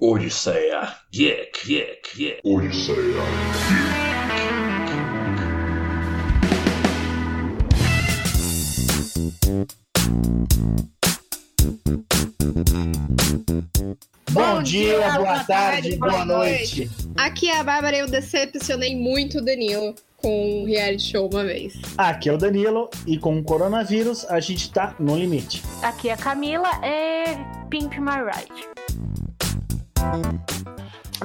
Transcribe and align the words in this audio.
Odisseia 0.00 0.94
Geek, 1.10 1.66
Geek, 1.66 2.16
Geek. 2.16 2.40
Odisseia 2.44 2.94
Bom 14.30 14.62
dia, 14.62 15.10
boa 15.12 15.42
tarde, 15.42 15.96
boa 15.96 16.24
noite. 16.24 16.88
Aqui 17.16 17.48
é 17.48 17.58
a 17.58 17.64
Bárbara 17.64 17.96
e 17.96 18.00
eu 18.00 18.06
decepcionei 18.06 18.94
muito 18.94 19.38
o 19.38 19.44
Danilo 19.44 19.96
com 20.18 20.62
um 20.62 20.64
reality 20.64 21.10
show 21.10 21.28
uma 21.28 21.44
vez. 21.44 21.74
Aqui 21.96 22.28
é 22.28 22.32
o 22.32 22.38
Danilo 22.38 22.88
e 23.04 23.18
com 23.18 23.36
o 23.36 23.42
coronavírus 23.42 24.24
a 24.26 24.38
gente 24.38 24.70
tá 24.72 24.94
no 25.00 25.16
limite. 25.16 25.60
Aqui 25.82 26.08
é 26.08 26.12
a 26.12 26.16
Camila 26.16 26.70
é 26.84 27.34
Pimp 27.68 27.94
My 27.98 28.22
Ride. 28.24 28.77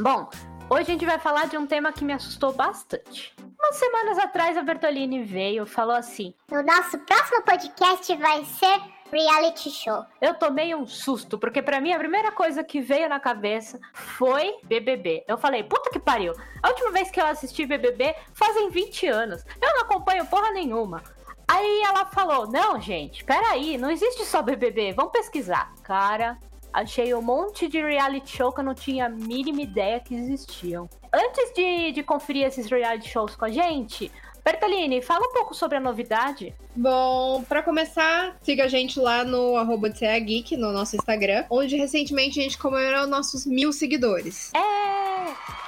Bom, 0.02 0.30
hoje 0.70 0.82
a 0.82 0.94
gente 0.94 1.06
vai 1.06 1.20
falar 1.20 1.48
de 1.48 1.58
um 1.58 1.66
tema 1.66 1.94
que 1.94 2.04
me 2.04 2.14
assustou 2.14 2.52
bastante. 2.54 3.34
Umas 3.58 3.76
semanas 3.78 4.18
atrás 4.18 4.58
a 4.58 4.62
Bertolini 4.62 5.24
veio 5.24 5.64
e 5.64 5.68
falou 5.68 5.96
assim: 5.96 6.34
O 6.52 6.62
nosso 6.62 6.98
próximo 7.00 7.44
podcast 7.44 8.16
vai 8.18 8.44
ser 8.44 8.82
reality 9.12 9.70
show. 9.70 10.04
Eu 10.20 10.34
tomei 10.34 10.74
um 10.76 10.86
susto, 10.86 11.38
porque 11.38 11.62
pra 11.62 11.80
mim 11.80 11.94
a 11.94 12.00
primeira 12.00 12.32
coisa 12.32 12.64
que 12.64 12.82
veio 12.82 13.08
na 13.08 13.20
cabeça 13.20 13.80
foi 13.94 14.56
BBB. 14.64 15.24
Eu 15.28 15.38
falei, 15.38 15.64
puta 15.64 15.90
que 15.92 16.00
pariu. 16.00 16.34
A 16.62 16.70
última 16.70 16.92
vez 16.92 17.12
que 17.12 17.22
eu 17.22 17.26
assisti 17.26 17.66
BBB 17.66 18.16
fazem 18.34 18.70
20 18.70 19.08
anos. 19.08 19.46
Eu 19.62 19.74
não 19.76 19.82
acompanho 19.82 20.26
porra 20.26 20.52
nenhuma. 20.52 21.04
Aí 21.48 21.82
ela 21.84 22.06
falou: 22.08 22.48
Não, 22.48 22.82
gente, 22.82 23.24
peraí, 23.24 23.78
não 23.78 23.92
existe 23.92 24.26
só 24.26 24.42
BBB, 24.42 24.94
vamos 24.94 25.12
pesquisar. 25.12 25.74
Cara, 25.84 26.38
achei 26.74 27.14
um 27.14 27.22
monte 27.22 27.68
de 27.68 27.82
reality 27.82 28.38
show 28.38 28.52
que 28.52 28.60
eu 28.60 28.64
não 28.64 28.74
tinha 28.74 29.06
a 29.06 29.10
mínima 29.10 29.62
ideia 29.62 30.00
que 30.00 30.16
existiam. 30.16 30.90
Antes 31.14 31.54
de, 31.54 31.92
de 31.92 32.04
conferir 32.04 32.48
esses 32.48 32.70
reality 32.70 33.08
shows 33.08 33.36
com 33.36 33.46
a 33.46 33.50
gente, 33.50 34.12
Bertolini, 34.44 35.02
fala 35.02 35.26
um 35.26 35.32
pouco 35.32 35.54
sobre 35.54 35.78
a 35.78 35.80
novidade. 35.80 36.54
Bom, 36.76 37.44
pra 37.44 37.64
começar, 37.64 38.36
siga 38.42 38.66
a 38.66 38.68
gente 38.68 39.00
lá 39.00 39.24
no 39.24 39.56
arroba 39.56 39.90
Geek, 39.90 40.58
no 40.58 40.72
nosso 40.74 40.96
Instagram, 40.98 41.46
onde 41.50 41.78
recentemente 41.78 42.40
a 42.40 42.44
gente 42.44 42.58
comemorou 42.58 43.08
nossos 43.08 43.46
mil 43.46 43.72
seguidores. 43.72 44.52
É! 44.54 44.60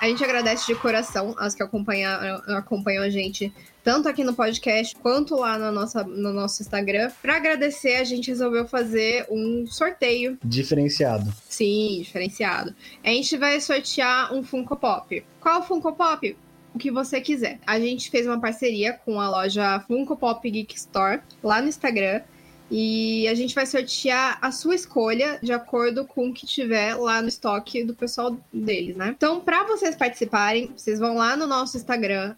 A 0.01 0.07
gente 0.07 0.23
agradece 0.23 0.67
de 0.67 0.75
coração 0.75 1.33
as 1.38 1.55
que 1.55 1.63
acompanham, 1.63 2.11
acompanham 2.57 3.03
a 3.03 3.09
gente 3.09 3.53
tanto 3.86 4.09
aqui 4.09 4.23
no 4.23 4.33
podcast 4.33 4.95
quanto 4.95 5.36
lá 5.36 5.59
na 5.59 5.72
nossa, 5.72 6.03
no 6.03 6.33
nosso 6.33 6.64
Instagram. 6.64 7.11
Pra 7.22 7.36
agradecer, 7.36 7.97
a 7.97 8.03
gente 8.03 8.30
resolveu 8.30 8.67
fazer 8.67 9.28
um 9.30 9.67
sorteio. 9.67 10.39
Diferenciado. 10.44 11.31
Sim, 11.47 12.00
diferenciado. 12.02 12.73
A 13.03 13.09
gente 13.09 13.38
vai 13.38 13.61
sortear 13.61 14.33
um 14.33 14.44
Funko 14.44 14.75
Pop. 14.75 15.23
Qual 15.39 15.61
Funko 15.61 15.94
Pop? 15.94 16.36
O 16.73 16.80
que 16.80 16.89
você 16.89 17.22
quiser. 17.22 17.59
A 17.66 17.80
gente 17.80 18.09
fez 18.09 18.25
uma 18.25 18.41
parceria 18.41 18.94
com 18.94 19.22
a 19.22 19.30
loja 19.30 19.80
Funko 19.81 20.17
Pop 20.17 20.50
Geek 20.50 20.75
Store 20.75 21.22
lá 21.44 21.61
no 21.61 21.69
Instagram. 21.69 22.22
E 22.69 23.27
a 23.27 23.35
gente 23.35 23.53
vai 23.53 23.66
sortear 23.66 24.38
a 24.41 24.52
sua 24.52 24.75
escolha 24.75 25.39
de 25.41 25.53
acordo 25.53 26.05
com 26.05 26.30
o 26.30 26.33
que 26.33 26.45
tiver 26.45 26.95
lá 26.95 27.22
no 27.22 27.27
estoque 27.27 27.83
do 27.83 27.94
pessoal 27.94 28.38
deles, 28.52 28.95
né? 28.95 29.13
Então, 29.16 29.39
para 29.39 29.63
vocês 29.63 29.95
participarem, 29.95 30.72
vocês 30.75 30.99
vão 30.99 31.16
lá 31.16 31.35
no 31.35 31.45
nosso 31.45 31.77
Instagram, 31.77 32.35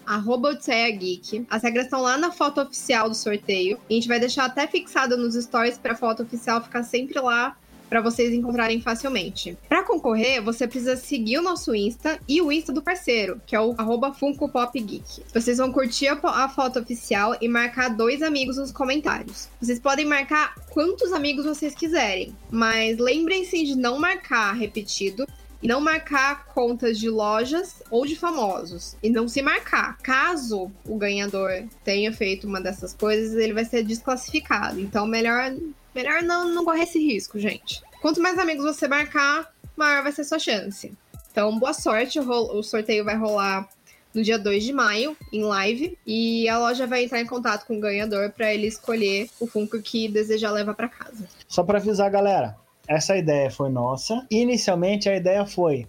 Geek. 0.91 1.45
As 1.49 1.63
regras 1.63 1.85
estão 1.85 2.01
lá 2.01 2.17
na 2.17 2.31
foto 2.31 2.61
oficial 2.61 3.09
do 3.09 3.15
sorteio. 3.15 3.79
E 3.89 3.93
a 3.93 3.95
gente 3.95 4.07
vai 4.07 4.19
deixar 4.19 4.45
até 4.45 4.67
fixado 4.67 5.15
nos 5.17 5.35
stories 5.35 5.77
pra 5.77 5.95
foto 5.95 6.23
oficial 6.23 6.61
ficar 6.61 6.83
sempre 6.83 7.19
lá 7.19 7.55
para 7.89 8.01
vocês 8.01 8.33
encontrarem 8.33 8.81
facilmente. 8.81 9.57
Para 9.67 9.83
concorrer, 9.83 10.41
você 10.41 10.67
precisa 10.67 10.95
seguir 10.95 11.39
o 11.39 11.41
nosso 11.41 11.73
Insta 11.75 12.19
e 12.27 12.41
o 12.41 12.51
Insta 12.51 12.71
do 12.71 12.81
parceiro, 12.81 13.41
que 13.45 13.55
é 13.55 13.59
o 13.59 13.75
arroba 13.77 14.13
Funko 14.13 14.49
Pop 14.49 14.79
Geek. 14.79 15.23
Vocês 15.33 15.57
vão 15.57 15.71
curtir 15.71 16.07
a, 16.07 16.19
a 16.23 16.49
foto 16.49 16.79
oficial 16.79 17.35
e 17.41 17.47
marcar 17.47 17.89
dois 17.89 18.21
amigos 18.21 18.57
nos 18.57 18.71
comentários. 18.71 19.49
Vocês 19.61 19.79
podem 19.79 20.05
marcar 20.05 20.55
quantos 20.69 21.11
amigos 21.11 21.45
vocês 21.45 21.73
quiserem, 21.73 22.35
mas 22.51 22.97
lembrem-se 22.97 23.63
de 23.63 23.75
não 23.75 23.99
marcar 23.99 24.53
repetido 24.53 25.27
e 25.61 25.67
não 25.67 25.81
marcar 25.81 26.45
contas 26.47 26.99
de 26.99 27.09
lojas 27.09 27.81
ou 27.89 28.05
de 28.05 28.15
famosos. 28.15 28.95
E 29.01 29.09
não 29.09 29.27
se 29.27 29.41
marcar. 29.41 29.97
Caso 29.99 30.71
o 30.85 30.97
ganhador 30.97 31.63
tenha 31.83 32.11
feito 32.13 32.47
uma 32.47 32.61
dessas 32.61 32.93
coisas, 32.93 33.35
ele 33.35 33.53
vai 33.53 33.65
ser 33.65 33.83
desclassificado. 33.83 34.79
Então, 34.79 35.07
melhor 35.07 35.55
Melhor 35.97 36.21
não, 36.21 36.47
não 36.47 36.63
correr 36.63 36.83
esse 36.83 36.99
risco, 36.99 37.39
gente. 37.39 37.81
Quanto 38.03 38.21
mais 38.21 38.37
amigos 38.37 38.63
você 38.63 38.87
marcar, 38.87 39.51
maior 39.75 40.03
vai 40.03 40.11
ser 40.11 40.23
sua 40.25 40.37
chance. 40.37 40.93
Então, 41.31 41.57
boa 41.57 41.73
sorte. 41.73 42.19
O 42.19 42.61
sorteio 42.61 43.03
vai 43.03 43.17
rolar 43.17 43.67
no 44.13 44.21
dia 44.21 44.37
2 44.37 44.63
de 44.63 44.71
maio, 44.71 45.17
em 45.33 45.41
live, 45.41 45.97
e 46.05 46.47
a 46.47 46.59
loja 46.59 46.85
vai 46.85 47.03
entrar 47.03 47.19
em 47.19 47.25
contato 47.25 47.65
com 47.65 47.77
o 47.77 47.79
ganhador 47.79 48.29
para 48.29 48.53
ele 48.53 48.67
escolher 48.67 49.27
o 49.39 49.47
Funko 49.47 49.81
que 49.81 50.07
deseja 50.07 50.51
levar 50.51 50.75
para 50.75 50.87
casa. 50.87 51.27
Só 51.47 51.63
para 51.63 51.79
avisar, 51.79 52.11
galera, 52.11 52.55
essa 52.87 53.17
ideia 53.17 53.49
foi 53.49 53.71
nossa. 53.71 54.23
Inicialmente 54.29 55.09
a 55.09 55.15
ideia 55.15 55.47
foi: 55.47 55.87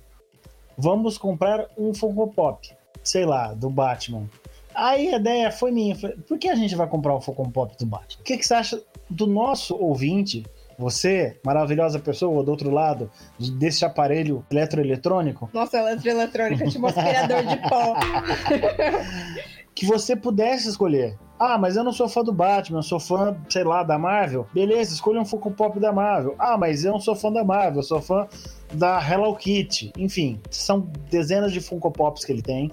vamos 0.78 1.18
comprar 1.18 1.66
um 1.76 1.92
Funko 1.92 2.28
Pop, 2.28 2.66
sei 3.04 3.26
lá, 3.26 3.52
do 3.52 3.68
Batman. 3.68 4.26
Aí 4.74 5.12
a 5.12 5.18
ideia 5.18 5.50
foi 5.50 5.70
minha. 5.70 5.94
Por 6.26 6.38
que 6.38 6.48
a 6.48 6.54
gente 6.54 6.74
vai 6.74 6.86
comprar 6.86 7.14
um 7.14 7.20
Funko 7.20 7.50
Pop 7.50 7.76
do 7.78 7.84
Batman? 7.84 8.20
O 8.20 8.24
que, 8.24 8.38
que 8.38 8.46
você 8.46 8.54
acha 8.54 8.80
do 9.10 9.26
nosso 9.26 9.76
ouvinte, 9.76 10.44
você, 10.78 11.38
maravilhosa 11.44 11.98
pessoa 11.98 12.42
do 12.44 12.50
outro 12.50 12.70
lado 12.70 13.10
desse 13.58 13.84
aparelho 13.84 14.44
eletroeletrônico. 14.50 15.50
Nossa, 15.52 15.78
eletroeletrônica, 15.78 16.68
tipo 16.68 16.84
um 16.84 16.88
aspirador 16.88 17.44
de 17.44 17.56
pó. 17.68 17.96
que 19.74 19.86
você 19.86 20.16
pudesse 20.16 20.68
escolher. 20.68 21.16
Ah, 21.38 21.56
mas 21.56 21.76
eu 21.76 21.84
não 21.84 21.92
sou 21.92 22.08
fã 22.08 22.24
do 22.24 22.32
Batman, 22.32 22.80
eu 22.80 22.82
sou 22.82 22.98
fã, 22.98 23.36
sei 23.48 23.62
lá, 23.62 23.84
da 23.84 23.96
Marvel. 23.96 24.44
Beleza, 24.52 24.92
escolha 24.92 25.20
um 25.20 25.24
Funko 25.24 25.52
Pop 25.52 25.78
da 25.78 25.92
Marvel. 25.92 26.34
Ah, 26.36 26.58
mas 26.58 26.84
eu 26.84 26.90
não 26.90 27.00
sou 27.00 27.14
fã 27.14 27.30
da 27.30 27.44
Marvel, 27.44 27.78
eu 27.78 27.84
sou 27.84 28.02
fã 28.02 28.26
da 28.72 29.00
Hello 29.00 29.36
Kitty. 29.36 29.92
Enfim, 29.96 30.40
são 30.50 30.80
dezenas 31.08 31.52
de 31.52 31.60
Funko 31.60 31.92
Pops 31.92 32.24
que 32.24 32.32
ele 32.32 32.42
tem. 32.42 32.72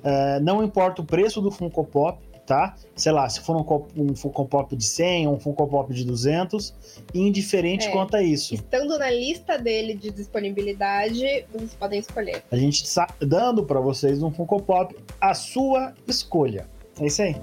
Uh, 0.00 0.42
não 0.42 0.64
importa 0.64 1.00
o 1.00 1.04
preço 1.04 1.40
do 1.40 1.52
Funko 1.52 1.84
Pop, 1.84 2.18
tá? 2.52 2.74
Sei 2.94 3.10
lá, 3.10 3.26
se 3.30 3.40
for 3.40 3.56
um, 3.56 4.02
um 4.02 4.14
Funko 4.14 4.44
Pop 4.44 4.76
de 4.76 4.84
100 4.84 5.26
ou 5.26 5.36
um 5.36 5.40
Funko 5.40 5.66
Pop 5.66 5.92
de 5.94 6.04
200, 6.04 6.74
indiferente 7.14 7.86
É. 7.88 7.90
quanto 7.90 8.14
a 8.14 8.22
isso. 8.22 8.54
Estando 8.54 8.98
na 8.98 9.10
lista 9.10 9.56
dele 9.56 9.94
de 9.94 10.10
disponibilidade, 10.10 11.46
vocês 11.50 11.74
podem 11.74 12.00
escolher. 12.00 12.42
A 12.50 12.56
gente 12.56 12.84
está 12.84 13.08
dando 13.20 13.64
para 13.64 13.80
vocês 13.80 14.22
um 14.22 14.30
Funko 14.30 14.60
Pop 14.60 14.94
a 15.18 15.32
sua 15.32 15.94
escolha. 16.06 16.68
É 17.00 17.06
isso 17.06 17.22
aí. 17.22 17.36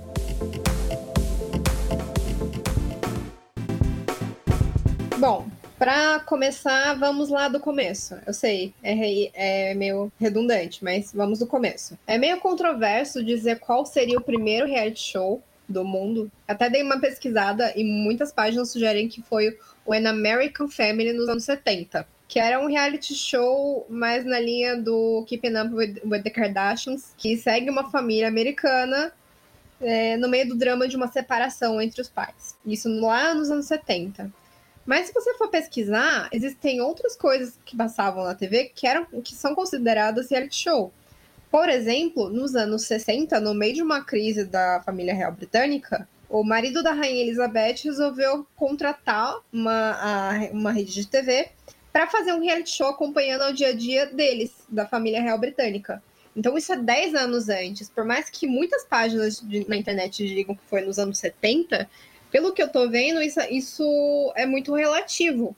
Bom, 5.17 5.47
pra 5.79 6.19
começar, 6.19 6.93
vamos 6.95 7.29
lá 7.29 7.47
do 7.47 7.59
começo. 7.59 8.17
Eu 8.27 8.33
sei, 8.33 8.73
é, 8.83 9.69
é 9.69 9.73
meio 9.73 10.11
redundante, 10.19 10.83
mas 10.83 11.13
vamos 11.13 11.39
do 11.39 11.47
começo. 11.47 11.97
É 12.05 12.17
meio 12.17 12.37
controverso 12.41 13.23
dizer 13.23 13.59
qual 13.59 13.85
seria 13.85 14.17
o 14.17 14.21
primeiro 14.21 14.67
reality 14.67 14.99
show 14.99 15.41
do 15.67 15.85
mundo. 15.85 16.29
Até 16.45 16.69
dei 16.69 16.83
uma 16.83 16.99
pesquisada 16.99 17.71
e 17.77 17.83
muitas 17.85 18.33
páginas 18.33 18.71
sugerem 18.71 19.07
que 19.07 19.21
foi 19.21 19.57
o 19.85 19.93
An 19.93 20.09
American 20.09 20.67
Family 20.67 21.13
nos 21.13 21.29
anos 21.29 21.45
70. 21.45 22.05
Que 22.27 22.39
era 22.39 22.59
um 22.59 22.67
reality 22.67 23.15
show 23.15 23.87
mais 23.89 24.25
na 24.25 24.39
linha 24.39 24.75
do 24.75 25.23
Keeping 25.27 25.55
Up 25.57 25.73
with, 25.73 26.01
with 26.03 26.23
the 26.23 26.29
Kardashians, 26.29 27.13
que 27.17 27.37
segue 27.37 27.69
uma 27.69 27.89
família 27.89 28.27
americana 28.27 29.13
é, 29.81 30.17
no 30.17 30.27
meio 30.27 30.49
do 30.49 30.55
drama 30.55 30.87
de 30.87 30.97
uma 30.97 31.07
separação 31.07 31.81
entre 31.81 32.01
os 32.01 32.09
pais. 32.09 32.55
Isso 32.65 32.89
lá 32.99 33.33
nos 33.33 33.49
anos 33.49 33.65
70. 33.65 34.29
Mas 34.85 35.07
se 35.07 35.13
você 35.13 35.33
for 35.35 35.49
pesquisar, 35.49 36.29
existem 36.31 36.81
outras 36.81 37.15
coisas 37.15 37.59
que 37.65 37.75
passavam 37.75 38.23
na 38.23 38.33
TV 38.33 38.71
que, 38.73 38.87
eram, 38.87 39.05
que 39.21 39.35
são 39.35 39.53
consideradas 39.53 40.29
reality 40.29 40.55
show. 40.55 40.91
Por 41.51 41.67
exemplo, 41.69 42.29
nos 42.29 42.55
anos 42.55 42.83
60, 42.83 43.39
no 43.39 43.53
meio 43.53 43.73
de 43.73 43.81
uma 43.81 44.03
crise 44.03 44.45
da 44.45 44.81
família 44.83 45.13
real 45.13 45.31
britânica, 45.31 46.07
o 46.29 46.43
marido 46.43 46.83
da 46.83 46.91
rainha 46.93 47.23
Elizabeth 47.23 47.77
resolveu 47.83 48.45
contratar 48.55 49.35
uma, 49.51 50.49
uma 50.51 50.71
rede 50.71 50.93
de 50.93 51.07
TV 51.07 51.49
para 51.91 52.05
fazer 52.07 52.33
um 52.33 52.39
reality 52.41 52.69
show 52.69 52.87
acompanhando 52.87 53.45
o 53.45 53.53
dia 53.53 53.69
a 53.69 53.73
dia 53.73 54.05
deles, 54.05 54.51
da 54.69 54.85
família 54.85 55.21
real 55.21 55.39
britânica. 55.39 56.01
Então 56.35 56.55
isso 56.55 56.71
é 56.71 56.77
10 56.77 57.15
anos 57.15 57.49
antes. 57.49 57.89
Por 57.89 58.05
mais 58.05 58.29
que 58.29 58.45
muitas 58.45 58.85
páginas 58.85 59.41
de- 59.41 59.67
na 59.67 59.75
internet 59.75 60.25
digam 60.25 60.55
que 60.55 60.61
foi 60.69 60.81
nos 60.81 60.99
anos 60.99 61.17
70, 61.17 61.89
pelo 62.31 62.53
que 62.53 62.61
eu 62.61 62.69
tô 62.69 62.89
vendo, 62.89 63.21
isso, 63.21 63.39
isso 63.49 64.33
é 64.35 64.45
muito 64.45 64.73
relativo. 64.73 65.55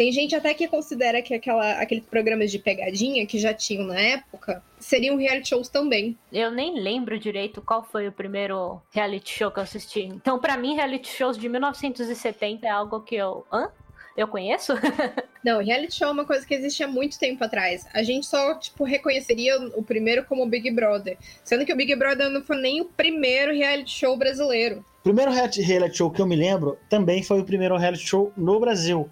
Tem 0.00 0.10
gente 0.12 0.34
até 0.34 0.54
que 0.54 0.66
considera 0.66 1.20
que 1.20 1.34
aquela, 1.34 1.72
aqueles 1.72 2.06
programas 2.06 2.50
de 2.50 2.58
pegadinha 2.58 3.26
que 3.26 3.38
já 3.38 3.52
tinham 3.52 3.84
na 3.84 4.00
época 4.00 4.62
seriam 4.78 5.14
reality 5.16 5.50
shows 5.50 5.68
também. 5.68 6.16
Eu 6.32 6.50
nem 6.50 6.80
lembro 6.80 7.18
direito 7.18 7.60
qual 7.60 7.84
foi 7.84 8.08
o 8.08 8.12
primeiro 8.12 8.80
reality 8.90 9.30
show 9.30 9.50
que 9.50 9.58
eu 9.58 9.62
assisti. 9.62 10.00
Então, 10.00 10.38
pra 10.38 10.56
mim, 10.56 10.74
reality 10.74 11.10
shows 11.10 11.36
de 11.36 11.46
1970 11.50 12.66
é 12.66 12.70
algo 12.70 13.02
que 13.02 13.14
eu. 13.14 13.46
Hã? 13.52 13.70
Eu 14.16 14.26
conheço? 14.26 14.72
Não, 15.44 15.62
reality 15.62 15.96
show 15.96 16.08
é 16.08 16.12
uma 16.12 16.24
coisa 16.24 16.46
que 16.46 16.54
existe 16.54 16.82
há 16.82 16.88
muito 16.88 17.18
tempo 17.18 17.44
atrás. 17.44 17.86
A 17.92 18.02
gente 18.02 18.26
só, 18.26 18.54
tipo, 18.54 18.84
reconheceria 18.84 19.58
o 19.74 19.82
primeiro 19.82 20.24
como 20.24 20.46
Big 20.46 20.70
Brother. 20.70 21.18
Sendo 21.44 21.66
que 21.66 21.72
o 21.72 21.76
Big 21.76 21.94
Brother 21.94 22.30
não 22.30 22.42
foi 22.42 22.56
nem 22.56 22.80
o 22.80 22.86
primeiro 22.86 23.52
reality 23.52 23.90
show 23.90 24.16
brasileiro. 24.16 24.82
O 25.00 25.02
primeiro 25.02 25.30
reality 25.30 25.62
show 25.94 26.10
que 26.10 26.20
eu 26.20 26.26
me 26.26 26.36
lembro 26.36 26.76
também 26.88 27.22
foi 27.22 27.40
o 27.40 27.44
primeiro 27.44 27.76
reality 27.76 28.06
show 28.06 28.32
no 28.36 28.60
Brasil, 28.60 29.08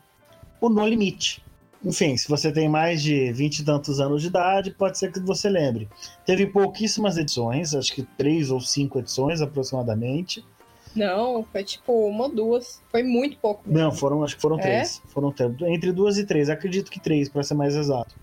o 0.60 0.68
No 0.68 0.86
Limite. 0.86 1.42
Enfim, 1.84 2.16
se 2.16 2.28
você 2.28 2.50
tem 2.52 2.68
mais 2.68 3.02
de 3.02 3.32
20 3.32 3.60
e 3.60 3.64
tantos 3.64 4.00
anos 4.00 4.20
de 4.20 4.28
idade, 4.28 4.72
pode 4.72 4.98
ser 4.98 5.12
que 5.12 5.20
você 5.20 5.48
lembre. 5.48 5.88
Teve 6.26 6.46
pouquíssimas 6.46 7.16
edições, 7.16 7.74
acho 7.74 7.94
que 7.94 8.02
três 8.02 8.50
ou 8.50 8.60
cinco 8.60 8.98
edições 8.98 9.40
aproximadamente. 9.40 10.44
Não, 10.94 11.44
foi 11.52 11.62
tipo 11.62 11.92
uma 12.08 12.24
ou 12.24 12.34
duas. 12.34 12.82
Foi 12.90 13.02
muito 13.04 13.38
pouco. 13.38 13.62
Não, 13.64 13.92
foram, 13.92 14.24
acho 14.24 14.34
que 14.34 14.42
foram 14.42 14.58
É? 14.58 14.62
três. 14.62 15.00
Foram 15.06 15.30
três. 15.30 15.52
Entre 15.62 15.92
duas 15.92 16.18
e 16.18 16.24
três, 16.26 16.50
acredito 16.50 16.90
que 16.90 16.98
três, 16.98 17.28
para 17.28 17.42
ser 17.44 17.54
mais 17.54 17.74
exato. 17.76 18.14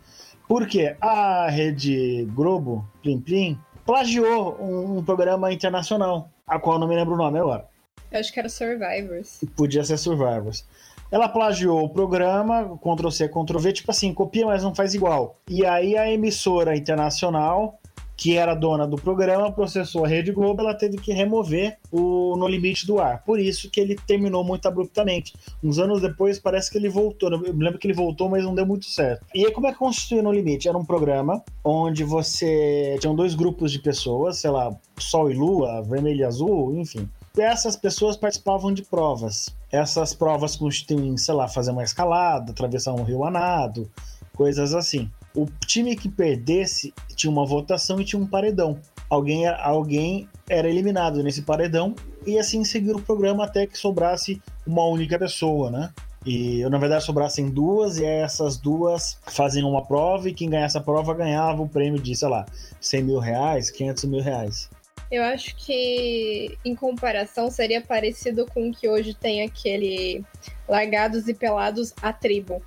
Porque 0.47 0.95
a 0.99 1.47
rede 1.49 2.27
Globo, 2.35 2.85
Plim 3.01 3.19
Plim, 3.21 3.57
plagiou 3.85 4.57
um, 4.59 4.97
um 4.97 5.03
programa 5.03 5.53
internacional, 5.53 6.29
a 6.47 6.59
qual 6.59 6.75
eu 6.75 6.79
não 6.79 6.87
me 6.87 6.95
lembro 6.95 7.13
o 7.13 7.17
nome 7.17 7.39
agora. 7.39 7.65
Eu 8.11 8.19
acho 8.19 8.33
que 8.33 8.39
era 8.39 8.49
Survivors. 8.49 9.41
Podia 9.55 9.83
ser 9.83 9.97
Survivors. 9.97 10.65
Ela 11.11 11.29
plagiou 11.29 11.83
o 11.83 11.89
programa, 11.89 12.77
Ctrl-C, 12.77 13.29
Ctrl-V, 13.29 13.73
tipo 13.73 13.91
assim, 13.91 14.13
copia, 14.13 14.45
mas 14.45 14.63
não 14.63 14.73
faz 14.73 14.93
igual. 14.93 15.35
E 15.47 15.65
aí 15.65 15.97
a 15.97 16.11
emissora 16.11 16.75
internacional, 16.75 17.79
que 18.17 18.37
era 18.37 18.55
dona 18.55 18.87
do 18.87 18.95
programa, 18.95 19.51
processou 19.51 20.05
a 20.05 20.07
Rede 20.07 20.31
Globo, 20.31 20.61
ela 20.61 20.73
teve 20.73 20.97
que 20.97 21.11
remover 21.11 21.77
o 21.91 22.35
No 22.37 22.47
Limite 22.47 22.87
do 22.87 22.99
ar. 22.99 23.23
Por 23.23 23.39
isso 23.39 23.69
que 23.69 23.79
ele 23.79 23.95
terminou 24.07 24.43
muito 24.43 24.67
abruptamente. 24.67 25.33
Uns 25.63 25.79
anos 25.79 26.01
depois, 26.01 26.39
parece 26.39 26.71
que 26.71 26.77
ele 26.77 26.89
voltou. 26.89 27.31
Eu 27.31 27.39
me 27.39 27.63
lembro 27.63 27.77
que 27.77 27.87
ele 27.87 27.93
voltou, 27.93 28.29
mas 28.29 28.43
não 28.43 28.55
deu 28.55 28.65
muito 28.65 28.85
certo. 28.85 29.25
E 29.35 29.45
aí, 29.45 29.51
como 29.51 29.67
é 29.67 29.73
que 29.73 29.77
constituiu 29.77 30.23
No 30.23 30.31
Limite? 30.31 30.67
Era 30.69 30.77
um 30.77 30.85
programa 30.85 31.43
onde 31.63 32.03
você... 32.03 32.97
Tinham 33.01 33.15
dois 33.15 33.35
grupos 33.35 33.71
de 33.71 33.79
pessoas, 33.79 34.37
sei 34.37 34.49
lá, 34.49 34.73
Sol 34.97 35.29
e 35.29 35.33
Lua, 35.33 35.81
Vermelho 35.81 36.21
e 36.21 36.23
Azul, 36.23 36.77
enfim. 36.77 37.09
E 37.37 37.41
essas 37.41 37.75
pessoas 37.75 38.15
participavam 38.15 38.73
de 38.73 38.81
provas. 38.81 39.53
Essas 39.69 40.13
provas 40.13 40.55
constituem, 40.55 41.17
sei 41.17 41.33
lá, 41.33 41.49
fazer 41.49 41.71
uma 41.71 41.83
escalada, 41.83 42.51
atravessar 42.51 42.93
um 42.93 43.03
rio 43.03 43.25
a 43.25 43.31
nado, 43.31 43.91
coisas 44.33 44.73
assim. 44.73 45.11
O 45.35 45.47
time 45.65 45.95
que 45.95 46.07
perdesse 46.07 46.93
tinha 47.15 47.31
uma 47.31 47.45
votação 47.45 47.99
e 47.99 48.05
tinha 48.05 48.21
um 48.21 48.25
paredão. 48.25 48.79
Alguém, 49.09 49.47
alguém 49.47 50.29
era 50.49 50.69
eliminado 50.69 51.21
nesse 51.21 51.41
paredão 51.41 51.93
e 52.25 52.39
assim 52.39 52.63
seguir 52.63 52.95
o 52.95 53.01
programa 53.01 53.43
até 53.43 53.67
que 53.67 53.77
sobrasse 53.77 54.41
uma 54.65 54.85
única 54.85 55.19
pessoa, 55.19 55.69
né? 55.69 55.93
E 56.25 56.67
na 56.69 56.79
verdade 56.79 57.03
sobrassem 57.03 57.51
duas, 57.51 57.99
e 57.99 58.05
essas 58.05 58.57
duas 58.57 59.19
faziam 59.27 59.69
uma 59.69 59.85
prova, 59.85 60.27
e 60.27 60.33
quem 60.33 60.49
ganhasse 60.49 60.75
a 60.75 60.81
prova 60.81 61.13
ganhava 61.13 61.61
o 61.61 61.69
prêmio 61.69 62.01
de, 62.01 62.15
sei 62.15 62.27
lá, 62.27 62.45
100 62.81 63.03
mil 63.03 63.19
reais, 63.19 63.69
500 63.69 64.05
mil 64.05 64.21
reais. 64.21 64.69
Eu 65.11 65.21
acho 65.21 65.55
que, 65.55 66.57
em 66.65 66.73
comparação, 66.73 67.51
seria 67.51 67.79
parecido 67.79 68.47
com 68.47 68.69
o 68.69 68.71
que 68.73 68.89
hoje 68.89 69.13
tem 69.13 69.43
aquele 69.43 70.25
Largados 70.67 71.27
e 71.27 71.33
Pelados 71.33 71.93
a 72.01 72.11
Tribo. 72.11 72.59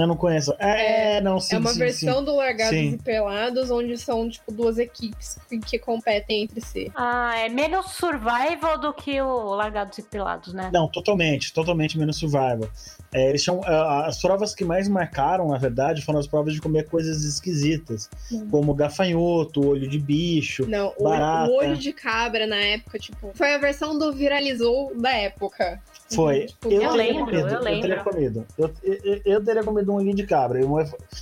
Eu 0.00 0.06
não 0.06 0.16
conheço. 0.16 0.54
É, 0.58 1.16
É, 1.16 1.20
não, 1.20 1.38
sim, 1.40 1.56
é 1.56 1.58
uma 1.58 1.72
sim, 1.72 1.78
versão 1.78 2.18
sim. 2.18 2.24
do 2.24 2.36
Largados 2.36 2.70
Sim. 2.78 2.94
e 2.94 2.98
Pelados, 2.98 3.70
onde 3.70 3.96
são, 3.98 4.28
tipo, 4.28 4.50
duas 4.52 4.78
equipes 4.78 5.38
que, 5.48 5.58
que 5.58 5.78
competem 5.78 6.42
entre 6.44 6.60
si. 6.60 6.90
Ah, 6.94 7.32
é 7.38 7.48
menos 7.48 7.86
survival 7.92 8.78
do 8.78 8.92
que 8.92 9.20
o 9.20 9.54
Largados 9.54 9.96
e 9.98 10.02
Pelados, 10.02 10.52
né? 10.52 10.70
Não, 10.72 10.88
totalmente, 10.88 11.52
totalmente 11.52 11.98
menos 11.98 12.16
survival. 12.16 12.68
É, 13.12 13.28
eles 13.28 13.42
tinham, 13.42 13.60
ah, 13.64 14.06
as 14.06 14.20
provas 14.20 14.54
que 14.54 14.64
mais 14.64 14.88
marcaram, 14.88 15.48
na 15.48 15.58
verdade, 15.58 16.02
foram 16.02 16.20
as 16.20 16.26
provas 16.26 16.54
de 16.54 16.60
comer 16.60 16.88
coisas 16.88 17.24
esquisitas, 17.24 18.08
Hum. 18.32 18.48
como 18.50 18.72
gafanhoto, 18.74 19.66
olho 19.68 19.88
de 19.88 19.98
bicho. 19.98 20.66
Não, 20.68 20.92
o, 20.96 21.04
Barata. 21.04 21.50
o 21.50 21.56
olho 21.56 21.76
de 21.76 21.92
cabra 21.92 22.46
na 22.46 22.56
época, 22.56 22.98
tipo, 22.98 23.30
foi 23.34 23.54
a 23.54 23.58
versão 23.58 23.98
do 23.98 24.12
viralizou 24.12 24.92
da 24.96 25.10
época. 25.10 25.80
Foi. 26.14 26.46
Tipo, 26.46 26.68
eu, 26.68 26.82
eu 26.82 26.90
teria 26.90 27.04
lembro, 27.04 27.24
comido, 27.26 27.48
eu 27.48 27.60
teria 27.60 27.80
lembro. 27.86 28.04
comido. 28.04 28.46
Eu, 28.58 28.72
eu, 28.82 29.20
eu 29.24 29.44
teria 29.44 29.62
comido 29.62 29.92
um 29.92 29.96
olhinho 29.96 30.16
de 30.16 30.26
cabra. 30.26 30.60
Eu, 30.60 30.70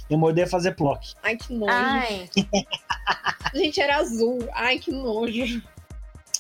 eu 0.08 0.19
morder 0.19 0.49
fazer 0.49 0.75
plock. 0.75 1.14
Ai, 1.23 1.37
que 1.37 1.52
nojo. 1.55 1.73
Ai, 1.73 2.29
Gente, 3.55 3.81
era 3.81 3.96
azul. 3.96 4.38
Ai, 4.52 4.79
que 4.79 4.90
nojo. 4.90 5.62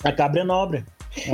A 0.04 0.12
cabra 0.12 0.40
é 0.40 0.44
nobre. 0.44 0.84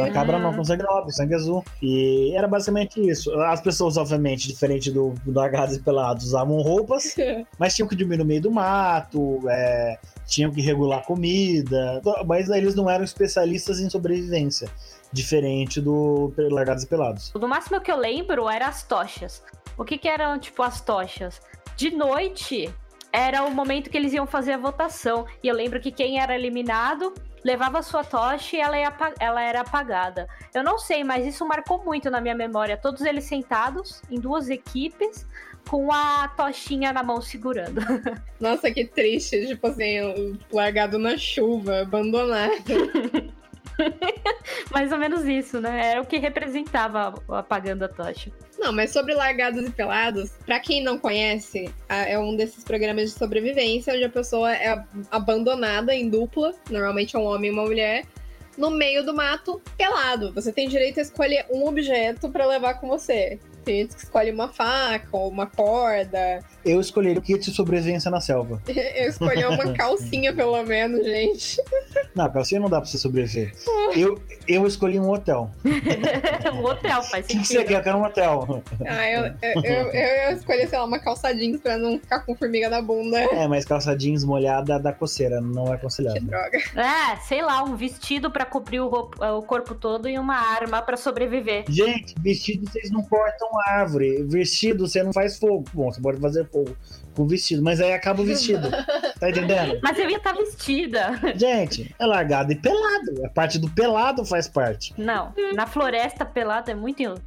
A 0.01 0.11
cabra 0.11 0.39
não 0.39 0.55
com 0.55 0.65
sangue 0.65 0.83
nobre, 0.83 1.13
sangue 1.13 1.35
azul. 1.35 1.65
E 1.83 2.33
era 2.35 2.49
basicamente 2.49 3.01
isso. 3.07 3.31
As 3.43 3.61
pessoas, 3.61 3.97
obviamente, 3.97 4.49
diferente 4.49 4.91
do, 4.91 5.15
do 5.25 5.41
Agados 5.41 5.77
e 5.77 5.81
Pelados, 5.81 6.27
usavam 6.27 6.61
roupas, 6.63 7.15
mas 7.59 7.75
tinham 7.75 7.89
que 7.89 7.97
dormir 7.97 8.17
no 8.17 8.25
meio 8.25 8.41
do 8.41 8.51
mato, 8.51 9.41
é, 9.49 9.99
tinham 10.27 10.51
que 10.51 10.61
regular 10.61 11.05
comida, 11.05 12.01
mas 12.27 12.49
eles 12.49 12.75
não 12.75 12.89
eram 12.89 13.05
especialistas 13.05 13.81
em 13.81 13.91
sobrevivência, 13.91 14.69
diferente 15.15 15.81
do 15.81 16.33
Largados 16.37 16.83
e 16.83 16.87
Pelados. 16.89 17.31
do 17.31 17.49
máximo 17.49 17.81
que 17.81 17.91
eu 17.91 17.97
lembro 17.97 18.51
era 18.51 18.67
as 18.67 18.83
tochas. 18.83 19.43
O 19.79 19.85
que 19.85 19.97
que 19.97 20.09
eram, 20.09 20.39
tipo, 20.39 20.63
as 20.63 20.81
tochas? 20.81 21.41
De 21.77 21.91
noite 21.91 22.73
era 23.13 23.45
o 23.45 23.51
momento 23.51 23.89
que 23.89 23.97
eles 23.97 24.13
iam 24.13 24.27
fazer 24.27 24.55
a 24.55 24.59
votação. 24.59 25.25
E 25.43 25.47
eu 25.47 25.55
lembro 25.55 25.81
que 25.81 25.93
quem 25.93 26.21
era 26.21 26.35
eliminado 26.35 27.15
levava 27.45 27.79
a 27.79 27.83
sua 27.83 28.03
tocha 28.03 28.57
e 28.57 28.61
ela, 28.61 28.77
ia 28.77 28.93
ela 29.21 29.41
era 29.41 29.61
apagada. 29.61 30.27
Eu 30.53 30.65
não 30.65 30.79
sei, 30.79 31.05
mas 31.05 31.25
isso 31.25 31.47
marcou 31.47 31.85
muito 31.85 32.11
na 32.11 32.21
minha 32.21 32.35
memória. 32.35 32.77
Todos 32.77 33.03
eles 33.03 33.25
sentados 33.25 34.03
em 34.11 34.19
duas 34.19 34.49
equipes 34.49 35.27
com 35.69 35.93
a 35.93 36.29
tochinha 36.29 36.93
na 36.93 37.03
mão 37.03 37.21
segurando. 37.21 37.81
Nossa, 38.41 38.71
que 38.71 38.85
triste. 38.85 39.47
Tipo 39.47 39.69
assim, 39.69 40.39
largado 40.53 40.99
na 40.99 41.17
chuva, 41.17 41.83
abandonado. 41.83 42.53
Mais 44.71 44.93
ou 44.93 44.99
menos 44.99 45.25
isso, 45.25 45.61
né? 45.61 45.91
Era 45.93 46.01
o 46.03 46.07
que 46.07 46.19
representava 46.19 47.15
apagando 47.29 47.85
a 47.85 47.89
tocha. 47.89 48.31
Não, 48.59 48.73
mas 48.73 48.93
sobre 48.93 49.15
Largados 49.15 49.67
e 49.67 49.71
Pelados, 49.71 50.31
pra 50.47 50.61
quem 50.61 50.83
não 50.83 50.99
conhece, 50.99 51.73
é 51.89 52.19
um 52.19 52.37
desses 52.37 52.65
programas 52.65 53.13
de 53.13 53.19
sobrevivência 53.19 53.93
onde 53.95 54.05
a 54.05 54.09
pessoa 54.09 54.53
é 54.55 54.69
ab- 54.69 54.87
abandonada 55.11 55.95
em 55.95 56.09
dupla, 56.09 56.55
normalmente 56.71 57.17
é 57.17 57.19
um 57.19 57.25
homem 57.25 57.51
e 57.51 57.53
uma 57.53 57.65
mulher, 57.65 58.05
no 58.57 58.71
meio 58.71 59.05
do 59.05 59.13
mato, 59.15 59.61
pelado. 59.77 60.33
Você 60.33 60.53
tem 60.53 60.69
direito 60.69 60.99
a 60.99 61.03
escolher 61.03 61.45
um 61.51 61.67
objeto 61.67 62.29
pra 62.31 62.47
levar 62.47 62.75
com 62.75 62.87
você. 62.89 63.39
Tem 63.65 63.81
gente 63.83 63.95
que 63.97 64.03
escolhe 64.05 64.31
uma 64.31 64.49
faca 64.49 65.09
ou 65.13 65.29
uma 65.29 65.47
corda. 65.47 66.41
Eu 66.65 66.81
escolhi 66.81 67.17
o 67.17 67.23
kit 67.23 67.39
de 67.51 67.55
sobrevivência 67.57 68.11
na 68.11 68.21
selva. 68.21 68.61
Eu 68.69 69.09
escolhi 69.09 69.45
uma 69.45 69.73
calcinha, 69.75 70.33
pelo 70.35 70.63
menos, 70.65 71.05
gente. 71.05 71.61
Não, 72.15 72.31
calcinha 72.31 72.61
não 72.61 72.69
dá 72.71 72.81
pra 72.81 72.89
você 72.89 72.97
sobreviver. 72.99 73.53
Eu, 73.95 74.21
eu 74.47 74.67
escolhi 74.67 74.99
um 74.99 75.11
hotel. 75.11 75.51
o 76.53 76.65
hotel 76.67 77.03
faz 77.03 77.25
O 77.25 77.29
que, 77.29 77.39
que 77.39 77.45
você 77.47 77.55
sentido. 77.55 77.69
quer? 77.69 77.79
Eu 77.79 77.83
quero 77.83 77.99
um 77.99 78.05
hotel. 78.05 78.63
Ah, 78.87 79.11
eu, 79.11 79.25
eu, 79.43 79.63
eu, 79.63 79.93
eu 79.93 80.37
escolhi, 80.37 80.67
sei 80.69 80.79
lá, 80.79 80.85
uma 80.85 80.99
calça 80.99 81.35
jeans 81.35 81.61
pra 81.61 81.77
não 81.77 81.99
ficar 81.99 82.21
com 82.21 82.35
formiga 82.37 82.69
na 82.69 82.81
bunda. 82.81 83.19
É, 83.19 83.47
mas 83.49 83.65
calça 83.65 83.97
jeans 83.97 84.25
molhada 84.25 84.79
dá 84.79 84.93
coceira, 84.93 85.41
não 85.41 85.65
é 85.65 85.71
Que 85.71 85.75
aconselhável. 85.75 86.23
droga. 86.23 86.59
É, 86.77 87.17
sei 87.27 87.43
lá, 87.43 87.63
um 87.63 87.77
vestido 87.77 88.31
pra 88.31 88.45
cobrir 88.45 88.81
o, 88.81 88.87
o 88.89 89.43
corpo 89.43 89.75
todo 89.75 90.09
e 90.09 90.19
uma 90.19 90.37
arma 90.37 90.81
pra 90.83 90.97
sobreviver. 90.97 91.65
Gente, 91.69 92.15
vestido 92.21 92.69
vocês 92.71 92.91
não 92.91 93.03
cortam 93.03 93.54
árvore. 93.67 94.23
Vestido 94.25 94.87
você 94.87 95.03
não 95.03 95.13
faz 95.13 95.39
fogo. 95.39 95.65
Bom, 95.73 95.93
você 95.93 96.01
pode 96.01 96.21
fazer 96.21 96.47
fogo 96.49 96.77
com 97.15 97.27
vestido, 97.27 97.63
mas 97.63 97.81
aí 97.81 97.93
acaba 97.93 98.23
o 98.23 98.25
vestido. 98.25 98.69
Tá 99.21 99.31
entendendo? 99.31 99.79
Mas 99.83 99.99
eu 99.99 100.11
ia 100.11 100.17
estar 100.17 100.33
vestida. 100.33 101.13
Gente, 101.37 101.95
é 101.99 102.07
largado 102.07 102.53
e 102.53 102.57
pelado. 102.57 103.25
A 103.25 103.29
parte 103.29 103.59
do 103.59 103.71
pelado 103.71 104.25
faz 104.25 104.49
parte. 104.49 104.93
Não, 104.99 105.33
na 105.55 105.67
floresta 105.67 106.25
pelada 106.25 106.73
é 106.73 106.75
muito. 106.75 107.01
Ia 107.03 107.19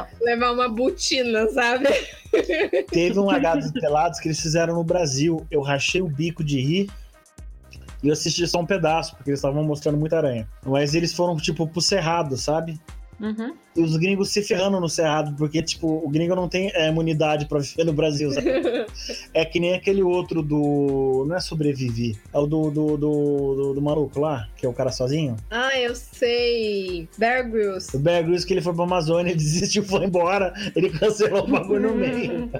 Não. 0.00 0.06
levar 0.22 0.52
uma 0.52 0.68
botina, 0.68 1.46
sabe? 1.48 1.86
Teve 2.90 3.18
um 3.18 3.26
largados 3.26 3.66
e 3.66 3.72
pelados 3.74 4.18
que 4.18 4.28
eles 4.28 4.40
fizeram 4.40 4.74
no 4.74 4.82
Brasil. 4.84 5.46
Eu 5.50 5.60
rachei 5.60 6.00
o 6.00 6.08
bico 6.08 6.42
de 6.42 6.60
rir. 6.60 6.90
E 8.02 8.08
eu 8.08 8.12
assisti 8.12 8.46
só 8.46 8.60
um 8.60 8.66
pedaço, 8.66 9.16
porque 9.16 9.30
eles 9.30 9.38
estavam 9.40 9.62
mostrando 9.64 9.98
muita 9.98 10.16
aranha. 10.16 10.48
Mas 10.64 10.94
eles 10.94 11.12
foram, 11.12 11.36
tipo, 11.36 11.66
pro 11.66 11.80
cerrado, 11.80 12.36
sabe? 12.36 12.78
Uhum. 13.20 13.54
E 13.74 13.82
os 13.82 13.96
gringos 13.96 14.30
se 14.30 14.42
ferrando 14.42 14.80
no 14.80 14.88
cerrado, 14.88 15.34
porque, 15.36 15.62
tipo, 15.62 15.86
o 15.86 16.08
gringo 16.08 16.34
não 16.34 16.48
tem 16.48 16.70
é, 16.74 16.88
imunidade 16.88 17.46
pra 17.46 17.58
viver 17.58 17.84
no 17.84 17.92
Brasil, 17.92 18.30
sabe? 18.32 18.46
É 19.32 19.44
que 19.44 19.60
nem 19.60 19.74
aquele 19.74 20.02
outro 20.02 20.42
do. 20.42 21.24
Não 21.28 21.36
é 21.36 21.40
sobreviver. 21.40 22.16
É 22.32 22.38
o 22.38 22.46
do, 22.46 22.70
do, 22.70 22.96
do, 22.96 23.06
do, 23.54 23.74
do 23.74 23.82
maluco 23.82 24.18
lá, 24.18 24.48
que 24.56 24.64
é 24.64 24.68
o 24.68 24.72
cara 24.72 24.90
sozinho. 24.90 25.36
Ah, 25.50 25.78
eu 25.78 25.94
sei. 25.94 27.08
Bear 27.18 27.50
Grylls. 27.50 27.94
O 27.94 28.00
Bear 28.00 28.22
Grylls 28.22 28.46
que 28.46 28.54
ele 28.54 28.62
foi 28.62 28.74
pra 28.74 28.84
Amazônia, 28.84 29.34
desistiu, 29.36 29.84
foi 29.84 30.04
embora. 30.04 30.52
Ele 30.74 30.90
cancelou 30.90 31.44
o 31.44 31.46
bagulho 31.50 31.90
no 31.90 31.94
meio. 31.94 32.50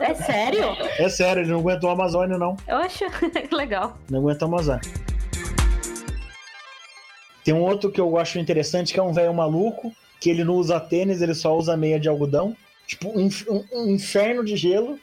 É 0.00 0.14
sério? 0.14 0.64
É 0.98 1.08
sério, 1.08 1.42
ele 1.42 1.50
não 1.50 1.58
aguentou 1.60 1.90
a 1.90 1.92
Amazônia, 1.92 2.38
não. 2.38 2.56
Eu 2.68 2.76
acho 2.76 3.04
legal. 3.52 3.98
Não 4.08 4.20
aguentou 4.20 4.46
a 4.46 4.48
Amazônia. 4.48 5.15
Tem 7.46 7.54
um 7.54 7.62
outro 7.62 7.92
que 7.92 8.00
eu 8.00 8.18
acho 8.18 8.40
interessante, 8.40 8.92
que 8.92 8.98
é 8.98 9.02
um 9.02 9.12
velho 9.12 9.32
maluco, 9.32 9.92
que 10.20 10.28
ele 10.28 10.42
não 10.42 10.54
usa 10.54 10.80
tênis, 10.80 11.22
ele 11.22 11.32
só 11.32 11.56
usa 11.56 11.76
meia 11.76 11.98
de 12.00 12.08
algodão. 12.08 12.56
Tipo, 12.88 13.08
um, 13.16 13.28
um- 13.48 13.64
um 13.72 13.90
inferno 13.90 14.44
de 14.44 14.56
gelo, 14.56 14.98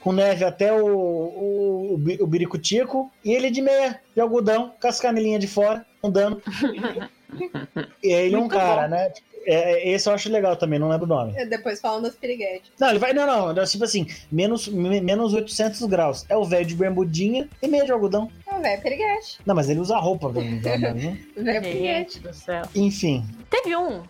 com 0.00 0.10
neve 0.10 0.42
até 0.42 0.72
o, 0.72 0.86
o, 0.86 1.94
o, 1.94 1.98
bi- 1.98 2.18
o 2.18 2.26
biricutico, 2.26 3.12
e 3.22 3.32
ele 3.32 3.50
de 3.50 3.60
meia, 3.60 4.00
de 4.14 4.20
algodão, 4.22 4.72
com 4.80 4.88
as 4.88 4.98
canelinhas 4.98 5.40
de 5.40 5.46
fora, 5.46 5.84
andando. 6.02 6.42
e 8.02 8.14
aí 8.14 8.26
ele 8.26 8.34
é 8.36 8.38
um 8.38 8.48
cara, 8.48 8.82
bom. 8.82 8.88
né? 8.88 9.12
É, 9.44 9.72
é, 9.72 9.88
esse 9.90 10.08
eu 10.08 10.14
acho 10.14 10.30
legal 10.30 10.54
também, 10.56 10.78
não 10.78 10.88
lembro 10.88 11.04
o 11.04 11.08
nome. 11.08 11.32
E 11.36 11.44
Depois 11.46 11.80
falam 11.80 12.00
das 12.00 12.14
piriguetes. 12.14 12.70
Não, 12.78 12.90
ele 12.90 12.98
vai. 13.00 13.12
Não, 13.12 13.52
não. 13.52 13.64
Tipo 13.66 13.82
assim, 13.84 14.06
menos, 14.30 14.68
me- 14.68 15.00
menos 15.00 15.34
800 15.34 15.82
graus. 15.86 16.24
É 16.28 16.36
o 16.36 16.44
velho 16.44 16.64
de 16.64 16.76
bermudinha 16.76 17.48
e 17.60 17.66
meia 17.66 17.84
de 17.84 17.90
algodão. 17.90 18.30
É 18.52 18.58
o 18.58 18.62
velho 18.62 18.82
piriguete. 18.82 19.40
Não, 19.46 19.54
mas 19.54 19.68
ele 19.68 19.80
usa 19.80 19.96
roupa, 19.98 20.30
né? 20.32 20.40
O 21.36 21.42
velho 21.44 21.62
piriguete. 21.62 22.20
Do 22.20 22.32
céu. 22.34 22.62
Enfim. 22.74 23.24
Teve 23.50 23.76
um 23.76 24.02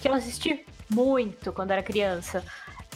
que 0.00 0.08
eu 0.08 0.14
assisti 0.14 0.64
muito 0.88 1.52
quando 1.52 1.70
era 1.70 1.82
criança. 1.82 2.44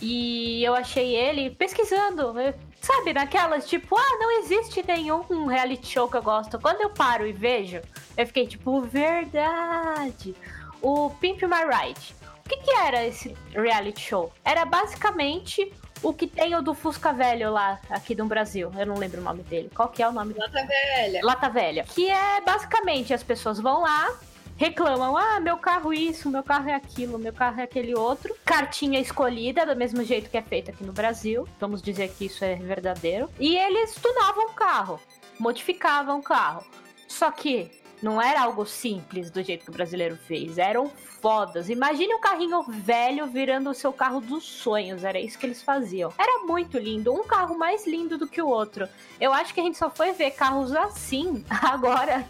E 0.02 0.62
eu 0.64 0.74
achei 0.74 1.14
ele 1.14 1.50
pesquisando. 1.50 2.38
eu- 2.40 2.54
Sabe, 2.80 3.14
naquelas 3.14 3.66
tipo, 3.66 3.96
ah, 3.96 4.18
não 4.20 4.40
existe 4.42 4.84
nenhum 4.86 5.46
reality 5.46 5.86
show 5.86 6.06
que 6.06 6.18
eu 6.18 6.22
gosto. 6.22 6.58
Quando 6.58 6.82
eu 6.82 6.90
paro 6.90 7.26
e 7.26 7.32
vejo, 7.32 7.80
eu 8.14 8.26
fiquei 8.26 8.46
tipo, 8.46 8.82
verdade. 8.82 10.34
O 10.82 11.08
Pimp 11.18 11.40
My 11.44 11.64
Ride. 11.64 12.14
O 12.44 12.48
que, 12.48 12.58
que 12.58 12.70
era 12.72 13.06
esse 13.06 13.34
reality 13.54 14.02
show? 14.02 14.30
Era 14.44 14.66
basicamente 14.66 15.72
o 16.02 16.12
que 16.12 16.26
tem 16.26 16.54
o 16.54 16.62
do 16.62 16.74
Fusca 16.74 17.12
Velho 17.12 17.50
lá, 17.50 17.80
aqui 17.88 18.14
no 18.14 18.26
Brasil. 18.26 18.70
Eu 18.76 18.86
não 18.86 18.96
lembro 18.96 19.20
o 19.20 19.24
nome 19.24 19.42
dele. 19.42 19.70
Qual 19.74 19.88
que 19.88 20.02
é 20.02 20.08
o 20.08 20.12
nome 20.12 20.34
Lata 20.34 20.66
velha. 20.66 21.20
Lata 21.22 21.48
Velha. 21.48 21.84
Que 21.84 22.10
é 22.10 22.40
basicamente 22.40 23.14
as 23.14 23.22
pessoas 23.22 23.58
vão 23.58 23.80
lá, 23.80 24.16
reclamam: 24.56 25.16
ah, 25.16 25.40
meu 25.40 25.56
carro 25.56 25.92
isso, 25.92 26.30
meu 26.30 26.42
carro 26.42 26.68
é 26.68 26.74
aquilo, 26.74 27.18
meu 27.18 27.32
carro 27.32 27.60
é 27.60 27.64
aquele 27.64 27.94
outro. 27.94 28.34
Cartinha 28.44 29.00
escolhida, 29.00 29.64
do 29.66 29.76
mesmo 29.76 30.04
jeito 30.04 30.30
que 30.30 30.36
é 30.36 30.42
feito 30.42 30.70
aqui 30.70 30.84
no 30.84 30.92
Brasil. 30.92 31.48
Vamos 31.58 31.80
dizer 31.80 32.08
que 32.10 32.26
isso 32.26 32.44
é 32.44 32.56
verdadeiro. 32.56 33.30
E 33.38 33.56
eles 33.56 33.94
tunavam 33.94 34.46
o 34.46 34.52
carro, 34.52 35.00
modificavam 35.38 36.18
o 36.18 36.22
carro. 36.22 36.64
Só 37.08 37.30
que 37.30 37.70
não 38.02 38.20
era 38.20 38.42
algo 38.42 38.66
simples 38.66 39.30
do 39.30 39.42
jeito 39.42 39.64
que 39.64 39.70
o 39.70 39.74
brasileiro 39.74 40.16
fez, 40.16 40.58
eram 40.58 40.90
fodas. 41.24 41.70
Imagine 41.70 42.16
um 42.16 42.20
carrinho 42.20 42.62
velho 42.68 43.26
virando 43.26 43.70
o 43.70 43.74
seu 43.74 43.94
carro 43.94 44.20
dos 44.20 44.44
sonhos, 44.44 45.04
era 45.04 45.18
isso 45.18 45.38
que 45.38 45.46
eles 45.46 45.62
faziam. 45.62 46.12
Era 46.18 46.44
muito 46.44 46.76
lindo, 46.76 47.14
um 47.14 47.24
carro 47.24 47.56
mais 47.56 47.86
lindo 47.86 48.18
do 48.18 48.28
que 48.28 48.42
o 48.42 48.46
outro. 48.46 48.86
Eu 49.18 49.32
acho 49.32 49.54
que 49.54 49.60
a 49.60 49.62
gente 49.62 49.78
só 49.78 49.88
foi 49.88 50.12
ver 50.12 50.32
carros 50.32 50.76
assim 50.76 51.42
agora 51.48 52.26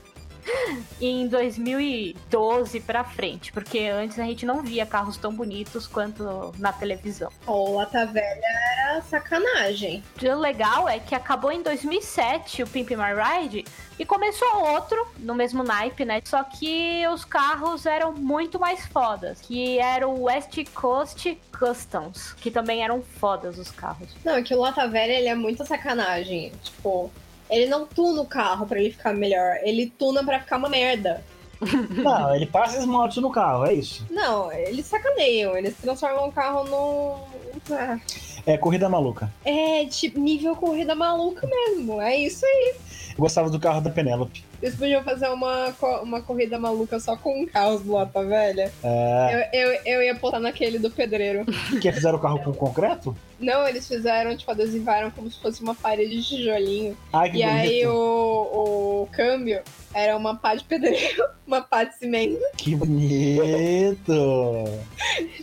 em 1.01 1.27
2012 1.27 2.81
pra 2.81 3.05
frente, 3.05 3.53
porque 3.53 3.81
antes 3.81 4.19
a 4.19 4.25
gente 4.25 4.47
não 4.47 4.63
via 4.63 4.87
carros 4.87 5.17
tão 5.17 5.35
bonitos 5.35 5.87
quanto 5.87 6.53
na 6.59 6.73
televisão. 6.73 7.31
O 7.47 7.77
Lata 7.77 8.07
velha 8.07 8.41
era 8.79 9.03
sacanagem. 9.03 10.03
O 10.23 10.39
legal 10.39 10.89
é 10.89 10.99
que 10.99 11.15
acabou 11.15 11.53
em 11.53 11.63
2007 11.63 12.63
o 12.63 12.67
Pimp 12.67 12.91
My 12.91 13.15
Ride 13.15 13.65
e 13.99 14.05
começou 14.05 14.49
outro 14.73 15.07
no 15.19 15.35
mesmo 15.35 15.63
naipe, 15.63 16.05
né? 16.05 16.21
Só 16.25 16.43
que 16.43 17.07
os 17.09 17.25
carros 17.25 17.87
eram 17.87 18.13
muito 18.13 18.59
mais 18.59 18.87
fodas, 18.87 19.41
que 19.41 19.79
era 19.79 20.07
o 20.07 20.25
West 20.25 20.59
Coast 20.73 21.39
Customs, 21.57 22.33
que 22.35 22.51
também 22.51 22.83
eram 22.83 23.03
fodas 23.03 23.59
os 23.59 23.71
carros. 23.71 24.09
Não, 24.25 24.35
é 24.35 24.43
que 24.43 24.55
o 24.55 24.61
Lata 24.61 24.89
velha 24.89 25.13
ele 25.13 25.29
é 25.29 25.35
muita 25.35 25.65
sacanagem. 25.65 26.53
Tipo, 26.63 27.11
ele 27.55 27.67
não 27.67 27.87
tuna 27.87 28.21
o 28.21 28.27
carro 28.27 28.67
pra 28.67 28.79
ele 28.81 28.91
ficar 28.91 29.13
melhor. 29.15 29.57
Ele 29.63 29.93
tuna 29.99 30.25
pra 30.25 30.41
ficar 30.41 30.57
uma 30.57 30.69
merda. 30.69 31.25
Não, 31.91 32.35
ele 32.35 32.45
passa 32.47 32.79
esmalte 32.79 33.21
no 33.21 33.31
carro, 33.31 33.65
é 33.65 33.73
isso. 33.73 34.05
Não, 34.11 34.53
eles 34.53 34.85
sacaneiam. 34.87 35.57
Eles 35.57 35.75
transformam 35.81 36.29
o 36.29 36.33
carro 36.33 36.65
num. 36.65 37.75
Ah, 37.75 37.99
É 38.45 38.59
corrida 38.59 38.89
maluca. 38.89 39.33
É, 39.45 39.87
tipo, 39.87 40.19
nível 40.21 40.55
corrida 40.57 40.95
maluca 40.95 41.47
mesmo. 41.47 42.01
É 42.03 42.17
isso 42.17 42.45
aí. 42.45 42.75
Eu 43.11 43.17
gostava 43.19 43.49
do 43.49 43.59
carro 43.61 43.81
da 43.81 43.89
Penélope. 43.89 44.45
Eles 44.63 44.75
podiam 44.77 45.03
fazer 45.03 45.29
uma, 45.29 45.75
uma 46.03 46.23
corrida 46.23 46.59
maluca 46.59 46.99
só 47.01 47.17
com 47.17 47.47
carros 47.47 47.83
do 47.83 47.93
Lata 47.93 48.23
velha. 48.25 48.73
É, 48.83 49.51
Eu, 49.53 49.61
eu, 49.73 49.81
eu 49.85 50.03
ia 50.03 50.15
botar 50.15 50.41
naquele 50.41 50.79
do 50.79 50.91
pedreiro. 50.91 51.45
que 51.81 51.93
fizeram 51.93 52.19
o 52.19 52.21
carro 52.21 52.39
com 52.43 52.53
concreto? 52.53 53.17
Não, 53.41 53.67
eles 53.67 53.87
fizeram, 53.87 54.37
tipo, 54.37 54.51
adesivaram 54.51 55.11
como 55.11 55.31
se 55.31 55.39
fosse 55.41 55.63
uma 55.63 55.75
parede 55.75 56.17
de 56.17 56.25
tijolinho. 56.29 56.97
Ai, 57.13 57.31
que 57.31 57.39
E 57.39 57.43
bonito. 57.43 57.59
aí 57.61 57.87
o, 57.87 59.03
o 59.03 59.09
câmbio 59.13 59.61
era 59.93 60.17
uma 60.17 60.35
pá 60.37 60.55
de 60.55 60.65
pedreiro, 60.65 61.25
uma 61.47 61.61
pá 61.61 61.85
de 61.85 61.95
cimento. 61.97 62.39
Que 62.57 62.75
bonito. 62.75 64.13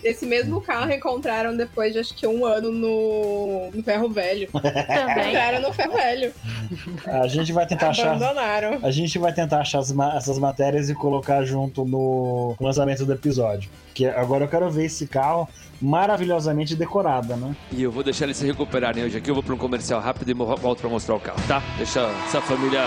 Esse 0.04 0.26
mesmo 0.26 0.62
carro 0.62 0.92
encontraram 0.92 1.56
depois 1.56 1.94
de 1.94 2.00
acho 2.00 2.14
que 2.16 2.26
um 2.28 2.46
ano 2.46 2.72
no, 2.72 3.72
no 3.72 3.84
ferro 3.84 4.10
velho. 4.10 4.50
Também. 4.52 4.72
Encontraram 5.22 5.62
no 5.62 5.74
ferro 5.74 5.94
velho. 5.94 6.34
A 7.06 7.28
gente 7.28 7.52
vai 7.54 7.66
tentar 7.68 7.90
achar. 7.90 8.16
Abandonaram. 8.16 8.80
A 8.82 8.92
gente 8.92 9.01
vai 9.20 9.34
tentar 9.34 9.60
achar 9.60 9.80
essas 9.80 10.40
matérias 10.40 10.90
e 10.90 10.96
colocar 10.96 11.44
junto 11.44 11.86
no 11.86 12.56
lançamento 12.60 13.06
do 13.06 13.14
episódio. 13.14 13.70
Que 13.94 14.06
agora 14.06 14.46
eu 14.46 14.48
quero 14.48 14.70
ver 14.70 14.86
esse 14.86 15.08
carro 15.08 15.48
maravilhosamente 15.82 16.76
decorado, 16.76 17.36
né? 17.36 17.56
E 17.72 17.84
eu 17.84 17.92
vou 17.92 18.04
deixar 18.04 18.26
eles 18.26 18.38
se 18.38 18.46
recuperarem 18.46 19.04
hoje 19.04 19.18
aqui. 19.18 19.30
Eu 19.30 19.36
vou 19.36 19.44
para 19.44 19.54
um 19.54 19.58
comercial 19.58 20.00
rápido 20.00 20.30
e 20.30 20.34
volto 20.34 20.80
para 20.80 20.90
mostrar 20.90 21.16
o 21.16 21.20
carro, 21.20 21.42
tá? 21.48 21.62
Deixa 21.78 22.02
essa 22.28 22.42
família. 22.42 22.82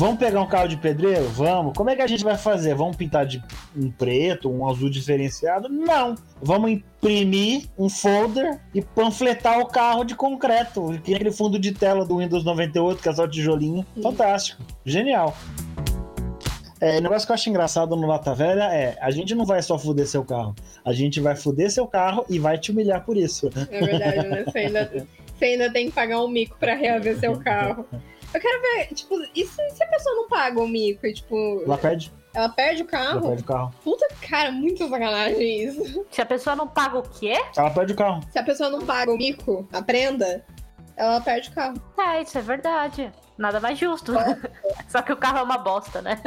Vamos 0.00 0.18
pegar 0.18 0.40
um 0.40 0.46
carro 0.46 0.66
de 0.66 0.78
pedreiro? 0.78 1.28
Vamos. 1.28 1.74
Como 1.76 1.90
é 1.90 1.94
que 1.94 2.00
a 2.00 2.06
gente 2.06 2.24
vai 2.24 2.38
fazer? 2.38 2.74
Vamos 2.74 2.96
pintar 2.96 3.26
de 3.26 3.44
um 3.76 3.90
preto, 3.90 4.50
um 4.50 4.66
azul 4.66 4.88
diferenciado? 4.88 5.68
Não. 5.68 6.14
Vamos 6.40 6.70
imprimir 6.70 7.68
um 7.76 7.90
folder 7.90 8.58
e 8.72 8.80
panfletar 8.80 9.58
o 9.58 9.66
carro 9.66 10.02
de 10.02 10.14
concreto. 10.14 10.98
Que 11.04 11.14
aquele 11.14 11.30
fundo 11.30 11.58
de 11.58 11.72
tela 11.72 12.06
do 12.06 12.16
Windows 12.16 12.42
98, 12.42 13.02
que 13.02 13.10
é 13.10 13.12
só 13.12 13.28
tijolinho. 13.28 13.84
Fantástico. 14.02 14.62
Genial. 14.86 15.36
É, 16.80 16.96
o 16.96 17.02
negócio 17.02 17.26
que 17.26 17.32
eu 17.32 17.34
acho 17.34 17.50
engraçado 17.50 17.94
no 17.94 18.06
Lata 18.06 18.34
Velha 18.34 18.72
é: 18.72 18.96
a 19.02 19.10
gente 19.10 19.34
não 19.34 19.44
vai 19.44 19.60
só 19.60 19.78
fuder 19.78 20.06
seu 20.06 20.24
carro, 20.24 20.54
a 20.82 20.94
gente 20.94 21.20
vai 21.20 21.36
fuder 21.36 21.70
seu 21.70 21.86
carro 21.86 22.24
e 22.26 22.38
vai 22.38 22.56
te 22.56 22.72
humilhar 22.72 23.04
por 23.04 23.18
isso. 23.18 23.50
É 23.70 23.84
verdade, 23.84 24.28
né? 24.28 24.44
Você 24.44 24.58
ainda, 24.60 25.06
você 25.36 25.44
ainda 25.44 25.70
tem 25.70 25.88
que 25.88 25.92
pagar 25.92 26.24
um 26.24 26.28
mico 26.28 26.56
pra 26.58 26.74
reaver 26.74 27.18
seu 27.18 27.38
carro. 27.38 27.84
Eu 28.32 28.40
quero 28.40 28.62
ver, 28.62 28.86
tipo, 28.94 29.14
e 29.34 29.44
se, 29.44 29.70
se 29.70 29.82
a 29.82 29.86
pessoa 29.88 30.14
não 30.16 30.28
paga 30.28 30.60
o 30.60 30.68
mico 30.68 31.06
e, 31.06 31.12
tipo, 31.12 31.62
Lá 31.66 31.76
perde, 31.76 32.12
ela 32.32 32.48
perde 32.48 32.82
o 32.82 32.88
ela 32.90 32.90
carro? 32.90 33.26
perde 33.28 33.42
o 33.42 33.46
carro. 33.46 33.74
Puta, 33.82 34.06
cara, 34.28 34.52
muito 34.52 34.88
sacanagem 34.88 35.64
isso. 35.64 36.06
Se 36.10 36.20
a 36.22 36.26
pessoa 36.26 36.54
não 36.54 36.68
paga 36.68 36.98
o 36.98 37.02
quê? 37.02 37.34
Ela 37.56 37.70
perde 37.70 37.92
o 37.92 37.96
carro. 37.96 38.20
Se 38.30 38.38
a 38.38 38.42
pessoa 38.44 38.70
não 38.70 38.86
paga 38.86 39.12
o 39.12 39.16
mico, 39.16 39.68
a 39.72 39.82
prenda, 39.82 40.44
ela 40.96 41.20
perde 41.20 41.48
o 41.48 41.52
carro. 41.52 41.74
É, 41.98 42.22
isso 42.22 42.38
é 42.38 42.42
verdade. 42.42 43.12
Nada 43.36 43.58
mais 43.58 43.78
justo. 43.78 44.12
Só 44.88 45.02
que 45.02 45.12
o 45.12 45.16
carro 45.16 45.38
é 45.38 45.42
uma 45.42 45.58
bosta, 45.58 46.00
né? 46.02 46.20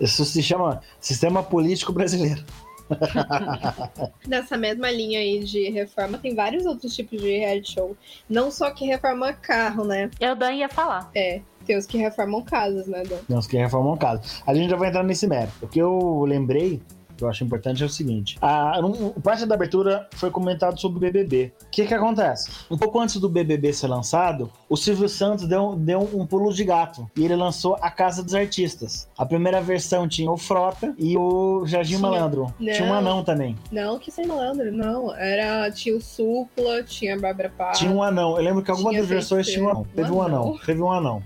Isso 0.00 0.24
se 0.24 0.42
chama 0.42 0.80
sistema 1.00 1.42
político 1.42 1.92
brasileiro. 1.92 2.44
Nessa 4.26 4.56
mesma 4.56 4.90
linha 4.90 5.20
aí 5.20 5.40
de 5.40 5.70
reforma, 5.70 6.18
tem 6.18 6.34
vários 6.34 6.66
outros 6.66 6.94
tipos 6.94 7.20
de 7.20 7.38
reality 7.38 7.72
show. 7.72 7.96
Não 8.28 8.50
só 8.50 8.70
que 8.70 8.86
reforma 8.86 9.32
carro, 9.32 9.84
né? 9.84 10.10
Eu 10.20 10.34
Dan 10.34 10.52
ia 10.52 10.68
falar. 10.68 11.10
É, 11.14 11.40
tem 11.64 11.76
os 11.76 11.86
que 11.86 11.98
reformam 11.98 12.42
casas, 12.42 12.86
né, 12.86 13.02
Dan? 13.04 13.18
Não, 13.28 13.40
que 13.40 13.56
reformam 13.56 13.96
casa. 13.96 14.22
A 14.46 14.54
gente 14.54 14.70
já 14.70 14.76
vai 14.76 14.88
entrar 14.88 15.02
nesse 15.02 15.26
mérito. 15.26 15.52
O 15.62 15.68
que 15.68 15.78
eu 15.78 16.24
lembrei, 16.26 16.80
que 17.18 17.24
eu 17.24 17.28
acho 17.28 17.44
importante, 17.44 17.82
é 17.82 17.86
o 17.86 17.88
seguinte: 17.88 18.38
a, 18.40 18.80
parte 19.22 19.44
da 19.44 19.54
abertura 19.54 20.08
foi 20.12 20.30
comentado 20.30 20.80
sobre 20.80 20.98
o 20.98 21.00
BBB. 21.00 21.52
O 21.62 21.70
que 21.70 21.84
que 21.84 21.92
acontece? 21.94 22.50
Um 22.70 22.78
pouco 22.78 23.00
antes 23.00 23.16
do 23.16 23.28
BBB 23.28 23.72
ser 23.72 23.88
lançado, 23.88 24.50
o 24.68 24.76
Silvio 24.76 25.08
Santos 25.08 25.46
deu, 25.46 25.74
deu 25.76 26.08
um 26.14 26.24
pulo 26.24 26.52
de 26.52 26.64
gato 26.64 27.10
e 27.16 27.24
ele 27.24 27.36
lançou 27.36 27.76
a 27.80 27.90
Casa 27.90 28.22
dos 28.22 28.34
Artistas. 28.34 29.08
A 29.18 29.26
primeira 29.26 29.60
versão 29.60 30.08
tinha 30.08 30.30
o 30.30 30.36
Frota 30.36 30.94
e 30.96 31.16
o 31.16 31.66
Jardim 31.66 31.96
Tinha. 31.96 32.00
Malandro. 32.00 32.54
Não. 32.58 32.72
Tinha 32.72 32.88
um 32.88 32.94
anão 32.94 33.24
também. 33.24 33.56
Não 33.72 33.98
que 33.98 34.10
sem 34.10 34.26
malandro, 34.26 34.70
não. 34.70 35.14
Era, 35.14 35.70
tinha 35.70 35.96
o 35.96 36.00
Supla, 36.00 36.82
tinha 36.84 37.16
a 37.16 37.18
Bárbara 37.18 37.50
Paz. 37.50 37.78
Tinha 37.78 37.90
um 37.90 38.02
anão. 38.02 38.36
Eu 38.36 38.42
lembro 38.42 38.62
que 38.62 38.70
algumas 38.70 38.96
das 38.96 39.06
versões 39.06 39.46
tinha 39.48 39.64
um 39.64 39.70
anão. 39.70 39.86
Teve 39.94 40.12
um 40.12 40.22
anão. 40.22 40.58
Teve 40.64 40.82
um 40.82 40.92
anão. 40.92 41.22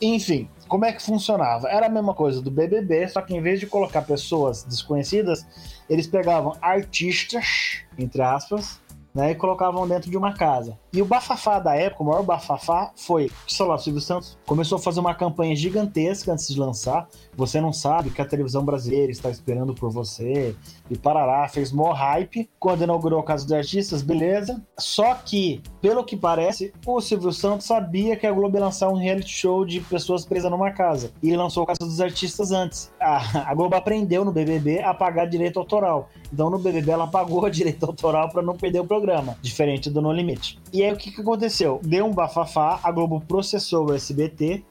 Enfim, 0.00 0.48
como 0.68 0.84
é 0.84 0.92
que 0.92 1.02
funcionava? 1.02 1.68
Era 1.68 1.86
a 1.86 1.88
mesma 1.88 2.14
coisa 2.14 2.42
do 2.42 2.50
BBB, 2.50 3.08
só 3.08 3.20
que 3.20 3.34
em 3.34 3.40
vez 3.40 3.60
de 3.60 3.66
colocar 3.66 4.02
pessoas 4.02 4.64
desconhecidas, 4.64 5.46
eles 5.88 6.06
pegavam 6.06 6.56
artistas, 6.60 7.82
entre 7.98 8.22
aspas, 8.22 8.80
né, 9.14 9.30
e 9.30 9.34
colocavam 9.34 9.88
dentro 9.88 10.10
de 10.10 10.16
uma 10.16 10.34
casa. 10.34 10.78
E 10.96 11.02
o 11.02 11.04
bafafá 11.04 11.58
da 11.58 11.74
época, 11.74 12.02
o 12.02 12.06
maior 12.06 12.22
bafafá 12.22 12.90
foi, 12.96 13.30
lá, 13.60 13.74
o 13.74 13.78
Silvio 13.78 14.00
Santos 14.00 14.38
começou 14.46 14.76
a 14.76 14.78
fazer 14.78 14.98
uma 14.98 15.14
campanha 15.14 15.54
gigantesca 15.54 16.32
antes 16.32 16.48
de 16.48 16.58
lançar. 16.58 17.06
Você 17.36 17.60
não 17.60 17.70
sabe 17.70 18.08
que 18.08 18.22
a 18.22 18.24
televisão 18.24 18.64
brasileira 18.64 19.12
está 19.12 19.28
esperando 19.28 19.74
por 19.74 19.90
você. 19.90 20.56
E 20.88 20.96
parará, 20.96 21.46
fez 21.48 21.70
mó 21.70 21.92
hype. 21.92 22.48
Quando 22.58 22.84
inaugurou 22.84 23.20
o 23.20 23.22
Casa 23.22 23.44
dos 23.44 23.52
Artistas, 23.52 24.00
beleza. 24.00 24.64
Só 24.78 25.12
que, 25.16 25.60
pelo 25.82 26.02
que 26.02 26.16
parece, 26.16 26.72
o 26.86 26.98
Silvio 26.98 27.30
Santos 27.30 27.66
sabia 27.66 28.16
que 28.16 28.26
a 28.26 28.32
Globo 28.32 28.56
ia 28.56 28.64
lançar 28.64 28.88
um 28.88 28.96
reality 28.96 29.28
show 29.28 29.66
de 29.66 29.82
pessoas 29.82 30.24
presas 30.24 30.50
numa 30.50 30.70
casa. 30.70 31.12
E 31.22 31.28
ele 31.28 31.36
lançou 31.36 31.64
o 31.64 31.66
Casa 31.66 31.80
dos 31.80 32.00
Artistas 32.00 32.52
antes. 32.52 32.90
A, 32.98 33.50
a 33.50 33.54
Globo 33.54 33.76
aprendeu 33.76 34.24
no 34.24 34.32
BBB 34.32 34.80
a 34.82 34.94
pagar 34.94 35.26
direito 35.26 35.58
autoral. 35.58 36.08
Então 36.32 36.48
no 36.48 36.58
BBB 36.58 36.90
ela 36.90 37.06
pagou 37.06 37.46
direito 37.50 37.84
autoral 37.84 38.30
para 38.30 38.40
não 38.40 38.56
perder 38.56 38.80
o 38.80 38.86
programa, 38.86 39.36
diferente 39.42 39.90
do 39.90 40.00
No 40.00 40.10
Limite. 40.10 40.58
E 40.72 40.85
aí 40.86 40.92
o 40.92 40.96
que, 40.96 41.10
que 41.10 41.20
aconteceu? 41.20 41.80
Deu 41.82 42.06
um 42.06 42.12
bafafá, 42.12 42.80
a 42.82 42.90
Globo 42.90 43.20
processou 43.20 43.90
o 43.90 43.94
SBT. 43.94 44.64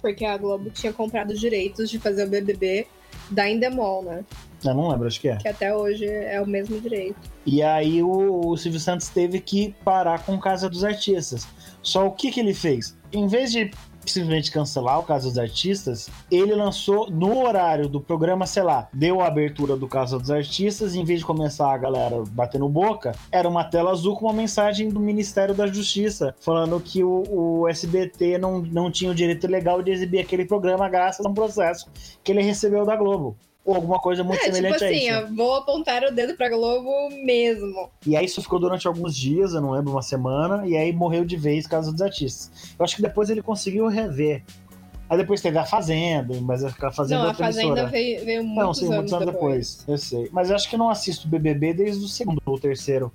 Porque 0.00 0.24
a 0.24 0.36
Globo 0.36 0.70
tinha 0.70 0.92
comprado 0.92 1.30
os 1.30 1.40
direitos 1.40 1.90
de 1.90 1.98
fazer 1.98 2.26
o 2.26 2.28
BBB 2.28 2.86
da 3.30 3.48
Endemol, 3.48 4.02
né? 4.02 4.24
Eu 4.64 4.74
não 4.74 4.88
lembro, 4.88 5.06
acho 5.06 5.20
que 5.20 5.28
é. 5.28 5.36
Que 5.36 5.48
até 5.48 5.74
hoje 5.74 6.04
é 6.06 6.40
o 6.40 6.46
mesmo 6.46 6.78
direito. 6.80 7.16
E 7.46 7.62
aí 7.62 8.02
o, 8.02 8.48
o 8.48 8.56
Silvio 8.56 8.80
Santos 8.80 9.08
teve 9.08 9.40
que 9.40 9.74
parar 9.84 10.24
com 10.24 10.38
Casa 10.38 10.68
dos 10.68 10.84
Artistas. 10.84 11.46
Só 11.82 12.06
o 12.06 12.12
que, 12.12 12.30
que 12.30 12.40
ele 12.40 12.52
fez? 12.52 12.96
Em 13.12 13.26
vez 13.26 13.52
de 13.52 13.70
simplesmente 14.06 14.50
cancelar 14.50 14.98
o 14.98 15.02
Casa 15.02 15.28
dos 15.28 15.38
Artistas, 15.38 16.08
ele 16.30 16.54
lançou 16.54 17.10
no 17.10 17.44
horário 17.44 17.88
do 17.88 18.00
programa, 18.00 18.46
sei 18.46 18.62
lá, 18.62 18.88
deu 18.92 19.20
a 19.20 19.26
abertura 19.26 19.76
do 19.76 19.86
Casa 19.86 20.18
dos 20.18 20.30
Artistas, 20.30 20.94
em 20.94 21.04
vez 21.04 21.20
de 21.20 21.26
começar 21.26 21.72
a 21.72 21.78
galera 21.78 22.22
batendo 22.30 22.68
boca, 22.68 23.12
era 23.30 23.48
uma 23.48 23.64
tela 23.64 23.90
azul 23.90 24.16
com 24.16 24.26
uma 24.26 24.32
mensagem 24.32 24.88
do 24.88 25.00
Ministério 25.00 25.54
da 25.54 25.66
Justiça, 25.66 26.34
falando 26.40 26.80
que 26.80 27.04
o, 27.04 27.24
o 27.28 27.68
SBT 27.68 28.38
não, 28.38 28.60
não 28.60 28.90
tinha 28.90 29.10
o 29.10 29.14
direito 29.14 29.46
legal 29.46 29.82
de 29.82 29.90
exibir 29.90 30.20
aquele 30.20 30.44
programa 30.44 30.88
graças 30.88 31.24
a 31.24 31.28
um 31.28 31.34
processo 31.34 31.86
que 32.22 32.32
ele 32.32 32.42
recebeu 32.42 32.84
da 32.84 32.96
Globo 32.96 33.36
ou 33.70 33.76
alguma 33.76 33.98
coisa 33.98 34.24
muito 34.24 34.40
é, 34.40 34.44
tipo 34.44 34.56
semelhante 34.56 34.84
assim, 34.84 35.08
a 35.08 35.22
isso. 35.22 35.34
vou 35.34 35.54
apontar 35.56 36.02
o 36.04 36.12
dedo 36.12 36.36
pra 36.36 36.48
Globo 36.48 37.08
mesmo. 37.24 37.88
E 38.06 38.16
aí 38.16 38.24
isso 38.24 38.42
ficou 38.42 38.58
durante 38.58 38.86
alguns 38.86 39.16
dias, 39.16 39.54
eu 39.54 39.60
não 39.60 39.70
lembro, 39.70 39.92
uma 39.92 40.02
semana, 40.02 40.66
e 40.66 40.76
aí 40.76 40.92
morreu 40.92 41.24
de 41.24 41.36
vez 41.36 41.66
Casa 41.66 41.92
dos 41.92 42.02
Artistas. 42.02 42.74
Eu 42.78 42.84
acho 42.84 42.96
que 42.96 43.02
depois 43.02 43.30
ele 43.30 43.42
conseguiu 43.42 43.86
rever. 43.86 44.42
Aí 45.08 45.18
depois 45.18 45.40
teve 45.40 45.58
a 45.58 45.64
Fazenda, 45.64 46.40
mas 46.40 46.62
a 46.64 46.70
Fazenda 46.92 47.22
Não, 47.22 47.28
é 47.28 47.32
a 47.32 47.34
Fazenda 47.34 47.86
veio, 47.86 48.24
veio 48.24 48.44
muitos 48.44 48.64
Não, 48.64 48.74
sim, 48.74 48.84
anos, 48.84 48.96
muitos 48.96 49.12
anos 49.12 49.26
depois. 49.26 49.76
depois. 49.78 49.88
Eu 49.88 49.98
sei. 49.98 50.30
Mas 50.32 50.50
eu 50.50 50.56
acho 50.56 50.70
que 50.70 50.76
não 50.76 50.88
assisto 50.88 51.26
BBB 51.26 51.74
desde 51.74 52.04
o 52.04 52.08
segundo 52.08 52.40
ou 52.46 52.58
terceiro. 52.58 53.12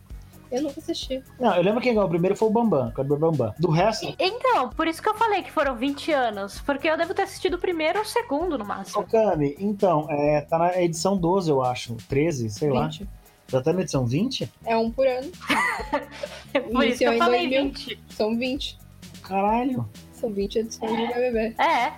Eu 0.56 0.64
nunca 0.64 0.80
assisti. 0.80 1.24
Não, 1.40 1.56
eu 1.56 1.62
lembro 1.64 1.82
quem 1.82 1.94
ganhou 1.94 2.06
o 2.06 2.10
primeiro 2.10 2.36
foi 2.36 2.48
o 2.48 2.52
Bambam, 2.52 2.88
o 2.88 2.92
Kleber 2.92 3.18
Bambam. 3.18 3.54
Do 3.60 3.70
resto, 3.70 4.16
Então, 4.18 4.70
por 4.70 4.88
isso 4.88 5.02
que 5.02 5.10
eu 5.10 5.16
falei 5.16 5.44
que 5.44 5.52
foram 5.52 5.76
20 5.76 6.12
anos. 6.12 6.62
Porque 6.62 6.88
eu 6.88 6.98
devo 6.98 7.14
ter 7.14 7.24
assistido 7.24 7.56
o 7.56 7.60
primeiro 7.60 8.00
ou 8.00 8.06
o 8.06 8.08
segundo, 8.08 8.58
no 8.58 8.64
Ô, 8.64 8.68
máximo. 8.68 9.04
Cami, 9.04 9.56
então, 9.60 10.08
é, 10.10 10.42
tá 10.42 10.58
na 10.58 10.82
edição 10.82 11.18
12, 11.18 11.50
eu 11.50 11.62
acho. 11.62 11.96
13, 12.08 12.50
sei 12.50 12.70
lá. 12.72 12.88
20. 12.88 13.08
Já 13.48 13.62
tá 13.62 13.74
na 13.74 13.82
edição 13.82 14.06
20? 14.06 14.52
É 14.66 14.76
um 14.76 14.90
por 14.90 15.08
ano. 15.08 15.30
Por 16.72 16.86
isso 16.86 17.00
que 17.00 17.04
eu 17.04 17.18
falei 17.18 17.48
2000. 17.50 17.64
20. 17.64 18.00
São 18.10 18.38
20. 18.38 18.78
Caralho. 19.22 19.90
São 20.14 20.32
20 20.32 20.60
edições 20.60 20.92
de 20.92 21.08
BBB. 21.08 21.56
É. 21.62 21.94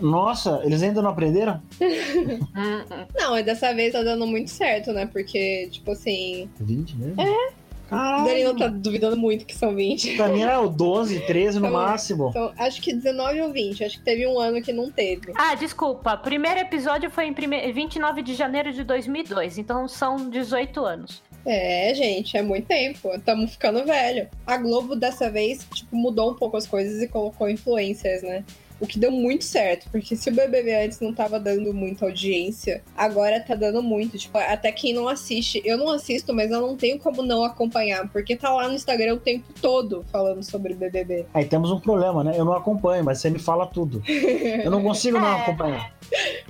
Nossa, 0.00 0.60
eles 0.64 0.82
ainda 0.82 1.02
não 1.02 1.10
aprenderam? 1.10 1.60
Hum, 1.80 2.84
hum. 2.90 3.06
Não, 3.14 3.38
e 3.38 3.42
dessa 3.42 3.72
vez 3.72 3.92
tá 3.92 4.02
dando 4.02 4.26
muito 4.26 4.50
certo, 4.50 4.92
né? 4.92 5.06
Porque, 5.06 5.68
tipo 5.70 5.92
assim, 5.92 6.50
20 6.58 6.96
mesmo? 6.96 7.20
É. 7.20 7.52
o 7.94 7.98
Caralho. 7.98 8.24
Danilo 8.24 8.56
tá 8.56 8.66
duvidando 8.68 9.16
muito 9.16 9.44
que 9.44 9.54
são 9.54 9.74
20. 9.74 10.16
Pra 10.16 10.28
mim 10.28 10.42
era 10.42 10.60
o 10.60 10.68
12, 10.68 11.20
13 11.20 11.58
no 11.60 11.66
bom. 11.66 11.72
máximo. 11.72 12.28
Então, 12.30 12.52
acho 12.58 12.80
que 12.80 12.92
19 12.92 13.40
ou 13.42 13.52
20. 13.52 13.84
Acho 13.84 13.98
que 13.98 14.04
teve 14.04 14.26
um 14.26 14.38
ano 14.38 14.62
que 14.62 14.72
não 14.72 14.90
teve. 14.90 15.32
Ah, 15.34 15.54
desculpa. 15.54 16.16
Primeiro 16.16 16.60
episódio 16.60 17.10
foi 17.10 17.26
em 17.26 17.32
prime... 17.32 17.72
29 17.72 18.22
de 18.22 18.34
janeiro 18.34 18.72
de 18.72 18.84
2002. 18.84 19.58
Então 19.58 19.88
são 19.88 20.28
18 20.28 20.84
anos. 20.84 21.22
É, 21.44 21.92
gente, 21.94 22.36
é 22.36 22.42
muito 22.42 22.66
tempo. 22.66 23.08
Estamos 23.14 23.52
ficando 23.52 23.84
velho. 23.84 24.28
A 24.46 24.56
Globo 24.56 24.94
dessa 24.94 25.30
vez, 25.30 25.66
tipo, 25.72 25.96
mudou 25.96 26.32
um 26.32 26.34
pouco 26.34 26.56
as 26.56 26.66
coisas 26.66 27.00
e 27.02 27.08
colocou 27.08 27.48
influencers, 27.48 28.22
né? 28.22 28.44
O 28.80 28.86
que 28.86 28.98
deu 28.98 29.10
muito 29.10 29.44
certo, 29.44 29.88
porque 29.90 30.16
se 30.16 30.30
o 30.30 30.34
BBB 30.34 30.84
antes 30.84 31.00
não 31.00 31.12
tava 31.12 31.38
dando 31.38 31.72
muita 31.74 32.06
audiência, 32.06 32.82
agora 32.96 33.38
tá 33.40 33.54
dando 33.54 33.82
muito. 33.82 34.16
Tipo, 34.16 34.38
até 34.38 34.72
quem 34.72 34.94
não 34.94 35.06
assiste, 35.06 35.60
eu 35.64 35.76
não 35.76 35.90
assisto, 35.90 36.32
mas 36.32 36.50
eu 36.50 36.60
não 36.60 36.76
tenho 36.76 36.98
como 36.98 37.22
não 37.22 37.44
acompanhar, 37.44 38.08
porque 38.08 38.34
tá 38.36 38.50
lá 38.52 38.66
no 38.68 38.74
Instagram 38.74 39.14
o 39.14 39.20
tempo 39.20 39.44
todo 39.60 40.04
falando 40.10 40.42
sobre 40.42 40.72
BBB. 40.74 41.26
Aí 41.34 41.44
temos 41.44 41.70
um 41.70 41.78
problema, 41.78 42.24
né? 42.24 42.32
Eu 42.36 42.44
não 42.44 42.54
acompanho, 42.54 43.04
mas 43.04 43.18
você 43.20 43.28
me 43.28 43.38
fala 43.38 43.66
tudo. 43.66 44.02
Eu 44.06 44.70
não 44.70 44.82
consigo 44.82 45.18
não 45.18 45.28
É. 45.36 45.42
acompanhar. 45.42 45.92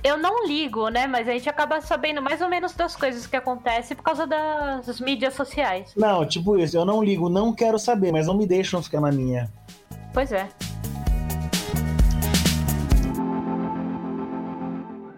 Eu 0.03 0.17
não 0.17 0.47
ligo, 0.47 0.87
né? 0.89 1.05
Mas 1.07 1.27
a 1.27 1.33
gente 1.33 1.49
acaba 1.49 1.81
sabendo 1.81 2.21
mais 2.21 2.41
ou 2.41 2.49
menos 2.49 2.73
das 2.73 2.95
coisas 2.95 3.27
que 3.27 3.35
acontecem 3.35 3.95
por 3.95 4.03
causa 4.03 4.25
das 4.25 4.99
mídias 5.01 5.33
sociais. 5.33 5.91
Não, 5.95 6.25
tipo 6.25 6.57
isso, 6.57 6.75
eu 6.77 6.85
não 6.85 7.03
ligo, 7.03 7.29
não 7.29 7.53
quero 7.53 7.77
saber, 7.77 8.11
mas 8.11 8.25
não 8.27 8.35
me 8.37 8.47
deixam 8.47 8.81
ficar 8.81 9.01
na 9.01 9.11
minha. 9.11 9.51
Pois 10.13 10.31
é. 10.31 10.47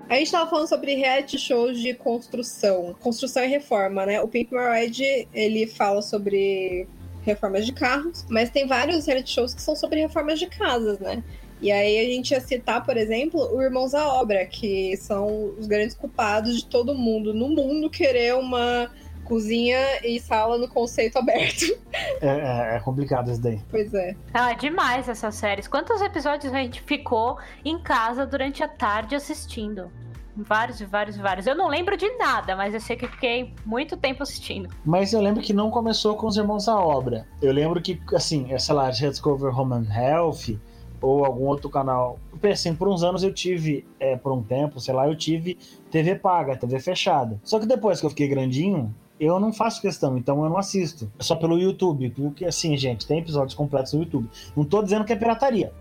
A 0.10 0.16
gente 0.16 0.32
tava 0.32 0.50
falando 0.50 0.68
sobre 0.68 0.96
reality 0.96 1.40
shows 1.40 1.80
de 1.80 1.94
construção. 1.94 2.96
Construção 3.00 3.44
e 3.44 3.48
reforma, 3.48 4.06
né? 4.06 4.22
O 4.22 4.28
Pink 4.28 4.52
Ride, 4.54 5.28
ele 5.34 5.66
fala 5.66 6.02
sobre 6.02 6.88
reformas 7.24 7.66
de 7.66 7.72
carros, 7.72 8.26
mas 8.30 8.50
tem 8.50 8.68
vários 8.68 9.06
reality 9.06 9.32
shows 9.32 9.54
que 9.54 9.62
são 9.62 9.76
sobre 9.76 10.02
reformas 10.02 10.40
de 10.40 10.48
casas, 10.48 11.00
né? 11.00 11.24
E 11.62 11.72
aí 11.72 11.98
a 11.98 12.04
gente 12.04 12.32
ia 12.32 12.42
citar, 12.42 12.86
por 12.86 12.98
exemplo, 12.98 13.40
o 13.56 13.62
Irmãos 13.62 13.94
à 13.94 14.06
Obra, 14.06 14.46
que 14.46 14.98
são 14.98 15.54
os 15.58 15.66
grandes 15.66 15.96
culpados 15.96 16.58
de 16.58 16.66
todo 16.66 16.94
mundo 16.94 17.34
no 17.34 17.48
mundo 17.48 17.90
querer 17.90 18.36
uma 18.36 18.92
cozinha 19.24 19.78
e 20.04 20.20
sala 20.20 20.58
no 20.58 20.68
conceito 20.68 21.18
aberto. 21.18 21.66
É, 22.22 22.28
é- 22.28 22.76
é 22.78 22.80
complicado 22.80 23.30
isso 23.32 23.42
daí. 23.42 23.60
Pois 23.70 23.94
é. 23.94 24.16
Ah, 24.34 24.54
demais 24.54 25.08
essas 25.10 25.36
séries. 25.36 25.68
Quantos 25.68 26.02
episódios 26.02 26.54
a 26.54 26.58
gente 26.58 26.82
ficou 26.82 27.38
em 27.66 27.78
casa 27.80 28.26
durante 28.26 28.64
a 28.64 28.68
tarde 28.68 29.14
assistindo? 29.16 29.92
Vários 30.36 30.80
e 30.82 30.86
vários 30.86 31.16
e 31.18 31.20
vários. 31.22 31.46
Eu 31.46 31.56
não 31.56 31.68
lembro 31.68 31.96
de 31.98 32.10
nada, 32.18 32.56
mas 32.56 32.74
eu 32.74 32.80
sei 32.80 32.96
que 32.96 33.08
fiquei 33.08 33.54
muito 33.66 33.96
tempo 33.98 34.24
assistindo. 34.24 34.70
Mas 34.84 35.14
eu 35.14 35.22
lembro 35.22 35.42
que 35.44 35.54
não 35.54 35.70
começou 35.70 36.16
com 36.16 36.26
os 36.28 36.38
Irmãos 36.38 36.68
à 36.68 36.80
Obra. 36.80 37.28
Eu 37.42 37.52
lembro 37.54 37.80
que, 37.82 38.00
assim, 38.16 38.52
é, 38.52 38.58
sei 38.58 38.74
lá, 38.74 38.86
Rediscover 38.90 39.58
Home 39.58 39.74
and 39.76 39.94
Health 39.94 40.58
ou 41.02 41.24
algum 41.26 41.46
outro 41.46 41.70
canal. 41.70 42.18
Assim, 42.52 42.74
por 42.74 42.88
uns 42.88 43.04
anos 43.04 43.22
eu 43.24 43.34
tive, 43.34 43.86
é, 44.00 44.16
por 44.16 44.32
um 44.32 44.42
tempo, 44.42 44.80
sei 44.80 44.94
lá, 44.94 45.08
eu 45.08 45.16
tive 45.16 45.58
TV 45.92 46.16
paga, 46.16 46.56
TV 46.58 46.80
fechada. 46.80 47.40
Só 47.44 47.60
que 47.60 47.66
depois 47.68 48.00
que 48.00 48.06
eu 48.06 48.10
fiquei 48.10 48.28
grandinho, 48.28 48.94
eu 49.20 49.40
não 49.40 49.54
faço 49.54 49.82
questão, 49.82 50.18
então 50.18 50.44
eu 50.44 50.50
não 50.50 50.58
assisto. 50.58 51.12
É 51.18 51.24
só 51.24 51.36
pelo 51.36 51.58
YouTube. 51.58 52.10
Porque, 52.10 52.46
assim, 52.46 52.76
gente, 52.78 53.06
tem 53.06 53.20
episódios 53.20 53.54
completos 53.54 53.94
no 53.94 54.02
YouTube. 54.02 54.30
Não 54.56 54.66
tô 54.66 54.82
dizendo 54.82 55.06
que 55.06 55.14
é 55.14 55.16
pirataria. 55.16 55.72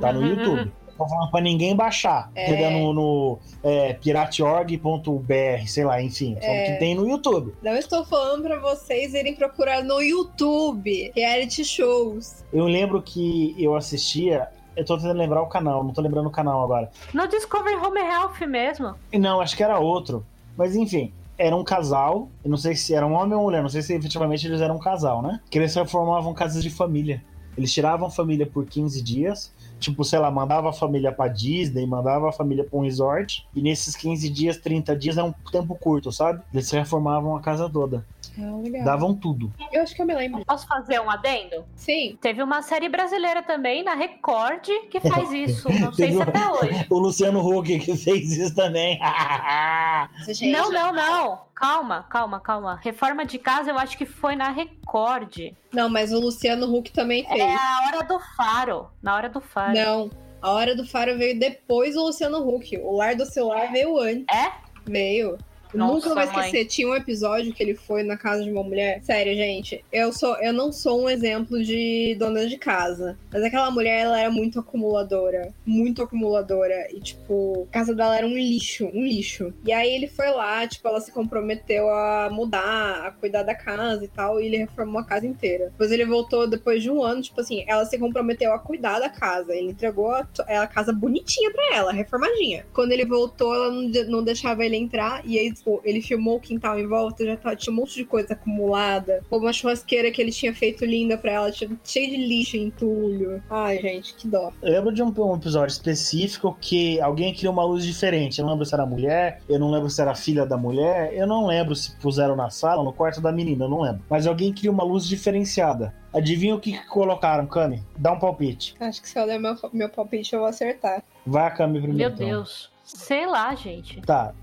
Tá 0.00 0.12
no 0.12 0.24
YouTube. 0.26 0.72
Tô 0.96 1.08
falando 1.08 1.30
pra 1.30 1.40
ninguém 1.40 1.74
baixar. 1.74 2.30
É. 2.34 2.50
Entendeu? 2.50 2.70
No, 2.72 2.92
no 2.92 3.38
é, 3.62 3.94
pirateorg.br, 3.94 5.66
sei 5.66 5.84
lá, 5.84 6.02
enfim. 6.02 6.36
É. 6.40 6.72
que 6.72 6.78
tem 6.78 6.94
no 6.94 7.08
YouTube. 7.08 7.54
Não 7.62 7.74
estou 7.74 8.04
falando 8.04 8.42
pra 8.42 8.58
vocês 8.58 9.14
irem 9.14 9.34
procurar 9.34 9.82
no 9.82 10.02
YouTube 10.02 11.10
reality 11.14 11.64
shows. 11.64 12.44
Eu 12.52 12.66
lembro 12.66 13.00
que 13.00 13.54
eu 13.58 13.74
assistia. 13.74 14.48
Eu 14.76 14.84
tô 14.84 14.96
tentando 14.96 15.18
lembrar 15.18 15.42
o 15.42 15.46
canal, 15.46 15.82
não 15.82 15.92
tô 15.92 16.00
lembrando 16.00 16.26
o 16.26 16.30
canal 16.30 16.62
agora. 16.62 16.90
No 17.12 17.26
Discovery 17.26 17.76
Home 17.76 18.00
Health 18.00 18.46
mesmo. 18.46 18.94
Não, 19.12 19.40
acho 19.40 19.56
que 19.56 19.62
era 19.62 19.78
outro. 19.78 20.24
Mas 20.56 20.76
enfim, 20.76 21.12
era 21.40 21.56
um 21.56 21.64
casal. 21.64 22.28
Eu 22.44 22.50
não 22.50 22.58
sei 22.58 22.76
se 22.76 22.94
era 22.94 23.06
um 23.06 23.14
homem 23.14 23.34
ou 23.34 23.44
mulher, 23.44 23.62
não 23.62 23.68
sei 23.70 23.80
se 23.80 23.94
efetivamente 23.94 24.46
eles 24.46 24.60
eram 24.60 24.76
um 24.76 24.78
casal, 24.78 25.22
né? 25.22 25.40
Que 25.50 25.58
eles 25.58 25.74
formavam 25.86 26.34
casas 26.34 26.62
de 26.62 26.68
família. 26.68 27.24
Eles 27.56 27.72
tiravam 27.72 28.10
família 28.10 28.46
por 28.46 28.66
15 28.66 29.02
dias. 29.02 29.52
Tipo, 29.80 30.04
sei 30.04 30.18
lá, 30.18 30.30
mandava 30.30 30.68
a 30.68 30.72
família 30.72 31.10
pra 31.10 31.26
Disney, 31.26 31.86
mandava 31.86 32.28
a 32.28 32.32
família 32.32 32.62
pra 32.64 32.78
um 32.78 32.82
resort. 32.82 33.46
E 33.54 33.60
nesses 33.62 33.96
15 33.96 34.28
dias, 34.28 34.58
30 34.58 34.94
dias 34.94 35.16
é 35.18 35.22
um 35.22 35.32
tempo 35.50 35.74
curto, 35.74 36.12
sabe? 36.12 36.42
Eles 36.52 36.70
reformavam 36.70 37.34
a 37.34 37.40
casa 37.40 37.68
toda. 37.68 38.04
Ah, 38.38 38.56
legal. 38.62 38.84
Davam 38.84 39.14
tudo. 39.14 39.52
Eu 39.72 39.82
acho 39.82 39.94
que 39.94 40.00
eu 40.02 40.06
me 40.06 40.14
lembro. 40.14 40.44
Posso 40.44 40.66
fazer 40.66 41.00
um 41.00 41.10
adendo? 41.10 41.64
Sim. 41.74 42.16
Teve 42.20 42.42
uma 42.42 42.62
série 42.62 42.88
brasileira 42.88 43.42
também, 43.42 43.82
na 43.82 43.94
Record, 43.94 44.60
que 44.90 45.00
faz 45.00 45.32
isso. 45.34 45.68
Não 45.80 45.92
sei 45.92 46.10
se 46.10 46.16
uma- 46.16 46.24
até 46.24 46.46
hoje. 46.48 46.86
O 46.90 46.98
Luciano 46.98 47.40
Huck 47.40 47.78
que 47.80 47.96
fez 47.96 48.30
isso 48.36 48.54
também. 48.54 49.00
Gente, 50.28 50.52
Não, 50.52 50.70
não, 50.70 50.92
não. 50.92 51.38
Calma, 51.60 52.06
calma, 52.08 52.40
calma. 52.40 52.80
Reforma 52.82 53.26
de 53.26 53.38
casa 53.38 53.70
eu 53.70 53.78
acho 53.78 53.98
que 53.98 54.06
foi 54.06 54.34
na 54.34 54.48
Record. 54.50 55.52
Não, 55.70 55.90
mas 55.90 56.10
o 56.10 56.18
Luciano 56.18 56.74
Huck 56.74 56.90
também 56.90 57.22
fez. 57.28 57.38
É 57.38 57.54
a 57.54 57.86
hora 57.86 58.02
do 58.02 58.18
faro. 58.34 58.88
Na 59.02 59.14
hora 59.14 59.28
do 59.28 59.42
faro. 59.42 59.74
Não. 59.74 60.10
A 60.42 60.52
Hora 60.52 60.74
do 60.74 60.86
Faro 60.86 61.18
veio 61.18 61.38
depois 61.38 61.94
do 61.94 62.02
Luciano 62.02 62.38
Huck. 62.48 62.74
O 62.78 62.96
Lar 62.96 63.14
do 63.14 63.26
Celular 63.26 63.70
veio 63.70 63.98
antes. 63.98 64.24
É? 64.34 64.50
Veio. 64.86 65.36
Nossa, 65.74 65.94
Nunca 65.94 66.08
vou 66.08 66.16
mãe. 66.16 66.24
esquecer. 66.26 66.64
Tinha 66.66 66.88
um 66.88 66.94
episódio 66.94 67.52
que 67.52 67.62
ele 67.62 67.74
foi 67.74 68.02
na 68.02 68.16
casa 68.16 68.44
de 68.44 68.50
uma 68.50 68.62
mulher. 68.62 69.02
Sério, 69.02 69.34
gente. 69.34 69.84
Eu, 69.92 70.12
sou, 70.12 70.36
eu 70.36 70.52
não 70.52 70.72
sou 70.72 71.02
um 71.02 71.08
exemplo 71.08 71.62
de 71.62 72.16
dona 72.18 72.46
de 72.46 72.56
casa. 72.56 73.18
Mas 73.32 73.42
aquela 73.42 73.70
mulher, 73.70 74.00
ela 74.00 74.20
era 74.20 74.30
muito 74.30 74.58
acumuladora. 74.60 75.52
Muito 75.64 76.02
acumuladora. 76.02 76.88
E, 76.92 77.00
tipo, 77.00 77.66
a 77.70 77.72
casa 77.72 77.94
dela 77.94 78.16
era 78.16 78.26
um 78.26 78.34
lixo. 78.34 78.90
Um 78.92 79.04
lixo. 79.04 79.52
E 79.64 79.72
aí 79.72 79.94
ele 79.94 80.06
foi 80.06 80.30
lá, 80.30 80.66
tipo, 80.66 80.86
ela 80.88 81.00
se 81.00 81.12
comprometeu 81.12 81.88
a 81.88 82.28
mudar, 82.30 83.06
a 83.06 83.10
cuidar 83.10 83.42
da 83.42 83.54
casa 83.54 84.04
e 84.04 84.08
tal. 84.08 84.40
E 84.40 84.46
ele 84.46 84.56
reformou 84.58 85.00
a 85.00 85.04
casa 85.04 85.26
inteira. 85.26 85.66
Depois 85.66 85.90
ele 85.92 86.04
voltou 86.04 86.48
depois 86.48 86.82
de 86.82 86.90
um 86.90 87.02
ano, 87.02 87.22
tipo 87.22 87.40
assim, 87.40 87.64
ela 87.66 87.84
se 87.84 87.98
comprometeu 87.98 88.52
a 88.52 88.58
cuidar 88.58 88.98
da 88.98 89.08
casa. 89.08 89.54
Ele 89.54 89.70
entregou 89.70 90.10
a, 90.10 90.26
a 90.48 90.66
casa 90.66 90.92
bonitinha 90.92 91.50
pra 91.50 91.76
ela, 91.76 91.92
reformadinha. 91.92 92.66
Quando 92.72 92.92
ele 92.92 93.04
voltou, 93.04 93.54
ela 93.54 93.70
não, 93.70 93.82
não 94.08 94.24
deixava 94.24 94.64
ele 94.64 94.76
entrar. 94.76 95.22
E 95.24 95.38
aí, 95.38 95.52
tipo, 95.60 95.80
ele 95.84 96.00
filmou 96.00 96.36
o 96.36 96.40
quintal 96.40 96.78
em 96.78 96.86
volta, 96.86 97.24
já 97.24 97.36
tá, 97.36 97.54
tinha 97.54 97.72
um 97.72 97.76
monte 97.76 97.94
de 97.94 98.04
coisa 98.04 98.32
acumulada. 98.32 99.22
Uma 99.30 99.52
churrasqueira 99.52 100.10
que 100.10 100.20
ele 100.20 100.32
tinha 100.32 100.54
feito 100.54 100.84
linda 100.84 101.16
pra 101.16 101.32
ela, 101.32 101.52
tinha, 101.52 101.70
cheio 101.84 102.10
de 102.10 102.16
lixo 102.16 102.56
e 102.56 102.60
entulho. 102.60 103.42
Ai, 103.48 103.78
gente, 103.78 104.14
que 104.14 104.26
dó. 104.26 104.52
Eu 104.62 104.72
lembro 104.72 104.92
de 104.92 105.02
um, 105.02 105.12
um 105.16 105.36
episódio 105.36 105.72
específico 105.72 106.56
que 106.60 107.00
alguém 107.00 107.32
queria 107.32 107.50
uma 107.50 107.64
luz 107.64 107.84
diferente. 107.84 108.38
Eu 108.38 108.44
não 108.44 108.52
lembro 108.52 108.66
se 108.66 108.74
era 108.74 108.86
mulher, 108.86 109.42
eu 109.48 109.58
não 109.58 109.70
lembro 109.70 109.90
se 109.90 110.00
era 110.00 110.14
filha 110.14 110.46
da 110.46 110.56
mulher, 110.56 111.12
eu 111.14 111.26
não 111.26 111.46
lembro 111.46 111.74
se 111.74 111.94
puseram 111.96 112.34
na 112.34 112.50
sala, 112.50 112.82
no 112.82 112.92
quarto 112.92 113.20
da 113.20 113.30
menina, 113.30 113.64
eu 113.64 113.68
não 113.68 113.80
lembro. 113.80 114.02
Mas 114.08 114.26
alguém 114.26 114.52
queria 114.52 114.70
uma 114.70 114.84
luz 114.84 115.06
diferenciada. 115.06 115.94
Adivinha 116.12 116.56
o 116.56 116.60
que, 116.60 116.72
que 116.72 116.86
colocaram, 116.88 117.46
Cami? 117.46 117.84
Dá 117.96 118.12
um 118.12 118.18
palpite. 118.18 118.74
Acho 118.80 119.00
que 119.00 119.08
se 119.08 119.18
eu 119.18 119.26
der 119.26 119.38
meu, 119.38 119.54
meu 119.72 119.88
palpite, 119.88 120.32
eu 120.32 120.40
vou 120.40 120.48
acertar. 120.48 121.04
Vai 121.24 121.46
a 121.46 121.50
Cami 121.50 121.80
primeiro. 121.80 121.98
Meu 121.98 122.08
então. 122.08 122.26
Deus. 122.26 122.70
Sei 122.82 123.26
lá, 123.26 123.54
gente. 123.54 124.00
Tá. 124.00 124.34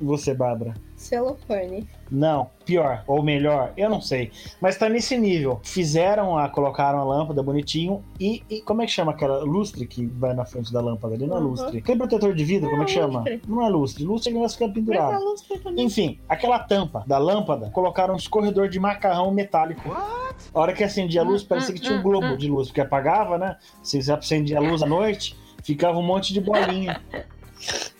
E 0.00 0.04
você, 0.04 0.34
Bárbara? 0.34 0.74
Celofane. 0.96 1.88
Não, 2.10 2.50
pior 2.64 3.04
ou 3.06 3.22
melhor, 3.22 3.72
eu 3.76 3.88
não 3.90 4.00
sei. 4.00 4.30
Mas 4.60 4.76
tá 4.76 4.88
nesse 4.88 5.16
nível. 5.18 5.60
Fizeram 5.62 6.36
a, 6.38 6.48
colocaram 6.48 6.98
a 6.98 7.04
lâmpada 7.04 7.42
bonitinho 7.42 8.02
e, 8.18 8.42
e 8.48 8.60
como 8.62 8.82
é 8.82 8.86
que 8.86 8.92
chama 8.92 9.12
aquela 9.12 9.44
lustre 9.44 9.86
que 9.86 10.04
vai 10.06 10.34
na 10.34 10.44
frente 10.44 10.72
da 10.72 10.80
lâmpada 10.80 11.14
ali? 11.14 11.26
Não 11.26 11.36
é 11.36 11.40
Uhum. 11.40 11.46
lustre. 11.48 11.80
Tem 11.82 11.96
protetor 11.96 12.34
de 12.34 12.44
vidro, 12.44 12.70
como 12.70 12.82
é 12.82 12.86
que 12.86 12.94
Não, 12.96 13.02
chama? 13.02 13.18
lustre. 13.20 13.42
Não 13.46 13.62
é 13.62 13.68
lustre. 13.68 14.04
Lustre 14.04 14.30
é 14.30 14.34
que 14.34 14.40
nós 14.40 14.52
fica 14.54 14.66
Mas 14.66 14.72
a 14.72 14.74
pendurado. 14.74 15.24
também. 15.62 15.84
Enfim, 15.84 16.18
aquela 16.28 16.58
tampa 16.58 17.04
da 17.06 17.18
lâmpada 17.18 17.70
colocaram 17.70 18.14
um 18.14 18.16
escorredor 18.16 18.68
de 18.68 18.80
macarrão 18.80 19.30
metálico. 19.30 19.90
A 19.92 20.60
hora 20.60 20.72
que 20.72 20.82
acendia 20.82 21.20
a 21.20 21.24
luz, 21.24 21.42
Hum, 21.42 21.46
parecia 21.48 21.72
hum, 21.72 21.76
que 21.76 21.82
tinha 21.82 21.96
um 21.96 22.00
hum, 22.00 22.02
globo 22.02 22.26
hum. 22.26 22.36
de 22.36 22.48
luz, 22.48 22.68
porque 22.68 22.80
apagava, 22.80 23.38
né? 23.38 23.56
Se 23.82 24.02
você 24.02 24.12
acendia 24.12 24.58
a 24.58 24.60
luz 24.60 24.82
à 24.82 24.86
noite, 24.86 25.36
ficava 25.62 25.98
um 25.98 26.02
monte 26.02 26.32
de 26.32 26.40
bolinha. 26.40 27.00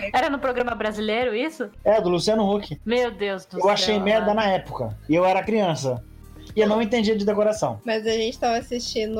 Era 0.12 0.28
no 0.30 0.38
programa 0.38 0.74
brasileiro 0.74 1.34
isso? 1.34 1.70
É, 1.84 2.00
do 2.00 2.08
Luciano 2.08 2.48
Huck. 2.54 2.78
Meu 2.84 3.10
Deus 3.10 3.44
do 3.46 3.56
Eu 3.58 3.62
céu. 3.62 3.70
achei 3.70 3.98
merda 3.98 4.32
na 4.34 4.46
época. 4.50 4.96
E 5.08 5.14
eu 5.14 5.24
era 5.24 5.42
criança. 5.42 6.02
E 6.54 6.60
eu 6.60 6.68
não 6.68 6.80
entendia 6.82 7.16
de 7.16 7.24
decoração. 7.24 7.80
Mas 7.84 8.06
a 8.06 8.10
gente 8.12 8.38
tava 8.38 8.58
assistindo 8.58 9.18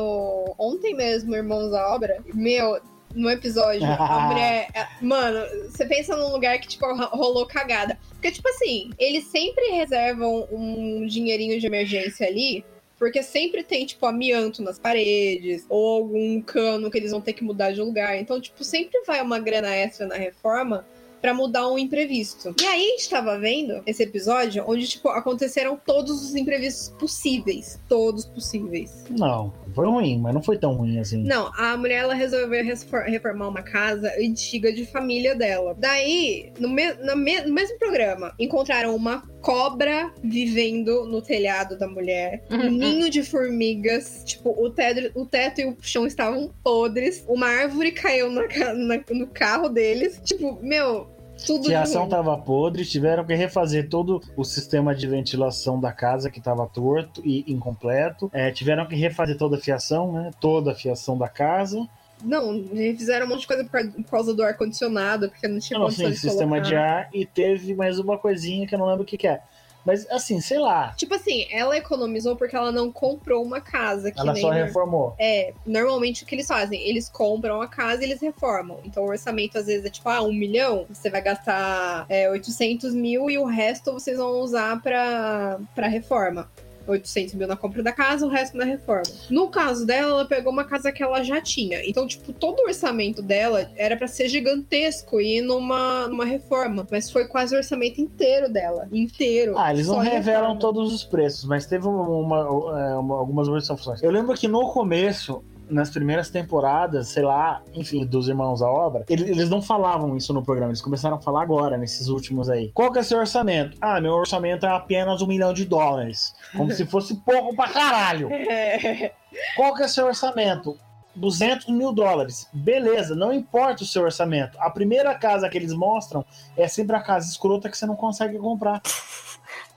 ontem 0.58 0.94
mesmo, 0.94 1.34
Irmãos 1.34 1.72
à 1.72 1.94
Obra. 1.94 2.18
Meu, 2.32 2.78
no 3.14 3.30
episódio, 3.30 3.82
a 3.86 4.20
mulher. 4.28 4.68
Mano, 5.00 5.40
você 5.68 5.84
pensa 5.86 6.16
num 6.16 6.30
lugar 6.32 6.58
que, 6.58 6.68
tipo, 6.68 6.86
ro- 6.86 7.08
rolou 7.16 7.46
cagada. 7.46 7.98
Porque, 8.12 8.30
tipo 8.30 8.48
assim, 8.48 8.90
eles 8.98 9.24
sempre 9.24 9.64
reservam 9.70 10.46
um 10.52 11.06
dinheirinho 11.06 11.58
de 11.58 11.66
emergência 11.66 12.26
ali. 12.26 12.64
Porque 13.04 13.22
sempre 13.22 13.62
tem, 13.62 13.84
tipo, 13.84 14.06
amianto 14.06 14.62
nas 14.62 14.78
paredes, 14.78 15.66
ou 15.68 15.96
algum 15.96 16.40
cano 16.40 16.90
que 16.90 16.96
eles 16.96 17.10
vão 17.10 17.20
ter 17.20 17.34
que 17.34 17.44
mudar 17.44 17.70
de 17.70 17.78
lugar. 17.82 18.18
Então, 18.18 18.40
tipo, 18.40 18.64
sempre 18.64 18.98
vai 19.06 19.20
uma 19.20 19.38
grana 19.38 19.68
extra 19.76 20.06
na 20.06 20.14
reforma 20.14 20.86
pra 21.20 21.34
mudar 21.34 21.68
um 21.70 21.78
imprevisto. 21.78 22.54
E 22.62 22.64
aí 22.64 22.86
a 22.86 22.90
gente 22.92 23.10
tava 23.10 23.38
vendo 23.38 23.82
esse 23.86 24.02
episódio 24.02 24.64
onde, 24.66 24.88
tipo, 24.88 25.10
aconteceram 25.10 25.78
todos 25.86 26.22
os 26.24 26.34
imprevistos 26.34 26.94
possíveis. 26.98 27.78
Todos 27.90 28.24
possíveis. 28.24 29.04
Não, 29.10 29.52
foi 29.74 29.86
ruim, 29.86 30.18
mas 30.18 30.32
não 30.32 30.42
foi 30.42 30.56
tão 30.56 30.72
ruim 30.74 30.98
assim. 30.98 31.22
Não, 31.22 31.50
a 31.58 31.76
mulher 31.76 32.04
ela 32.04 32.14
resolveu 32.14 32.64
reformar 33.06 33.48
uma 33.48 33.62
casa 33.62 34.10
antiga 34.18 34.72
de 34.72 34.86
família 34.86 35.34
dela. 35.34 35.76
Daí, 35.78 36.50
no, 36.58 36.70
me- 36.70 36.94
na 36.94 37.14
me- 37.14 37.42
no 37.42 37.52
mesmo 37.52 37.78
programa, 37.78 38.34
encontraram 38.38 38.96
uma 38.96 39.22
cobra 39.44 40.10
vivendo 40.22 41.04
no 41.06 41.20
telhado 41.20 41.76
da 41.78 41.86
mulher, 41.86 42.42
um 42.50 42.70
ninho 42.70 43.10
de 43.10 43.22
formigas, 43.22 44.22
tipo, 44.24 44.50
o 44.58 44.70
teto, 44.70 45.12
o 45.20 45.26
teto 45.26 45.60
e 45.60 45.66
o 45.66 45.76
chão 45.82 46.06
estavam 46.06 46.50
podres, 46.62 47.22
uma 47.28 47.46
árvore 47.46 47.92
caiu 47.92 48.30
na 48.30 48.44
na- 48.74 49.04
no 49.10 49.26
carro 49.26 49.68
deles. 49.68 50.18
Tipo, 50.24 50.58
meu, 50.62 51.06
tudo 51.46 51.66
Que 51.68 51.74
a 51.74 51.82
ação 51.82 52.02
ruim. 52.02 52.10
tava 52.10 52.38
podre, 52.38 52.84
tiveram 52.86 53.24
que 53.24 53.34
refazer 53.34 53.88
todo 53.90 54.20
o 54.36 54.44
sistema 54.44 54.94
de 54.94 55.06
ventilação 55.06 55.78
da 55.78 55.92
casa 55.92 56.30
que 56.30 56.40
tava 56.40 56.66
torto 56.66 57.20
e 57.24 57.44
incompleto. 57.52 58.30
É, 58.32 58.50
tiveram 58.50 58.86
que 58.86 58.94
refazer 58.96 59.36
toda 59.36 59.56
a 59.56 59.60
fiação, 59.60 60.10
né? 60.12 60.30
Toda 60.40 60.72
a 60.72 60.74
fiação 60.74 61.18
da 61.18 61.28
casa. 61.28 61.86
Não, 62.24 62.64
fizeram 62.96 63.26
um 63.26 63.28
monte 63.28 63.42
de 63.42 63.46
coisa 63.46 63.64
por 63.64 64.04
causa, 64.10 64.34
do 64.34 64.42
ar-condicionado, 64.42 65.28
porque 65.28 65.46
não 65.46 65.58
tinha 65.58 65.78
Não, 65.78 65.86
assim, 65.86 66.10
de 66.10 66.16
sistema 66.16 66.60
de 66.60 66.74
ar 66.74 67.08
e 67.12 67.26
teve 67.26 67.74
mais 67.74 67.98
uma 67.98 68.18
coisinha 68.18 68.66
que 68.66 68.74
eu 68.74 68.78
não 68.78 68.86
lembro 68.86 69.02
o 69.02 69.06
que, 69.06 69.16
que 69.16 69.28
é. 69.28 69.40
Mas 69.84 70.08
assim, 70.10 70.40
sei 70.40 70.58
lá. 70.58 70.94
Tipo 70.96 71.14
assim, 71.14 71.46
ela 71.50 71.76
economizou 71.76 72.36
porque 72.36 72.56
ela 72.56 72.72
não 72.72 72.90
comprou 72.90 73.44
uma 73.44 73.60
casa. 73.60 74.10
Que 74.10 74.18
Ela 74.18 74.34
só 74.34 74.48
reformou. 74.48 75.14
É, 75.18 75.52
normalmente 75.66 76.24
o 76.24 76.26
que 76.26 76.34
eles 76.34 76.46
fazem? 76.46 76.80
Eles 76.80 77.08
compram 77.08 77.60
a 77.60 77.68
casa 77.68 78.02
e 78.02 78.06
eles 78.06 78.20
reformam. 78.20 78.78
Então 78.84 79.04
o 79.04 79.08
orçamento 79.08 79.58
às 79.58 79.66
vezes 79.66 79.84
é 79.84 79.90
tipo, 79.90 80.08
ah, 80.08 80.22
um 80.22 80.32
milhão, 80.32 80.86
você 80.88 81.10
vai 81.10 81.20
gastar 81.20 82.06
é, 82.08 82.30
800 82.30 82.94
mil 82.94 83.28
e 83.28 83.36
o 83.36 83.44
resto 83.44 83.92
vocês 83.92 84.16
vão 84.16 84.40
usar 84.40 84.80
pra, 84.80 85.58
pra 85.74 85.86
reforma. 85.86 86.48
800 86.86 87.34
mil 87.34 87.46
na 87.46 87.56
compra 87.56 87.82
da 87.82 87.92
casa, 87.92 88.26
o 88.26 88.28
resto 88.28 88.56
na 88.56 88.64
reforma. 88.64 89.02
No 89.30 89.48
caso 89.48 89.86
dela, 89.86 90.10
ela 90.10 90.24
pegou 90.24 90.52
uma 90.52 90.64
casa 90.64 90.90
que 90.92 91.02
ela 91.02 91.22
já 91.22 91.40
tinha. 91.40 91.80
Então, 91.88 92.06
tipo, 92.06 92.32
todo 92.32 92.60
o 92.60 92.66
orçamento 92.66 93.22
dela 93.22 93.70
era 93.76 93.96
pra 93.96 94.06
ser 94.06 94.28
gigantesco 94.28 95.20
e 95.20 95.38
ir 95.38 95.42
numa, 95.42 96.06
numa 96.08 96.24
reforma. 96.24 96.86
Mas 96.90 97.10
foi 97.10 97.26
quase 97.26 97.54
o 97.54 97.58
orçamento 97.58 98.00
inteiro 98.00 98.48
dela. 98.52 98.88
Inteiro. 98.92 99.54
Ah, 99.58 99.72
eles 99.72 99.86
não 99.86 99.98
revelam 99.98 100.40
reforma. 100.54 100.60
todos 100.60 100.92
os 100.92 101.04
preços, 101.04 101.44
mas 101.44 101.66
teve 101.66 101.86
uma, 101.86 102.02
uma- 102.08 102.80
é, 102.80 102.94
uma- 102.96 103.16
algumas 103.16 103.48
versões. 103.48 104.02
Eu 104.02 104.10
lembro 104.10 104.34
que 104.36 104.46
no 104.48 104.70
começo, 104.72 105.42
nas 105.68 105.90
primeiras 105.90 106.30
temporadas, 106.30 107.08
sei 107.08 107.22
lá, 107.22 107.62
enfim, 107.72 108.04
dos 108.04 108.28
Irmãos 108.28 108.62
à 108.62 108.68
Obra, 108.68 109.04
eles, 109.08 109.28
eles 109.28 109.48
não 109.48 109.62
falavam 109.62 110.16
isso 110.16 110.32
no 110.32 110.42
programa, 110.42 110.70
eles 110.70 110.82
começaram 110.82 111.16
a 111.16 111.20
falar 111.20 111.42
agora, 111.42 111.76
nesses 111.76 112.08
últimos 112.08 112.48
aí. 112.48 112.70
Qual 112.72 112.92
que 112.92 112.98
é 112.98 113.02
seu 113.02 113.18
orçamento? 113.18 113.76
Ah, 113.80 114.00
meu 114.00 114.12
orçamento 114.12 114.66
é 114.66 114.70
apenas 114.70 115.22
um 115.22 115.26
milhão 115.26 115.52
de 115.52 115.64
dólares. 115.64 116.34
Como 116.56 116.70
se 116.72 116.84
fosse 116.86 117.16
pouco 117.24 117.54
pra 117.56 117.68
caralho. 117.68 118.28
É. 118.32 119.12
Qual 119.56 119.74
que 119.74 119.82
é 119.82 119.88
seu 119.88 120.06
orçamento? 120.06 120.78
200 121.14 121.68
mil 121.68 121.92
dólares. 121.92 122.48
Beleza, 122.52 123.14
não 123.14 123.32
importa 123.32 123.82
o 123.82 123.86
seu 123.86 124.02
orçamento. 124.02 124.58
A 124.60 124.68
primeira 124.70 125.14
casa 125.14 125.48
que 125.48 125.56
eles 125.56 125.72
mostram 125.72 126.24
é 126.56 126.66
sempre 126.66 126.96
a 126.96 127.00
casa 127.00 127.28
escrota 127.28 127.68
que 127.68 127.78
você 127.78 127.86
não 127.86 127.96
consegue 127.96 128.38
comprar. 128.38 128.82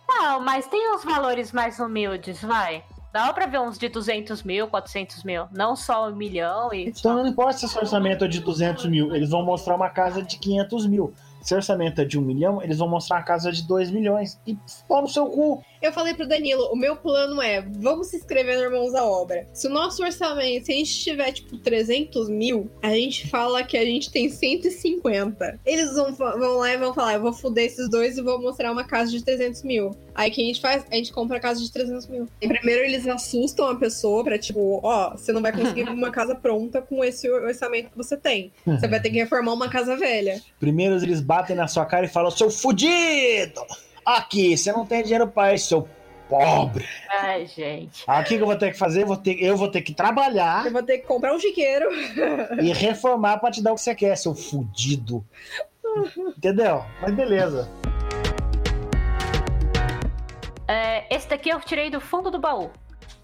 Não, 0.07 0.39
mas 0.41 0.65
tem 0.67 0.95
uns 0.95 1.03
valores 1.03 1.51
mais 1.51 1.79
humildes, 1.79 2.41
vai. 2.41 2.83
Dá 3.17 3.33
pra 3.33 3.47
ver 3.47 3.59
uns 3.59 3.79
de 3.79 3.89
200 3.89 4.43
mil, 4.43 4.67
400 4.67 5.23
mil. 5.23 5.45
Não 5.51 5.75
só 5.75 6.07
um 6.07 6.15
milhão 6.15 6.71
e. 6.71 6.89
Então 6.89 7.15
não 7.15 7.25
importa 7.25 7.53
se 7.53 7.65
esse 7.65 7.75
orçamento 7.75 8.23
é 8.23 8.27
de 8.27 8.39
200 8.39 8.85
mil, 8.85 9.15
eles 9.15 9.31
vão 9.31 9.43
mostrar 9.43 9.75
uma 9.75 9.89
casa 9.89 10.21
de 10.21 10.37
500 10.37 10.85
mil. 10.85 11.11
Se 11.41 11.55
o 11.55 11.57
orçamento 11.57 11.99
é 11.99 12.05
de 12.05 12.19
1 12.19 12.21
milhão, 12.21 12.61
eles 12.61 12.77
vão 12.77 12.87
mostrar 12.87 13.17
uma 13.17 13.23
casa 13.23 13.51
de 13.51 13.65
2 13.67 13.89
milhões. 13.89 14.39
E 14.45 14.55
pau 14.87 15.01
no 15.01 15.07
seu 15.07 15.25
cu. 15.27 15.63
Eu 15.81 15.91
falei 15.91 16.13
pro 16.13 16.27
Danilo, 16.27 16.71
o 16.71 16.75
meu 16.75 16.95
plano 16.95 17.41
é, 17.41 17.61
vamos 17.61 18.07
se 18.07 18.17
inscrever 18.17 18.57
no 18.57 18.63
Irmãos 18.63 18.95
à 18.95 19.05
Obra. 19.05 19.47
Se 19.53 19.67
o 19.67 19.69
nosso 19.69 20.03
orçamento, 20.03 20.65
se 20.65 20.71
a 20.71 20.75
gente 20.75 20.99
tiver, 20.99 21.31
tipo, 21.31 21.57
300 21.57 22.29
mil, 22.29 22.69
a 22.81 22.89
gente 22.89 23.27
fala 23.29 23.63
que 23.63 23.77
a 23.77 23.85
gente 23.85 24.11
tem 24.11 24.29
150. 24.29 25.59
Eles 25.65 25.93
vão, 25.93 26.13
vão 26.13 26.57
lá 26.57 26.73
e 26.73 26.77
vão 26.77 26.93
falar, 26.93 27.13
eu 27.13 27.21
vou 27.21 27.33
fuder 27.33 27.65
esses 27.65 27.89
dois 27.89 28.17
e 28.17 28.21
vou 28.21 28.41
mostrar 28.41 28.71
uma 28.71 28.83
casa 28.83 29.11
de 29.11 29.23
300 29.23 29.63
mil. 29.63 29.95
Aí 30.15 30.31
o 30.31 30.33
que 30.33 30.41
a 30.41 30.45
gente 30.45 30.59
faz? 30.59 30.83
A 30.91 30.95
gente 30.95 31.13
compra 31.13 31.37
a 31.37 31.39
casa 31.39 31.61
de 31.61 31.71
300 31.71 32.07
mil. 32.07 32.27
E 32.41 32.47
primeiro 32.47 32.83
eles 32.83 33.07
assustam 33.07 33.69
a 33.69 33.75
pessoa 33.75 34.23
pra, 34.23 34.39
tipo, 34.39 34.79
ó, 34.83 35.11
você 35.11 35.31
não 35.31 35.41
vai 35.43 35.51
conseguir 35.51 35.83
uma 35.89 36.09
casa 36.09 36.33
pronta 36.33 36.81
com 36.81 37.03
esse 37.03 37.29
orçamento 37.29 37.91
que 37.91 37.97
você 37.97 38.17
tem. 38.17 38.51
Você 38.65 38.87
vai 38.87 38.99
ter 38.99 39.11
que 39.11 39.17
reformar 39.17 39.53
uma 39.53 39.69
casa 39.69 39.95
velha. 39.95 40.41
Primeiro 40.59 40.95
eles 40.95 41.21
batem 41.21 41.55
na 41.55 41.67
sua 41.67 41.85
cara 41.85 42.07
e 42.07 42.09
falam: 42.09 42.31
seu 42.31 42.49
fudido! 42.49 43.61
Aqui, 44.07 44.55
você 44.55 44.71
não 44.71 44.85
tem 44.85 45.03
dinheiro 45.03 45.27
pra 45.27 45.53
isso, 45.53 45.67
seu 45.67 45.89
pobre. 46.29 46.87
Ai, 47.09 47.45
gente. 47.45 48.05
Aqui 48.07 48.37
que 48.37 48.41
eu 48.41 48.47
vou 48.47 48.55
ter 48.55 48.71
que 48.71 48.77
fazer, 48.77 49.01
eu 49.01 49.07
vou 49.07 49.17
ter, 49.17 49.33
eu 49.43 49.57
vou 49.57 49.69
ter 49.69 49.81
que 49.81 49.93
trabalhar 49.93 50.65
Eu 50.65 50.71
vou 50.71 50.81
ter 50.81 50.99
que 50.99 51.05
comprar 51.05 51.33
um 51.33 51.39
chiqueiro. 51.39 51.89
e 52.63 52.71
reformar 52.71 53.37
pra 53.39 53.51
te 53.51 53.61
dar 53.61 53.73
o 53.73 53.75
que 53.75 53.81
você 53.81 53.93
quer, 53.93 54.15
seu 54.15 54.33
fudido. 54.33 55.25
Entendeu? 56.37 56.85
Mas 57.01 57.13
beleza. 57.13 57.69
É, 60.69 61.13
esse 61.13 61.27
daqui 61.27 61.49
eu 61.49 61.59
tirei 61.59 61.89
do 61.89 61.99
fundo 61.99 62.31
do 62.31 62.39
baú. 62.39 62.69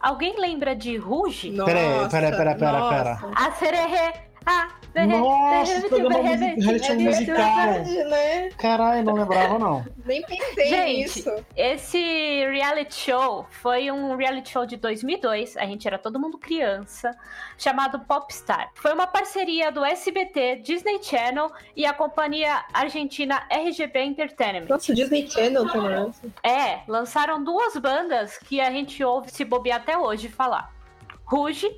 Alguém 0.02 0.38
lembra 0.38 0.76
de 0.76 0.98
Ruge? 0.98 1.50
Peraí, 1.63 2.10
pera, 2.10 2.30
pera, 2.30 2.56
pera, 2.56 2.72
nossa. 2.74 2.96
pera. 2.96 3.32
A 3.36 3.52
sererê, 3.54 4.13
Ah, 4.46 4.70
Nossa, 5.08 5.88
programa 5.88 6.36
musical, 7.00 7.36
né? 8.10 8.50
Caralho, 8.58 9.04
não 9.04 9.14
lembrava 9.14 9.58
não. 9.58 9.86
Nem 10.06 10.22
pensei 10.22 10.68
Gente, 10.68 10.98
nisso. 10.98 11.46
Esse 11.56 11.98
reality 12.50 12.94
show 12.94 13.46
foi 13.50 13.90
um 13.90 14.16
reality 14.16 14.50
show 14.50 14.66
de 14.66 14.76
2002, 14.78 15.58
a 15.58 15.66
gente 15.66 15.88
era 15.88 15.98
todo 15.98 16.20
mundo 16.20 16.38
criança, 16.38 17.12
chamado 17.58 18.00
Popstar. 18.00 18.72
Foi 18.76 18.94
uma 18.94 19.08
parceria 19.08 19.72
do 19.72 19.84
SBT, 19.84 20.58
Disney 20.58 21.02
Channel 21.02 21.50
e 21.76 21.86
a 21.86 21.94
companhia 21.94 22.66
argentina 22.74 23.46
RGB 23.50 24.04
Entertainment. 24.04 24.68
Nossa, 24.68 24.92
o 24.92 24.96
Disney 24.96 25.30
Channel 25.30 25.68
também. 25.70 26.12
É, 26.44 26.82
lançaram 26.88 27.44
duas 27.44 27.78
bandas 27.78 28.38
que 28.38 28.60
a 28.60 28.70
gente 28.70 29.04
ouve 29.04 29.32
se 29.32 29.46
bobear 29.46 29.78
até 29.78 29.98
hoje 29.98 30.28
falar. 30.28 30.74
Ruge, 31.26 31.72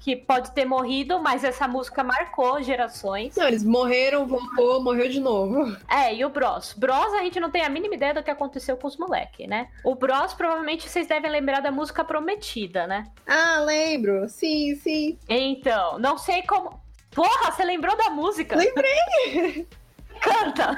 que 0.00 0.16
pode 0.16 0.50
ter 0.52 0.64
morrido, 0.64 1.20
mas 1.20 1.44
essa 1.44 1.68
música 1.68 2.02
marcou 2.02 2.60
gerações. 2.62 3.36
Não, 3.36 3.46
eles 3.46 3.62
morreram, 3.62 4.26
voltou, 4.26 4.82
morreu 4.82 5.10
de 5.10 5.20
novo. 5.20 5.76
É, 5.86 6.14
e 6.14 6.24
o 6.24 6.30
Bros. 6.30 6.72
Bros, 6.72 7.12
a 7.12 7.22
gente 7.22 7.38
não 7.38 7.50
tem 7.50 7.62
a 7.62 7.68
mínima 7.68 7.94
ideia 7.94 8.14
do 8.14 8.22
que 8.22 8.30
aconteceu 8.30 8.78
com 8.78 8.88
os 8.88 8.96
moleques, 8.96 9.46
né? 9.46 9.68
O 9.84 9.94
Bros, 9.94 10.32
provavelmente 10.32 10.88
vocês 10.88 11.06
devem 11.06 11.30
lembrar 11.30 11.60
da 11.60 11.70
música 11.70 12.02
Prometida, 12.02 12.86
né? 12.86 13.04
Ah, 13.26 13.60
lembro. 13.60 14.26
Sim, 14.28 14.74
sim. 14.76 15.18
Então, 15.28 15.98
não 15.98 16.16
sei 16.16 16.42
como. 16.42 16.80
Porra, 17.10 17.52
você 17.52 17.62
lembrou 17.62 17.94
da 17.96 18.08
música? 18.08 18.56
Lembrei. 18.56 19.68
Canta! 20.20 20.76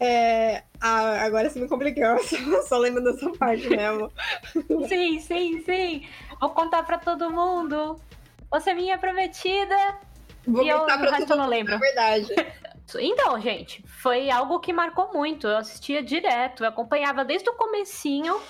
É, 0.00 0.62
ah, 0.80 1.24
agora 1.24 1.50
você 1.50 1.60
me 1.60 1.68
complicou. 1.68 2.18
Só, 2.22 2.62
só 2.62 2.78
lembro 2.78 3.02
dessa 3.02 3.30
parte 3.32 3.68
mesmo. 3.68 4.10
sim, 4.88 5.18
sim, 5.20 5.62
sim. 5.62 6.06
Vou 6.40 6.50
contar 6.50 6.84
pra 6.84 6.98
todo 6.98 7.30
mundo. 7.30 8.00
Você 8.50 8.70
é 8.70 8.74
minha 8.74 8.98
prometida. 8.98 9.76
Vou 10.46 10.62
E 10.64 10.68
eu- 10.68 10.84
pra 10.84 10.96
resto 10.96 11.32
eu 11.32 11.36
não 11.36 11.46
lembro. 11.48 11.74
É 11.74 11.78
verdade. 11.78 12.28
Então, 12.98 13.38
gente, 13.38 13.84
foi 13.86 14.30
algo 14.30 14.60
que 14.60 14.72
marcou 14.72 15.12
muito. 15.12 15.46
Eu 15.46 15.58
assistia 15.58 16.02
direto, 16.02 16.64
eu 16.64 16.68
acompanhava 16.70 17.22
desde 17.22 17.50
o 17.50 17.52
comecinho, 17.52 18.40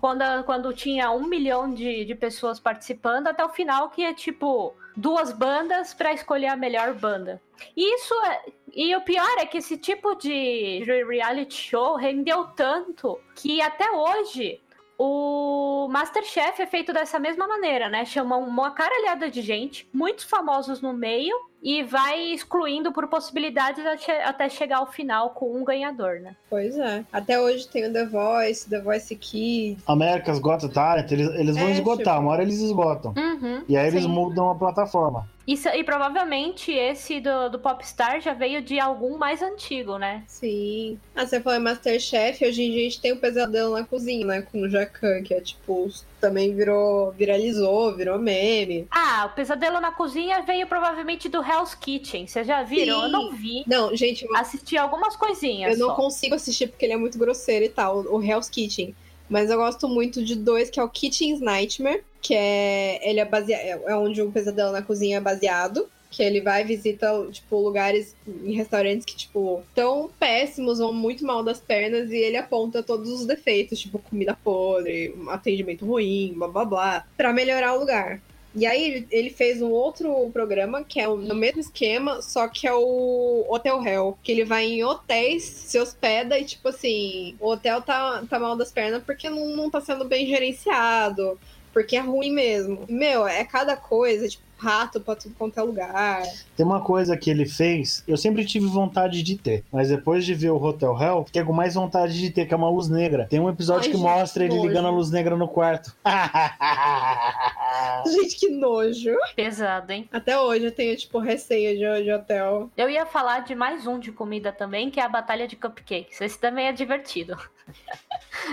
quando, 0.00 0.24
quando 0.44 0.72
tinha 0.72 1.10
um 1.10 1.26
milhão 1.26 1.70
de, 1.74 2.02
de 2.06 2.14
pessoas 2.14 2.58
participando, 2.58 3.26
até 3.28 3.44
o 3.44 3.50
final, 3.50 3.90
que 3.90 4.02
é 4.02 4.14
tipo 4.14 4.74
duas 4.96 5.32
bandas 5.32 5.92
pra 5.92 6.14
escolher 6.14 6.46
a 6.46 6.56
melhor 6.56 6.94
banda. 6.94 7.42
E 7.76 7.94
isso 7.96 8.14
é. 8.24 8.42
E 8.74 8.96
o 8.96 9.02
pior 9.02 9.36
é 9.38 9.44
que 9.44 9.58
esse 9.58 9.76
tipo 9.76 10.14
de 10.14 10.82
reality 11.06 11.54
show 11.68 11.94
rendeu 11.96 12.46
tanto 12.56 13.20
que 13.34 13.60
até 13.60 13.90
hoje 13.90 14.62
o 14.98 15.88
Masterchef 15.90 16.60
é 16.62 16.66
feito 16.66 16.92
dessa 16.92 17.18
mesma 17.18 17.46
maneira, 17.46 17.88
né? 17.88 18.04
Chama 18.04 18.36
uma 18.36 18.70
caralhada 18.70 19.30
de 19.30 19.42
gente, 19.42 19.88
muitos 19.92 20.24
famosos 20.24 20.80
no 20.80 20.92
meio, 20.92 21.34
e 21.62 21.82
vai 21.82 22.20
excluindo 22.32 22.92
por 22.92 23.06
possibilidades 23.08 23.82
até- 24.24 24.48
chegar 24.48 24.78
ao 24.78 24.86
final 24.86 25.30
com 25.30 25.56
um 25.58 25.64
ganhador, 25.64 26.20
né? 26.20 26.36
Pois 26.50 26.76
é. 26.78 27.04
Até 27.12 27.40
hoje 27.40 27.66
tem 27.68 27.86
o 27.86 27.92
The 27.92 28.04
Voice, 28.04 28.68
The 28.68 28.80
Voice 28.80 29.16
Kids. 29.16 29.82
America's 29.86 30.38
Got 30.38 30.68
Talent, 30.68 31.10
eles, 31.10 31.28
eles 31.34 31.56
vão 31.56 31.68
É, 31.68 31.72
esgotar, 31.72 32.14
tipo- 32.14 32.20
uma 32.20 32.32
hora 32.32 32.42
eles 32.42 32.60
esgotam. 32.60 33.14
Uhum. 33.16 33.62
E 33.68 33.76
aí 33.76 33.86
eles 33.88 34.02
sim. 34.02 34.08
mudam 34.08 34.50
a 34.50 34.54
plataforma. 34.54 35.26
Isso, 35.46 35.68
e 35.68 35.84
provavelmente 35.84 36.72
esse 36.72 37.20
do, 37.20 37.50
do 37.50 37.58
Popstar 37.58 38.20
já 38.20 38.32
veio 38.32 38.62
de 38.62 38.80
algum 38.80 39.18
mais 39.18 39.42
antigo, 39.42 39.98
né? 39.98 40.22
Sim. 40.26 40.98
Ah, 41.14 41.26
você 41.26 41.40
falou 41.40 41.60
Masterchef, 41.60 42.44
hoje 42.46 42.62
em 42.62 42.70
dia 42.70 42.80
a 42.80 42.84
gente 42.84 43.00
tem 43.00 43.12
o 43.12 43.18
Pesadelo 43.18 43.74
na 43.74 43.84
Cozinha, 43.84 44.26
né? 44.26 44.42
Com 44.42 44.62
o 44.62 44.68
Jacan, 44.70 45.22
que 45.22 45.34
é 45.34 45.40
tipo, 45.40 45.90
também 46.20 46.54
virou, 46.54 47.12
viralizou, 47.12 47.94
virou 47.94 48.18
meme. 48.18 48.86
Ah, 48.90 49.28
o 49.30 49.34
Pesadelo 49.36 49.80
na 49.80 49.92
Cozinha 49.92 50.40
veio 50.42 50.66
provavelmente 50.66 51.28
do 51.28 51.42
Hell's 51.42 51.74
Kitchen. 51.74 52.26
Vocês 52.26 52.46
já 52.46 52.62
viram? 52.62 53.00
Sim. 53.00 53.04
Eu 53.04 53.08
não 53.10 53.32
vi. 53.32 53.64
Não, 53.66 53.94
gente, 53.94 54.24
eu, 54.24 54.34
Assisti 54.36 54.78
algumas 54.78 55.14
coisinhas. 55.14 55.72
eu 55.72 55.78
não 55.78 55.88
só. 55.88 55.94
consigo 55.96 56.34
assistir 56.34 56.68
porque 56.68 56.86
ele 56.86 56.94
é 56.94 56.96
muito 56.96 57.18
grosseiro 57.18 57.64
e 57.66 57.68
tal, 57.68 57.98
o 57.98 58.22
Hell's 58.22 58.48
Kitchen. 58.48 58.94
Mas 59.28 59.50
eu 59.50 59.56
gosto 59.56 59.88
muito 59.88 60.24
de 60.24 60.34
dois, 60.36 60.70
que 60.70 60.78
é 60.78 60.82
o 60.82 60.88
Kitchen's 60.88 61.40
Nightmare, 61.40 62.02
que 62.20 62.34
é, 62.34 63.00
ele 63.08 63.20
é, 63.20 63.24
basea- 63.24 63.80
é 63.86 63.96
onde 63.96 64.20
o 64.22 64.30
Pesadelo 64.30 64.72
na 64.72 64.82
Cozinha 64.82 65.18
é 65.18 65.20
baseado. 65.20 65.88
Que 66.10 66.22
ele 66.22 66.40
vai 66.40 66.62
e 66.62 66.64
visita, 66.64 67.26
tipo, 67.32 67.58
lugares 67.58 68.14
em 68.44 68.52
restaurantes 68.52 69.04
que, 69.04 69.16
tipo, 69.16 69.64
tão 69.74 70.08
péssimos, 70.16 70.78
vão 70.78 70.92
muito 70.92 71.26
mal 71.26 71.42
das 71.42 71.58
pernas, 71.58 72.08
e 72.12 72.16
ele 72.16 72.36
aponta 72.36 72.84
todos 72.84 73.10
os 73.10 73.26
defeitos, 73.26 73.80
tipo, 73.80 73.98
comida 73.98 74.38
podre, 74.44 75.12
atendimento 75.26 75.84
ruim, 75.84 76.32
blá 76.36 76.46
blá 76.46 76.64
blá, 76.64 77.06
pra 77.16 77.32
melhorar 77.32 77.74
o 77.74 77.80
lugar. 77.80 78.22
E 78.54 78.66
aí 78.66 79.06
ele- 79.10 79.30
fez 79.30 79.60
um 79.60 79.70
outro 79.70 80.30
programa 80.32 80.84
que 80.84 81.00
é 81.00 81.06
no 81.08 81.34
mesmo 81.34 81.60
esquema, 81.60 82.22
só 82.22 82.46
que 82.48 82.66
é 82.68 82.72
o 82.72 83.44
Hotel 83.48 83.84
Hell, 83.84 84.18
que 84.22 84.30
ele 84.30 84.44
vai 84.44 84.64
em 84.66 84.84
hotéis, 84.84 85.42
se 85.42 85.78
hospeda 85.78 86.38
e 86.38 86.44
tipo 86.44 86.68
assim, 86.68 87.36
o 87.40 87.48
hotel 87.48 87.82
tá, 87.82 88.24
tá 88.30 88.38
mal 88.38 88.56
das 88.56 88.70
pernas 88.70 89.02
porque 89.02 89.28
não, 89.28 89.56
não 89.56 89.68
tá 89.70 89.80
sendo 89.80 90.04
bem 90.04 90.26
gerenciado, 90.26 91.38
porque 91.72 91.96
é 91.96 92.00
ruim 92.00 92.30
mesmo. 92.32 92.84
Meu, 92.88 93.26
é 93.26 93.44
cada 93.44 93.76
coisa, 93.76 94.28
tipo, 94.28 94.43
rato 94.56 95.00
pra 95.00 95.16
tudo 95.16 95.34
quanto 95.36 95.58
é 95.58 95.62
lugar. 95.62 96.22
Tem 96.56 96.64
uma 96.64 96.80
coisa 96.80 97.16
que 97.16 97.30
ele 97.30 97.46
fez, 97.46 98.04
eu 98.06 98.16
sempre 98.16 98.44
tive 98.44 98.66
vontade 98.66 99.22
de 99.22 99.36
ter, 99.36 99.64
mas 99.72 99.88
depois 99.88 100.24
de 100.24 100.34
ver 100.34 100.50
o 100.50 100.62
Hotel 100.62 100.96
Hell, 101.00 101.24
fiquei 101.26 101.42
com 101.44 101.52
mais 101.52 101.74
vontade 101.74 102.18
de 102.18 102.30
ter, 102.30 102.46
que 102.46 102.54
é 102.54 102.56
uma 102.56 102.70
luz 102.70 102.88
negra. 102.88 103.26
Tem 103.28 103.40
um 103.40 103.48
episódio 103.48 103.84
Ai, 103.84 103.90
que 103.90 103.96
gente, 103.96 104.02
mostra 104.02 104.44
ele 104.44 104.54
nojo. 104.54 104.68
ligando 104.68 104.86
a 104.86 104.90
luz 104.90 105.10
negra 105.10 105.36
no 105.36 105.48
quarto. 105.48 105.94
Gente, 108.06 108.36
que 108.36 108.50
nojo. 108.50 109.14
Pesado, 109.34 109.92
hein? 109.92 110.08
Até 110.12 110.38
hoje 110.38 110.66
eu 110.66 110.72
tenho, 110.72 110.96
tipo, 110.96 111.18
receio 111.18 111.76
de, 111.76 112.04
de 112.04 112.12
hotel. 112.12 112.70
Eu 112.76 112.88
ia 112.88 113.06
falar 113.06 113.40
de 113.40 113.54
mais 113.54 113.86
um 113.86 113.98
de 113.98 114.12
comida 114.12 114.52
também, 114.52 114.90
que 114.90 115.00
é 115.00 115.02
a 115.02 115.08
Batalha 115.08 115.48
de 115.48 115.56
Cupcakes. 115.56 116.20
Esse 116.20 116.38
também 116.38 116.66
é 116.66 116.72
divertido. 116.72 117.36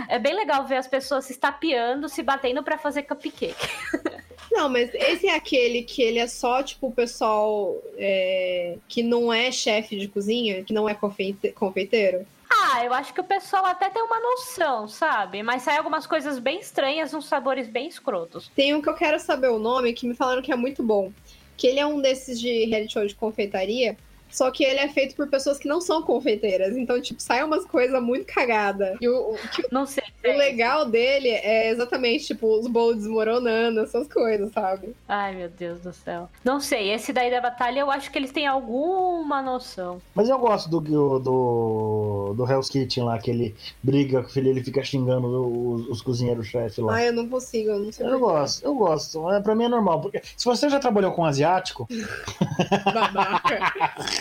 É 0.08 0.18
bem 0.18 0.34
legal 0.34 0.66
ver 0.66 0.78
as 0.78 0.88
pessoas 0.88 1.26
se 1.26 1.34
estapeando, 1.34 2.08
se 2.08 2.24
batendo 2.24 2.64
pra 2.64 2.78
fazer 2.78 3.04
cupcake. 3.04 3.68
Não, 4.52 4.68
mas 4.68 4.94
esse 4.94 5.28
é 5.28 5.34
aquele 5.36 5.82
que 5.82 6.02
ele 6.02 6.20
é 6.20 6.28
só, 6.28 6.62
tipo, 6.62 6.88
o 6.88 6.92
pessoal 6.92 7.76
é, 7.98 8.76
que 8.88 9.02
não 9.02 9.32
é 9.32 9.52
chefe 9.52 9.98
de 9.98 10.08
cozinha, 10.08 10.64
que 10.64 10.74
não 10.74 10.90
é 10.90 10.94
confeite- 10.94 11.52
confeiteiro. 11.54 12.26
Ah, 12.50 12.84
eu 12.84 12.94
acho 12.94 13.14
que 13.14 13.22
o 13.22 13.24
pessoal 13.24 13.66
até 13.66 13.90
tem 13.90 14.04
uma 14.04 14.20
noção, 14.20 14.86
sabe? 14.88 15.42
Mas 15.42 15.62
sai 15.64 15.78
algumas 15.78 16.06
coisas 16.06 16.38
bem 16.38 16.60
estranhas, 16.60 17.14
uns 17.14 17.26
sabores 17.26 17.68
bem 17.68 17.88
escrotos. 17.88 18.52
Tem 18.54 18.76
um 18.76 18.82
que 18.82 18.90
eu 18.90 18.94
quero 18.94 19.18
saber 19.20 19.48
o 19.48 19.58
nome, 19.58 19.94
que 19.94 20.06
me 20.06 20.14
falaram 20.14 20.42
que 20.42 20.52
é 20.52 20.56
muito 20.56 20.84
bom. 20.84 21.12
Que 21.56 21.68
ele 21.68 21.80
é 21.80 21.86
um 21.86 22.02
desses 22.02 22.40
de 22.40 22.66
reality 22.66 22.92
show 22.94 23.06
de 23.06 23.16
confeitaria, 23.16 23.96
só 24.32 24.50
que 24.52 24.64
ele 24.64 24.80
é 24.80 24.88
feito 24.88 25.16
por 25.16 25.28
pessoas 25.28 25.58
que 25.58 25.68
não 25.68 25.82
são 25.82 26.02
confeiteiras. 26.02 26.76
Então, 26.78 27.00
tipo, 27.02 27.22
sai 27.22 27.44
umas 27.44 27.66
coisas 27.66 28.02
muito 28.02 28.26
cagadas. 28.26 28.98
E 29.02 29.08
o, 29.08 29.32
o, 29.34 29.38
que- 29.50 29.68
Não 29.72 29.86
sei. 29.86 30.04
o 30.26 30.38
legal 30.38 30.86
dele 30.86 31.30
é 31.30 31.70
exatamente, 31.70 32.28
tipo, 32.28 32.48
os 32.60 32.68
bolos 32.68 32.98
desmoronando, 32.98 33.82
essas 33.82 34.08
coisas, 34.08 34.52
sabe? 34.54 34.96
Ai, 35.08 35.36
meu 35.36 35.50
Deus 35.50 35.80
do 35.82 35.94
céu. 35.94 36.30
Não 36.44 36.60
sei, 36.60 36.92
esse 36.94 37.12
daí 37.14 37.30
da 37.30 37.42
batalha 37.42 37.80
eu 37.82 37.92
acho 37.92 38.12
que 38.12 38.18
eles 38.18 38.32
têm 38.32 38.48
alguma 38.48 39.42
noção. 39.42 40.02
Mas 40.16 40.30
eu 40.30 40.38
gosto 40.40 40.70
do, 40.70 40.80
do, 41.20 42.34
do 42.36 42.50
Hell's 42.52 42.70
Kitchen 42.70 43.04
lá, 43.04 43.18
que 43.20 43.30
ele 43.32 43.56
briga 43.84 44.22
com 44.22 44.28
o 44.30 44.32
filho, 44.32 44.50
ele 44.50 44.64
fica 44.64 44.84
xingando 44.84 45.28
os, 45.28 45.88
os 45.90 46.02
cozinheiros-chefe 46.02 46.82
lá. 46.82 46.94
Ai, 46.96 47.08
eu 47.10 47.14
não 47.14 47.28
consigo, 47.28 47.70
eu 47.72 47.80
não 47.80 47.92
sei 47.92 48.06
Eu 48.08 48.20
gosto, 48.20 48.64
eu 48.66 48.76
gosto. 48.76 49.30
É, 49.32 49.40
pra 49.42 49.56
mim 49.56 49.66
é 49.66 49.70
normal. 49.70 50.02
Porque 50.02 50.22
se 50.38 50.46
você 50.46 50.70
já 50.70 50.80
trabalhou 50.80 51.12
com 51.12 51.26
asiático, 51.26 51.88
Babaca. 52.94 53.74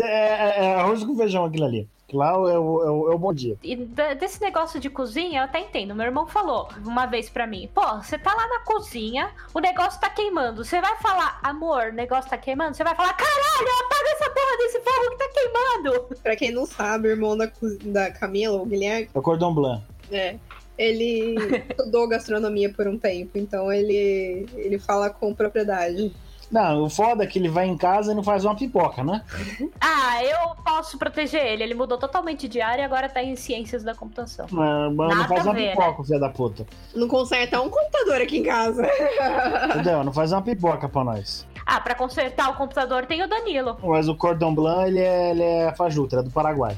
é, 0.00 0.02
é- 0.04 0.64
é 0.64 0.74
arroz 0.74 1.04
com 1.04 1.16
feijão 1.16 1.44
aquilo 1.44 1.64
ali. 1.64 1.88
Que 2.06 2.16
lá 2.16 2.30
é 2.30 2.36
o, 2.38 2.48
é 2.48 2.58
o, 2.58 3.12
é 3.12 3.14
o 3.14 3.18
bom 3.18 3.34
dia. 3.34 3.54
E 3.62 3.76
desse 3.76 4.40
negócio 4.40 4.80
de 4.80 4.88
cozinha, 4.88 5.40
eu 5.40 5.44
até 5.44 5.60
entendo. 5.60 5.94
Meu 5.94 6.06
irmão 6.06 6.26
falou 6.26 6.66
uma 6.82 7.04
vez 7.04 7.28
pra 7.28 7.46
mim: 7.46 7.68
pô, 7.74 7.82
você 7.98 8.16
tá 8.16 8.34
lá 8.34 8.48
na 8.48 8.60
cozinha, 8.60 9.30
o 9.52 9.60
negócio 9.60 10.00
tá 10.00 10.08
queimando. 10.08 10.64
Você 10.64 10.80
vai 10.80 10.96
falar, 10.96 11.38
amor, 11.42 11.88
o 11.88 11.92
negócio 11.92 12.30
tá 12.30 12.38
queimando? 12.38 12.74
Você 12.74 12.82
vai 12.82 12.94
falar, 12.94 13.12
caralho, 13.12 13.68
apaga 13.84 14.10
essa 14.12 14.30
porra 14.30 14.56
desse 14.56 14.80
fogo 14.80 15.10
que 15.10 15.16
tá 15.18 15.28
queimando. 15.34 16.16
pra 16.22 16.34
quem 16.36 16.50
não 16.50 16.64
sabe, 16.64 17.08
o 17.08 17.10
irmão 17.10 17.36
da, 17.36 17.50
da 17.82 18.10
Camila, 18.10 18.56
o 18.56 18.64
Guilherme, 18.64 19.10
É 19.14 19.18
o 19.18 19.20
cordon 19.22 19.52
blanc. 19.52 19.82
É. 20.10 20.36
Ele 20.78 21.34
estudou 21.68 22.08
gastronomia 22.08 22.72
por 22.72 22.88
um 22.88 22.96
tempo, 22.96 23.32
então 23.36 23.70
ele, 23.70 24.46
ele 24.56 24.78
fala 24.78 25.10
com 25.10 25.34
propriedade. 25.34 26.14
Não, 26.50 26.84
o 26.84 26.90
foda 26.90 27.24
é 27.24 27.26
que 27.26 27.38
ele 27.38 27.48
vai 27.48 27.66
em 27.66 27.76
casa 27.76 28.12
e 28.12 28.14
não 28.14 28.22
faz 28.22 28.44
uma 28.44 28.54
pipoca, 28.54 29.04
né? 29.04 29.22
Ah, 29.80 30.22
eu 30.24 30.54
posso 30.64 30.98
proteger 30.98 31.44
ele. 31.44 31.62
Ele 31.62 31.74
mudou 31.74 31.98
totalmente 31.98 32.48
de 32.48 32.60
área 32.60 32.82
e 32.82 32.84
agora 32.84 33.08
tá 33.08 33.22
em 33.22 33.36
ciências 33.36 33.84
da 33.84 33.94
computação. 33.94 34.46
Mas 34.50 34.94
não 34.94 35.08
Nada 35.08 35.28
faz 35.28 35.44
uma 35.44 35.52
ver, 35.52 35.70
pipoca, 35.70 36.04
filho 36.04 36.20
da 36.20 36.30
puta. 36.30 36.66
Não 36.94 37.06
conserta 37.06 37.60
um 37.60 37.68
computador 37.68 38.22
aqui 38.22 38.38
em 38.38 38.42
casa. 38.42 38.88
Entendeu? 39.70 40.02
Não 40.02 40.12
faz 40.12 40.32
uma 40.32 40.42
pipoca 40.42 40.88
pra 40.88 41.04
nós. 41.04 41.46
Ah, 41.66 41.80
pra 41.80 41.94
consertar 41.94 42.50
o 42.50 42.54
computador 42.54 43.04
tem 43.04 43.22
o 43.22 43.28
Danilo. 43.28 43.76
Mas 43.82 44.08
o 44.08 44.14
cordon 44.14 44.54
blanc, 44.54 44.88
ele 44.88 45.00
é, 45.00 45.30
ele 45.30 45.42
é 45.42 45.74
fajuto, 45.74 46.14
ele 46.14 46.22
é 46.22 46.24
do 46.24 46.30
Paraguai. 46.30 46.74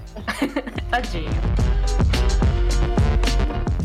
Tadinho. 0.91 1.31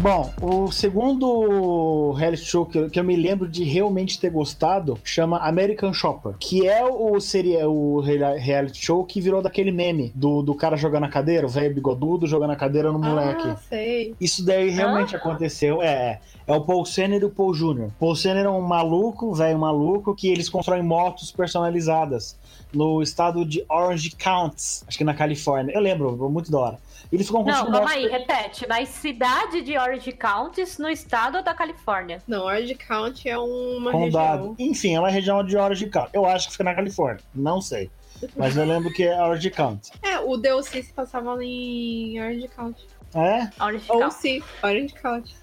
Bom, 0.06 0.32
o 0.40 0.72
segundo 0.72 2.12
reality 2.12 2.46
show 2.46 2.64
que 2.64 2.78
eu, 2.78 2.90
que 2.92 3.00
eu 3.00 3.04
me 3.04 3.16
lembro 3.16 3.50
de 3.50 3.64
realmente 3.64 4.20
ter 4.20 4.30
gostado 4.30 5.00
chama 5.04 5.40
American 5.40 5.92
Shopper, 5.94 6.36
que 6.40 6.68
é 6.68 6.86
o 6.86 7.20
seria 7.20 7.68
o 7.68 8.02
rea- 8.02 8.38
reality 8.38 8.86
show 8.86 9.04
que 9.04 9.20
virou 9.20 9.42
daquele 9.42 9.72
meme 9.72 10.12
do, 10.14 10.44
do 10.44 10.54
cara 10.54 10.78
jogando 10.78 11.06
a 11.06 11.10
cadeira, 11.10 11.48
o 11.48 11.50
velho 11.50 11.74
bigodudo 11.74 12.28
jogando 12.28 12.52
a 12.52 12.56
cadeira 12.56 12.92
no 12.92 13.00
moleque. 13.00 13.48
Ah, 13.48 13.56
sei. 13.68 14.14
Isso 14.22 14.46
daí 14.46 14.70
realmente 14.70 15.16
aconteceu. 15.16 15.82
É, 15.82 15.88
é. 15.88 16.20
É 16.48 16.54
o 16.54 16.62
Paul 16.62 16.86
Senner 16.86 17.24
e 17.24 17.26
o 17.26 17.32
Paul 17.32 17.56
Jr. 17.56 17.90
Paul 18.00 18.16
Senner 18.16 18.46
é 18.46 18.50
um 18.50 18.62
maluco, 18.62 19.34
velho 19.34 19.58
maluco, 19.58 20.14
que 20.14 20.28
eles 20.28 20.48
constroem 20.48 20.84
motos 20.84 21.32
personalizadas 21.32 22.38
no 22.76 23.02
estado 23.02 23.46
de 23.46 23.66
Orange 23.70 24.12
County, 24.12 24.84
acho 24.88 24.98
que 24.98 25.04
na 25.04 25.14
Califórnia. 25.14 25.74
Eu 25.74 25.82
lembro, 25.82 26.16
muito 26.30 26.52
da 26.52 26.60
hora. 26.60 26.80
Eles 27.12 27.28
ficam 27.28 27.44
Não, 27.44 27.52
construindo 27.52 27.74
calma 27.74 27.92
aí, 27.92 28.08
repete. 28.08 28.68
Na 28.68 28.86
cidade 28.86 29.62
de 29.62 29.78
Orange 29.78 30.12
County, 30.12 30.64
no 30.80 30.90
estado 30.90 31.42
da 31.44 31.54
Califórnia. 31.54 32.22
Não, 32.28 32.44
Orange 32.44 32.76
County 32.76 33.30
é 33.30 33.38
uma 33.38 33.92
Condado. 33.92 34.50
região. 34.50 34.56
Enfim, 34.60 34.96
é 34.96 35.00
uma 35.00 35.10
região 35.10 35.44
de 35.44 35.56
Orange 35.56 35.88
County. 35.88 36.10
Eu 36.14 36.26
acho 36.26 36.48
que 36.48 36.54
fica 36.54 36.64
na 36.64 36.74
Califórnia. 36.76 37.24
Não 37.34 37.62
sei. 37.62 37.90
Mas 38.36 38.56
eu 38.58 38.66
lembro 38.66 38.92
que 38.92 39.04
é 39.04 39.22
Orange 39.22 39.50
County. 39.52 39.92
É, 40.02 40.20
o 40.20 40.38
DLC 40.38 40.82
se 40.82 40.94
passava 40.94 41.38
em 41.44 42.20
Orange 42.20 42.48
County. 42.48 42.86
É? 43.16 43.50
Orange 43.64 43.86
Ou 43.90 44.00
County. 44.00 44.16
sim, 44.16 44.44
Orange 44.62 44.94
County. 44.96 45.36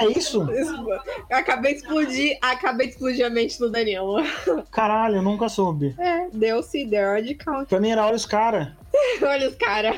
É 0.00 0.06
isso? 0.06 0.46
Acabei 1.30 1.74
de 1.74 1.80
explodir, 1.80 2.38
acabei 2.40 2.86
de 2.86 2.92
explodir 2.94 3.26
a 3.26 3.30
mente 3.30 3.58
do 3.58 3.70
Danilo. 3.70 4.16
Caralho, 4.70 5.16
eu 5.16 5.22
nunca 5.22 5.48
soube. 5.48 5.94
É, 5.98 6.28
deu-se, 6.32 6.84
deu 6.86 7.08
Orange 7.10 7.34
County. 7.34 7.68
Pra 7.68 7.80
mim 7.80 7.90
era 7.90 8.04
olha 8.06 8.16
os 8.16 8.26
cara. 8.26 8.76
Olha 9.22 9.48
os 9.48 9.54
caras. 9.56 9.96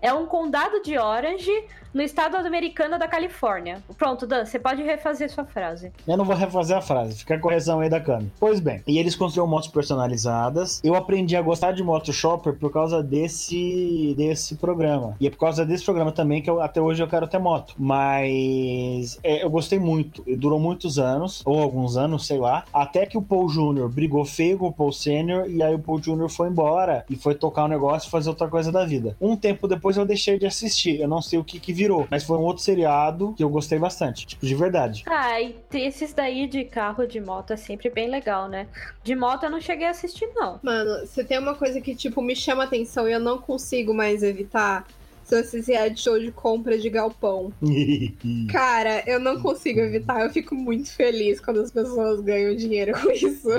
É 0.00 0.12
um 0.14 0.24
condado 0.26 0.82
de 0.82 0.96
Orange, 0.98 1.52
no 1.92 2.02
estado 2.02 2.36
americano 2.36 2.98
da 2.98 3.08
Califórnia. 3.08 3.82
Pronto, 3.96 4.26
Dan, 4.26 4.44
você 4.44 4.58
pode 4.58 4.82
refazer 4.82 5.30
sua 5.30 5.44
frase. 5.44 5.92
Eu 6.06 6.16
não 6.16 6.24
vou 6.24 6.34
refazer 6.34 6.76
a 6.76 6.80
frase, 6.80 7.18
fica 7.18 7.34
a 7.34 7.38
correção 7.38 7.80
aí 7.80 7.88
da 7.88 8.00
Cami. 8.00 8.30
Pois 8.38 8.60
bem, 8.60 8.82
e 8.86 8.98
eles 8.98 9.14
construíram 9.14 9.50
motos 9.50 9.68
personalizadas. 9.68 10.80
Eu 10.84 10.94
aprendi 10.94 11.36
a 11.36 11.42
gostar 11.42 11.72
de 11.72 11.82
moto 11.82 12.12
shopper 12.12 12.54
por 12.54 12.72
causa 12.72 13.02
desse 13.02 14.14
desse 14.16 14.56
programa. 14.56 15.16
E 15.20 15.26
é 15.26 15.30
por 15.30 15.38
causa 15.38 15.64
desse 15.64 15.84
programa 15.84 16.12
também 16.12 16.42
que 16.42 16.50
eu, 16.50 16.60
até 16.60 16.80
hoje 16.80 17.02
eu 17.02 17.08
quero 17.08 17.26
ter 17.26 17.38
moto. 17.38 17.74
Mas 17.78 19.18
é, 19.22 19.44
eu 19.44 19.50
gostei 19.50 19.78
muito. 19.78 20.24
Durou 20.36 20.60
muitos 20.60 20.98
anos, 20.98 21.42
ou 21.44 21.60
alguns 21.60 21.96
anos, 21.96 22.26
sei 22.26 22.38
lá. 22.38 22.64
Até 22.72 23.06
que 23.06 23.18
o 23.18 23.22
Paul 23.22 23.48
Jr. 23.48 23.88
brigou 23.88 24.24
feio 24.24 24.58
com 24.58 24.68
o 24.68 24.72
Paul 24.72 24.92
Senior. 24.92 25.48
E 25.48 25.62
aí 25.62 25.74
o 25.74 25.78
Paul 25.78 26.00
Jr. 26.00 26.28
foi 26.28 26.48
embora 26.48 27.04
e 27.08 27.16
foi 27.16 27.34
tocar 27.34 27.64
o 27.64 27.68
negócio 27.68 28.08
e 28.08 28.10
fazer 28.10 28.28
outra 28.28 28.48
coisa 28.48 28.70
da 28.70 28.84
vida. 28.84 29.16
Um 29.20 29.36
tempo 29.36 29.66
depois 29.66 29.96
eu 29.96 30.06
deixei 30.06 30.38
de 30.38 30.46
assistir. 30.46 31.00
Eu 31.00 31.08
não 31.08 31.22
sei 31.22 31.38
o 31.38 31.44
que 31.44 31.58
que 31.58 31.72
virou. 31.80 32.06
Mas 32.10 32.24
foi 32.24 32.36
um 32.36 32.42
outro 32.42 32.62
seriado 32.62 33.32
que 33.36 33.42
eu 33.42 33.48
gostei 33.48 33.78
bastante. 33.78 34.26
Tipo, 34.26 34.44
de 34.46 34.54
verdade. 34.54 35.02
Ah, 35.06 35.40
e 35.40 35.54
tem 35.68 35.86
esses 35.86 36.12
daí 36.12 36.46
de 36.46 36.64
carro, 36.64 37.06
de 37.06 37.20
moto, 37.20 37.52
é 37.52 37.56
sempre 37.56 37.88
bem 37.90 38.08
legal, 38.08 38.48
né? 38.48 38.66
De 39.02 39.14
moto 39.14 39.44
eu 39.44 39.50
não 39.50 39.60
cheguei 39.60 39.86
a 39.86 39.90
assistir, 39.90 40.28
não. 40.34 40.60
Mano, 40.62 41.06
você 41.06 41.24
tem 41.24 41.38
uma 41.38 41.54
coisa 41.54 41.80
que, 41.80 41.94
tipo, 41.94 42.20
me 42.20 42.36
chama 42.36 42.64
atenção 42.64 43.08
e 43.08 43.12
eu 43.12 43.20
não 43.20 43.38
consigo 43.38 43.94
mais 43.94 44.22
evitar. 44.22 44.86
São 45.24 45.38
esses 45.38 45.68
reality 45.68 46.00
show 46.00 46.18
de 46.18 46.32
compra 46.32 46.76
de 46.76 46.90
galpão. 46.90 47.52
Cara, 48.50 49.04
eu 49.06 49.20
não 49.20 49.40
consigo 49.40 49.78
evitar. 49.78 50.22
Eu 50.22 50.30
fico 50.30 50.56
muito 50.56 50.90
feliz 50.92 51.40
quando 51.40 51.60
as 51.60 51.70
pessoas 51.70 52.20
ganham 52.20 52.54
dinheiro 52.56 52.92
com 53.00 53.10
isso. 53.10 53.48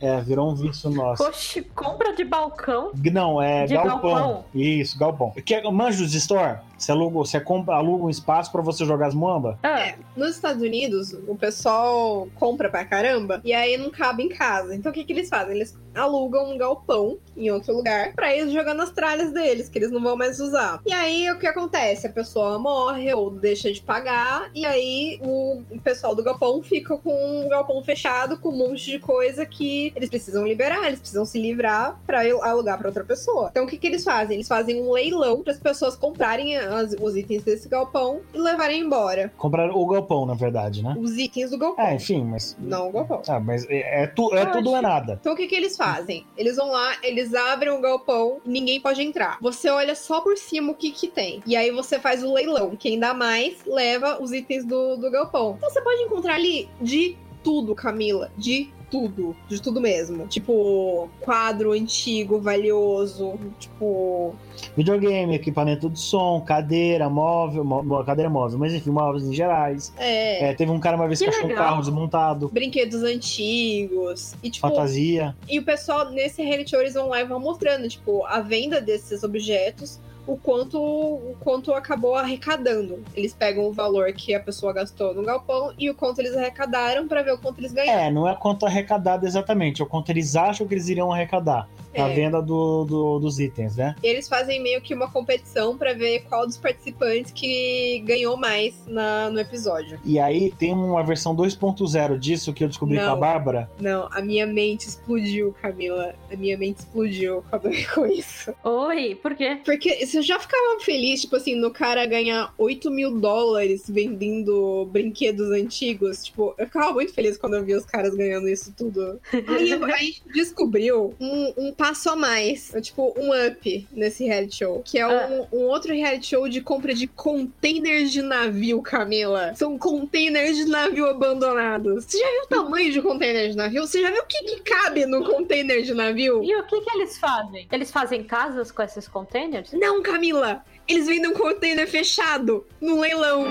É, 0.00 0.20
virou 0.20 0.50
um 0.50 0.54
vício 0.54 0.90
nosso. 0.90 1.22
Oxe, 1.22 1.62
compra 1.62 2.14
de 2.14 2.24
balcão. 2.24 2.90
Não, 3.12 3.40
é 3.40 3.64
De 3.66 3.74
galpão. 3.74 4.12
galpão. 4.14 4.44
Isso, 4.54 4.98
galpão. 4.98 5.32
Quer 5.44 5.62
manjos 5.70 6.10
de 6.10 6.18
store? 6.18 6.58
Você 6.80 6.92
aluga, 6.92 7.18
você 7.18 7.38
compra, 7.38 7.74
aluga 7.74 8.04
um 8.04 8.10
espaço 8.10 8.50
pra 8.50 8.62
você 8.62 8.86
jogar 8.86 9.08
as 9.08 9.14
mombas? 9.14 9.54
Ah, 9.62 9.92
Nos 10.16 10.30
Estados 10.36 10.62
Unidos, 10.62 11.12
o 11.28 11.36
pessoal 11.36 12.26
compra 12.36 12.70
pra 12.70 12.86
caramba 12.86 13.38
e 13.44 13.52
aí 13.52 13.76
não 13.76 13.90
cabe 13.90 14.22
em 14.22 14.30
casa. 14.30 14.74
Então 14.74 14.90
o 14.90 14.94
que, 14.94 15.04
que 15.04 15.12
eles 15.12 15.28
fazem? 15.28 15.56
Eles 15.56 15.78
alugam 15.94 16.50
um 16.50 16.56
galpão 16.56 17.18
em 17.36 17.50
outro 17.50 17.74
lugar 17.74 18.14
pra 18.14 18.34
eles 18.34 18.52
jogar 18.52 18.72
nas 18.74 18.90
tralhas 18.92 19.30
deles, 19.32 19.68
que 19.68 19.78
eles 19.78 19.90
não 19.90 20.00
vão 20.00 20.16
mais 20.16 20.40
usar. 20.40 20.80
E 20.86 20.92
aí 20.92 21.30
o 21.30 21.38
que 21.38 21.46
acontece? 21.46 22.06
A 22.06 22.10
pessoa 22.10 22.58
morre 22.58 23.12
ou 23.12 23.30
deixa 23.30 23.70
de 23.70 23.82
pagar, 23.82 24.50
e 24.54 24.64
aí 24.64 25.20
o 25.22 25.62
pessoal 25.82 26.14
do 26.14 26.22
galpão 26.22 26.62
fica 26.62 26.96
com 26.96 27.44
um 27.44 27.48
galpão 27.48 27.82
fechado 27.82 28.38
com 28.38 28.48
um 28.50 28.56
monte 28.56 28.86
de 28.92 28.98
coisa 28.98 29.44
que 29.44 29.92
eles 29.94 30.08
precisam 30.08 30.46
liberar, 30.46 30.86
eles 30.86 31.00
precisam 31.00 31.26
se 31.26 31.38
livrar 31.38 32.00
pra 32.06 32.20
alugar 32.42 32.78
pra 32.78 32.88
outra 32.88 33.04
pessoa. 33.04 33.48
Então 33.50 33.64
o 33.64 33.66
que, 33.66 33.76
que 33.76 33.86
eles 33.86 34.02
fazem? 34.04 34.36
Eles 34.36 34.48
fazem 34.48 34.80
um 34.80 34.92
leilão 34.92 35.42
para 35.42 35.52
as 35.52 35.58
pessoas 35.58 35.94
comprarem 35.96 36.56
as- 36.76 36.94
os 37.00 37.16
itens 37.16 37.42
desse 37.42 37.68
galpão 37.68 38.20
e 38.34 38.38
levarem 38.38 38.80
embora. 38.80 39.32
Comprar 39.36 39.70
o 39.70 39.86
galpão, 39.86 40.26
na 40.26 40.34
verdade, 40.34 40.82
né? 40.82 40.94
Os 40.98 41.16
itens 41.16 41.50
do 41.50 41.58
galpão. 41.58 41.84
É, 41.84 41.94
enfim, 41.94 42.24
mas. 42.24 42.56
Não 42.58 42.88
o 42.88 42.92
galpão. 42.92 43.22
Ah, 43.28 43.40
mas 43.40 43.66
é, 43.68 44.02
é, 44.02 44.06
tu, 44.06 44.34
é 44.34 44.46
tudo 44.46 44.70
ou 44.70 44.76
é 44.76 44.80
nada. 44.80 45.18
Então 45.20 45.32
o 45.32 45.36
que, 45.36 45.46
que 45.46 45.54
eles 45.54 45.76
fazem? 45.76 46.26
Eles 46.36 46.56
vão 46.56 46.70
lá, 46.70 46.96
eles 47.02 47.34
abrem 47.34 47.72
o 47.72 47.80
galpão, 47.80 48.38
ninguém 48.44 48.80
pode 48.80 49.02
entrar. 49.02 49.38
Você 49.40 49.68
olha 49.68 49.94
só 49.94 50.20
por 50.20 50.36
cima 50.36 50.72
o 50.72 50.74
que 50.74 50.90
que 50.90 51.08
tem. 51.08 51.42
E 51.46 51.56
aí 51.56 51.70
você 51.70 51.98
faz 51.98 52.22
o 52.22 52.32
leilão. 52.32 52.76
Quem 52.76 52.98
dá 52.98 53.12
mais, 53.14 53.58
leva 53.66 54.18
os 54.22 54.32
itens 54.32 54.64
do, 54.64 54.96
do 54.96 55.10
galpão. 55.10 55.54
Então 55.56 55.70
você 55.70 55.80
pode 55.80 56.02
encontrar 56.02 56.34
ali 56.34 56.68
de 56.80 57.16
tudo, 57.42 57.74
Camila. 57.74 58.30
De 58.36 58.70
tudo. 58.90 59.36
De 59.48 59.60
tudo 59.62 59.80
mesmo. 59.80 60.26
Tipo, 60.26 61.08
quadro 61.20 61.72
antigo, 61.72 62.40
valioso. 62.40 63.34
Tipo. 63.58 64.34
Videogame, 64.76 65.34
equipamento 65.34 65.88
de 65.88 65.98
som, 65.98 66.40
cadeira, 66.40 67.08
móvel, 67.08 67.64
mó- 67.64 68.02
cadeira 68.04 68.28
móvel, 68.28 68.58
mas 68.58 68.74
enfim, 68.74 68.90
móveis 68.90 69.24
em 69.24 69.32
gerais. 69.32 69.92
É. 69.98 70.50
É, 70.50 70.54
teve 70.54 70.70
um 70.70 70.78
cara 70.80 70.96
uma 70.96 71.06
vez 71.06 71.18
que, 71.18 71.24
Que 71.24 71.30
achou 71.30 71.50
um 71.50 71.54
carro 71.54 71.80
desmontado, 71.80 72.48
Brinquedos 72.48 73.02
antigos. 73.02 74.34
E, 74.42 74.50
tipo, 74.50 74.66
fantasia. 74.68 75.34
E 75.48 75.58
o 75.58 75.62
pessoal, 75.62 76.10
nesse 76.10 76.42
reality 76.42 76.70
show, 76.70 76.80
eles 76.80 76.94
vão 76.94 77.08
lá 77.08 77.20
e 77.20 77.24
vão 77.24 77.40
mostrando, 77.40 77.88
tipo, 77.88 78.24
a 78.26 78.40
venda 78.40 78.80
desses 78.80 79.22
objetos, 79.22 79.98
o 80.26 80.36
quanto, 80.36 80.78
o 80.78 81.36
quanto 81.40 81.72
acabou 81.72 82.14
arrecadando. 82.14 83.02
Eles 83.14 83.34
pegam 83.34 83.64
o 83.64 83.72
valor 83.72 84.12
que 84.12 84.34
a 84.34 84.40
pessoa 84.40 84.72
gastou 84.72 85.14
no 85.14 85.22
galpão 85.22 85.72
e 85.78 85.90
o 85.90 85.94
quanto 85.94 86.20
eles 86.20 86.36
arrecadaram 86.36 87.08
pra 87.08 87.22
ver 87.22 87.32
o 87.32 87.38
quanto 87.38 87.58
eles 87.58 87.72
ganharam. 87.72 88.02
É, 88.02 88.10
não 88.10 88.28
é 88.28 88.34
quanto 88.34 88.66
arrecadado 88.66 89.26
exatamente, 89.26 89.80
é 89.80 89.84
o 89.84 89.88
quanto 89.88 90.10
eles 90.10 90.36
acham 90.36 90.66
que 90.66 90.74
eles 90.74 90.88
iriam 90.88 91.12
arrecadar. 91.12 91.68
A 91.96 92.08
É. 92.08 92.14
venda 92.14 92.40
do, 92.40 92.84
do- 92.84 93.18
dos 93.18 93.38
itens, 93.40 93.76
né? 93.76 93.94
E 94.02 94.06
eles 94.06 94.28
fazem 94.28 94.62
meio 94.62 94.80
que 94.80 94.94
uma 94.94 95.10
competição 95.10 95.76
pra 95.76 95.92
ver 95.92 96.20
qual 96.28 96.46
dos 96.46 96.56
participantes 96.56 97.32
que 97.32 98.02
ganhou 98.06 98.36
mais 98.36 98.74
na, 98.86 99.28
no 99.30 99.40
episódio. 99.40 99.98
E 100.04 100.18
aí 100.18 100.52
tem 100.58 100.72
uma 100.72 101.02
versão 101.02 101.34
2.0 101.34 102.18
disso 102.18 102.52
que 102.52 102.62
eu 102.64 102.68
descobri 102.68 102.96
Não. 102.96 103.04
com 103.06 103.10
a 103.12 103.16
Bárbara. 103.16 103.70
Não, 103.80 104.08
a 104.12 104.20
minha 104.22 104.46
mente 104.46 104.86
explodiu, 104.88 105.54
Camila. 105.60 106.14
A 106.32 106.36
minha 106.36 106.56
mente 106.56 106.78
explodiu 106.80 107.42
quando 107.50 107.66
eu 107.66 107.72
vi 107.72 107.86
com 107.88 108.06
isso. 108.06 108.54
oi, 108.64 109.14
por 109.20 109.34
quê? 109.34 109.58
Porque 109.64 110.06
você 110.06 110.22
já 110.22 110.38
ficava 110.38 110.78
feliz, 110.80 111.22
tipo 111.22 111.36
assim, 111.36 111.54
no 111.54 111.70
cara 111.70 112.06
ganhar 112.06 112.54
8 112.56 112.90
mil 112.90 113.18
dólares 113.18 113.84
vendendo 113.88 114.86
brinquedos 114.90 115.50
antigos. 115.50 116.24
Tipo, 116.24 116.54
eu 116.58 116.66
ficava 116.66 116.92
muito 116.92 117.12
feliz 117.12 117.36
quando 117.36 117.54
eu 117.56 117.64
vi 117.64 117.74
os 117.74 117.84
caras 117.84 118.14
ganhando 118.14 118.48
isso 118.48 118.72
tudo. 118.76 119.20
Aí 119.32 119.72
a 119.92 119.96
gente 119.98 120.22
descobriu 120.32 121.14
um, 121.20 121.52
um 121.56 121.72
passo 121.80 122.10
a 122.10 122.16
mais, 122.16 122.70
tipo, 122.82 123.14
um 123.16 123.30
up 123.46 123.88
nesse 123.90 124.26
reality 124.26 124.56
show. 124.56 124.82
Que 124.84 124.98
é 124.98 125.08
um, 125.08 125.46
um 125.50 125.62
outro 125.62 125.94
reality 125.94 126.26
show 126.26 126.46
de 126.46 126.60
compra 126.60 126.92
de 126.92 127.06
containers 127.06 128.12
de 128.12 128.20
navio, 128.20 128.82
Camila. 128.82 129.54
São 129.54 129.78
containers 129.78 130.58
de 130.58 130.66
navio 130.66 131.08
abandonados. 131.08 132.04
Você 132.04 132.18
já 132.18 132.30
viu 132.30 132.42
o 132.42 132.46
tamanho 132.48 132.92
de 132.92 133.00
container 133.00 133.48
de 133.48 133.56
navio? 133.56 133.86
Você 133.86 134.02
já 134.02 134.10
viu 134.10 134.20
o 134.22 134.26
que, 134.26 134.42
que 134.42 134.60
cabe 134.60 135.06
no 135.06 135.24
container 135.24 135.82
de 135.82 135.94
navio? 135.94 136.44
E 136.44 136.54
o 136.54 136.66
que 136.66 136.82
que 136.82 136.90
eles 136.98 137.16
fazem? 137.16 137.66
Eles 137.72 137.90
fazem 137.90 138.24
casas 138.24 138.70
com 138.70 138.82
esses 138.82 139.08
containers? 139.08 139.72
Não, 139.72 140.02
Camila! 140.02 140.62
Eles 140.90 141.06
vendem 141.06 141.30
um 141.30 141.34
container 141.34 141.86
fechado 141.86 142.66
no 142.80 143.00
leilão. 143.00 143.44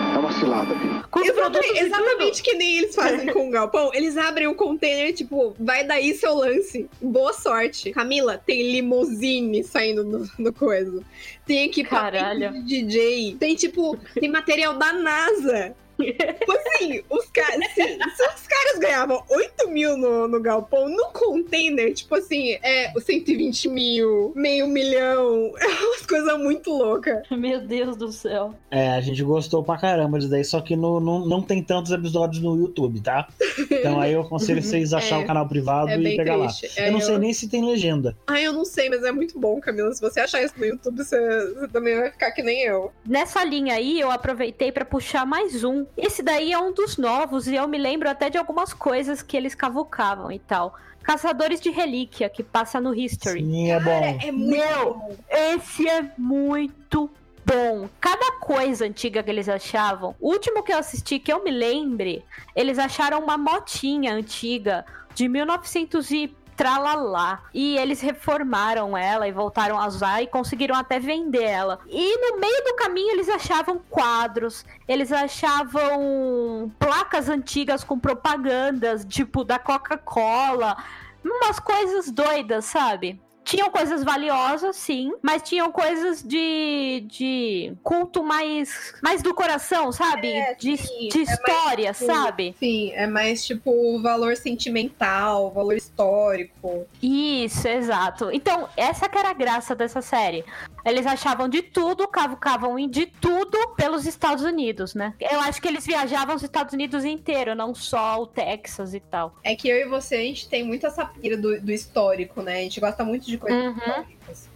Com 1.10 1.22
os 1.22 1.26
Exatamente, 1.26 1.52
produtos 1.52 1.70
e 1.70 1.86
exatamente 1.86 2.44
que 2.44 2.54
nem 2.56 2.78
eles 2.80 2.94
fazem 2.96 3.28
com 3.34 3.48
o 3.48 3.52
galpão. 3.52 3.92
Eles 3.94 4.18
abrem 4.18 4.48
o 4.48 4.54
container, 4.54 5.14
tipo, 5.14 5.56
vai 5.58 5.86
daí 5.86 6.14
seu 6.14 6.36
lance. 6.36 6.90
Boa 7.02 7.32
sorte. 7.32 7.92
Camila, 7.92 8.38
tem 8.38 8.72
limousine 8.72 9.64
saindo 9.64 10.04
do, 10.04 10.30
do 10.38 10.54
coisa. 10.54 11.02
Tem 11.46 11.64
equipamento 11.66 12.18
Caralho. 12.18 12.64
de 12.64 12.84
DJ. 12.84 13.38
Tem, 13.40 13.56
tipo, 13.56 13.98
tem 14.20 14.30
material 14.30 14.74
da 14.78 14.92
NASA. 14.92 15.76
Tipo 16.04 16.52
assim, 16.52 17.02
os 17.10 17.26
caras. 17.28 17.60
Se, 17.74 17.82
se 17.84 18.24
os 18.24 18.48
caras 18.48 18.80
ganhavam 18.80 19.24
8 19.30 19.70
mil 19.70 19.98
no, 19.98 20.28
no 20.28 20.40
galpão, 20.42 20.88
no 20.90 21.08
container, 21.12 21.94
tipo 21.94 22.16
assim, 22.16 22.58
é 22.64 22.92
120 23.00 23.70
mil, 23.70 24.32
meio 24.36 24.68
milhão. 24.68 25.54
É 25.60 25.86
umas 25.86 26.06
coisas 26.06 26.38
muito 26.40 26.72
loucas. 26.72 27.22
Meu 27.32 27.62
Deus 27.62 27.96
do 27.96 28.12
céu. 28.12 28.54
É, 28.72 28.90
a 28.90 29.02
gente 29.02 29.24
gostou 29.24 29.64
pra 29.64 29.78
caramba 29.78 30.18
disso 30.18 30.30
daí, 30.32 30.44
só 30.44 30.62
que 30.62 30.76
no, 30.76 31.00
no- 31.00 31.28
não 31.28 31.42
tem 31.42 31.64
tantos 31.64 31.92
episódios 31.92 32.42
no 32.42 32.56
YouTube, 32.58 33.02
tá? 33.02 33.28
Então 33.72 34.00
aí 34.00 34.14
eu 34.14 34.22
aconselho 34.22 34.62
vocês 34.64 34.94
achar 34.94 35.20
É, 35.20 35.24
o 35.24 35.28
canal 35.28 35.48
privado 35.48 35.90
É 35.92 35.98
e 36.00 36.16
pegar 36.18 36.38
triste. 36.40 36.68
lá. 36.80 36.86
É, 36.86 36.90
Eu 36.90 36.94
não 36.94 37.02
sei 37.02 37.18
nem 37.18 37.34
se 37.34 37.48
tem 37.48 37.66
legenda. 37.66 38.16
Ai, 38.28 38.46
eu 38.46 38.54
não 38.54 38.66
sei, 38.66 38.90
mas 38.90 39.04
é 39.04 39.12
muito 39.12 39.40
bom, 39.40 39.60
Camila. 39.60 39.92
Se 39.94 40.02
você 40.02 40.20
achar 40.22 40.42
isso 40.44 40.54
no 40.58 40.66
YouTube, 40.66 40.98
você, 41.04 41.18
você 41.54 41.68
também 41.68 41.96
vai 41.98 42.12
ficar 42.12 42.32
que 42.32 42.42
nem 42.42 42.64
eu. 42.64 42.92
Nessa 43.06 43.44
linha 43.44 43.76
aí, 43.76 44.00
eu 44.00 44.10
aproveitei 44.12 44.72
pra 44.72 44.86
puxar 44.86 45.26
mais 45.26 45.64
um. 45.64 45.86
Esse 45.98 46.24
daí 46.24 46.52
é 46.54 46.60
um 46.60 46.74
dos 46.74 46.98
novos 46.98 47.48
e 47.48 47.56
eu 47.56 47.68
me 47.68 47.78
lembro 47.78 48.10
até 48.10 48.30
de 48.30 48.38
algumas 48.38 48.74
coisas 48.74 49.22
que 49.22 49.36
eles 49.36 49.54
cavucavam 49.54 50.32
e 50.32 50.40
tal. 50.40 50.76
Caçadores 51.04 51.60
de 51.60 51.70
Relíquia, 51.70 52.30
que 52.30 52.44
passa 52.44 52.80
no 52.80 52.94
History. 52.94 53.40
Sim, 53.40 53.72
é 53.72 53.80
bom. 53.80 54.20
é 54.22 54.32
muito 54.32 54.50
Meu! 54.50 54.94
bom. 54.94 55.18
Esse 55.30 55.88
é 55.88 56.12
muito 56.18 57.10
bom. 57.46 57.90
Cada 58.00 58.34
coisa 58.34 58.86
antiga 58.86 59.24
que 59.24 59.30
eles 59.30 59.50
achavam. 59.50 60.16
O 60.20 60.30
último 60.30 60.62
que 60.62 60.72
eu 60.72 60.78
assisti, 60.78 61.20
que 61.20 61.34
eu 61.34 61.44
me 61.44 61.52
lembre, 61.52 62.24
eles 62.56 62.78
acharam 62.78 63.20
uma 63.24 63.38
motinha 63.38 64.14
antiga 64.14 64.86
de 65.16 65.28
1900 65.28 66.12
e 66.12 66.28
tralalá. 66.60 67.44
E 67.54 67.78
eles 67.78 68.02
reformaram 68.02 68.98
ela 68.98 69.26
e 69.26 69.32
voltaram 69.32 69.80
a 69.80 69.88
usar 69.88 70.22
e 70.22 70.28
conseguiram 70.28 70.76
até 70.76 71.00
vender 71.00 71.44
ela. 71.44 71.80
E 71.88 72.18
no 72.18 72.38
meio 72.38 72.66
do 72.66 72.76
caminho 72.76 73.12
eles 73.12 73.30
achavam 73.30 73.80
quadros, 73.90 74.66
eles 74.86 75.10
achavam 75.10 76.70
placas 76.78 77.30
antigas 77.30 77.82
com 77.82 77.98
propagandas, 77.98 79.06
tipo 79.06 79.46
da 79.46 79.58
Coca-Cola, 79.58 80.76
umas 81.24 81.62
coisas 81.62 82.12
doidas, 82.12 82.66
sabe? 82.66 83.22
Tinham 83.50 83.72
coisas 83.72 84.04
valiosas, 84.04 84.76
sim, 84.76 85.12
mas 85.24 85.42
tinham 85.42 85.72
coisas 85.72 86.22
de, 86.22 87.04
de 87.08 87.74
culto 87.82 88.24
mais, 88.24 88.94
mais 89.02 89.24
do 89.24 89.34
coração, 89.34 89.92
sabe? 89.92 90.32
É, 90.32 90.54
de 90.54 90.78
sim, 90.78 91.08
de 91.08 91.22
é 91.22 91.26
mais 91.26 91.30
história, 91.32 91.94
tipo- 91.94 92.06
sabe? 92.06 92.56
Sim, 92.60 92.92
é 92.94 93.08
mais 93.08 93.44
tipo 93.44 94.00
valor 94.04 94.36
sentimental, 94.36 95.50
valor 95.50 95.76
histórico. 95.76 96.86
Isso, 97.02 97.68
exato. 97.68 98.30
Então, 98.32 98.70
essa 98.78 99.10
que 99.10 99.18
era 99.18 99.32
a 99.32 99.34
graça 99.34 99.74
dessa 99.76 100.00
série. 100.00 100.46
Eles 100.86 101.06
achavam 101.08 101.50
de 101.50 101.62
tudo, 101.64 102.08
cavucavam 102.08 102.78
em 102.78 102.88
de 102.88 103.06
tudo 103.08 103.58
pelos 103.76 104.06
Estados 104.06 104.44
Unidos, 104.44 104.94
né? 104.94 105.14
Eu 105.20 105.40
acho 105.42 105.60
que 105.62 105.68
eles 105.68 105.86
viajavam 105.86 106.36
os 106.36 106.44
Estados 106.44 106.74
Unidos 106.74 107.04
inteiro, 107.04 107.56
não 107.56 107.74
só 107.74 108.22
o 108.22 108.28
Texas 108.28 108.94
e 108.94 109.00
tal. 109.00 109.36
É 109.44 109.56
que 109.56 109.68
eu 109.68 109.78
e 109.78 109.86
você, 109.86 110.16
a 110.16 110.20
gente 110.20 110.48
tem 110.48 110.64
muito 110.64 110.86
essa 110.86 111.04
pira 111.06 111.36
do, 111.36 111.60
do 111.60 111.72
histórico, 111.72 112.42
né? 112.42 112.60
A 112.60 112.62
gente 112.62 112.80
gosta 112.80 113.04
muito 113.04 113.26
de 113.26 113.39
coisas 113.40 113.66
Uhum. 113.66 113.76
históricas. 113.78 114.50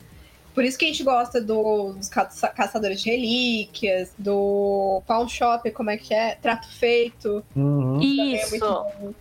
Por 0.53 0.63
isso 0.63 0.77
que 0.77 0.85
a 0.85 0.87
gente 0.87 1.03
gosta 1.03 1.41
do- 1.41 1.93
dos 1.93 2.07
caça- 2.09 2.47
caçadores 2.49 3.01
de 3.01 3.09
relíquias, 3.09 4.13
do 4.17 5.01
pawn 5.07 5.27
shop, 5.27 5.69
como 5.71 5.89
é 5.89 5.97
que 5.97 6.13
é? 6.13 6.35
Trato 6.41 6.67
feito. 6.71 7.43
Uhum. 7.55 7.99
é 7.99 8.03
Isso. 8.05 8.59
bom. 8.59 9.13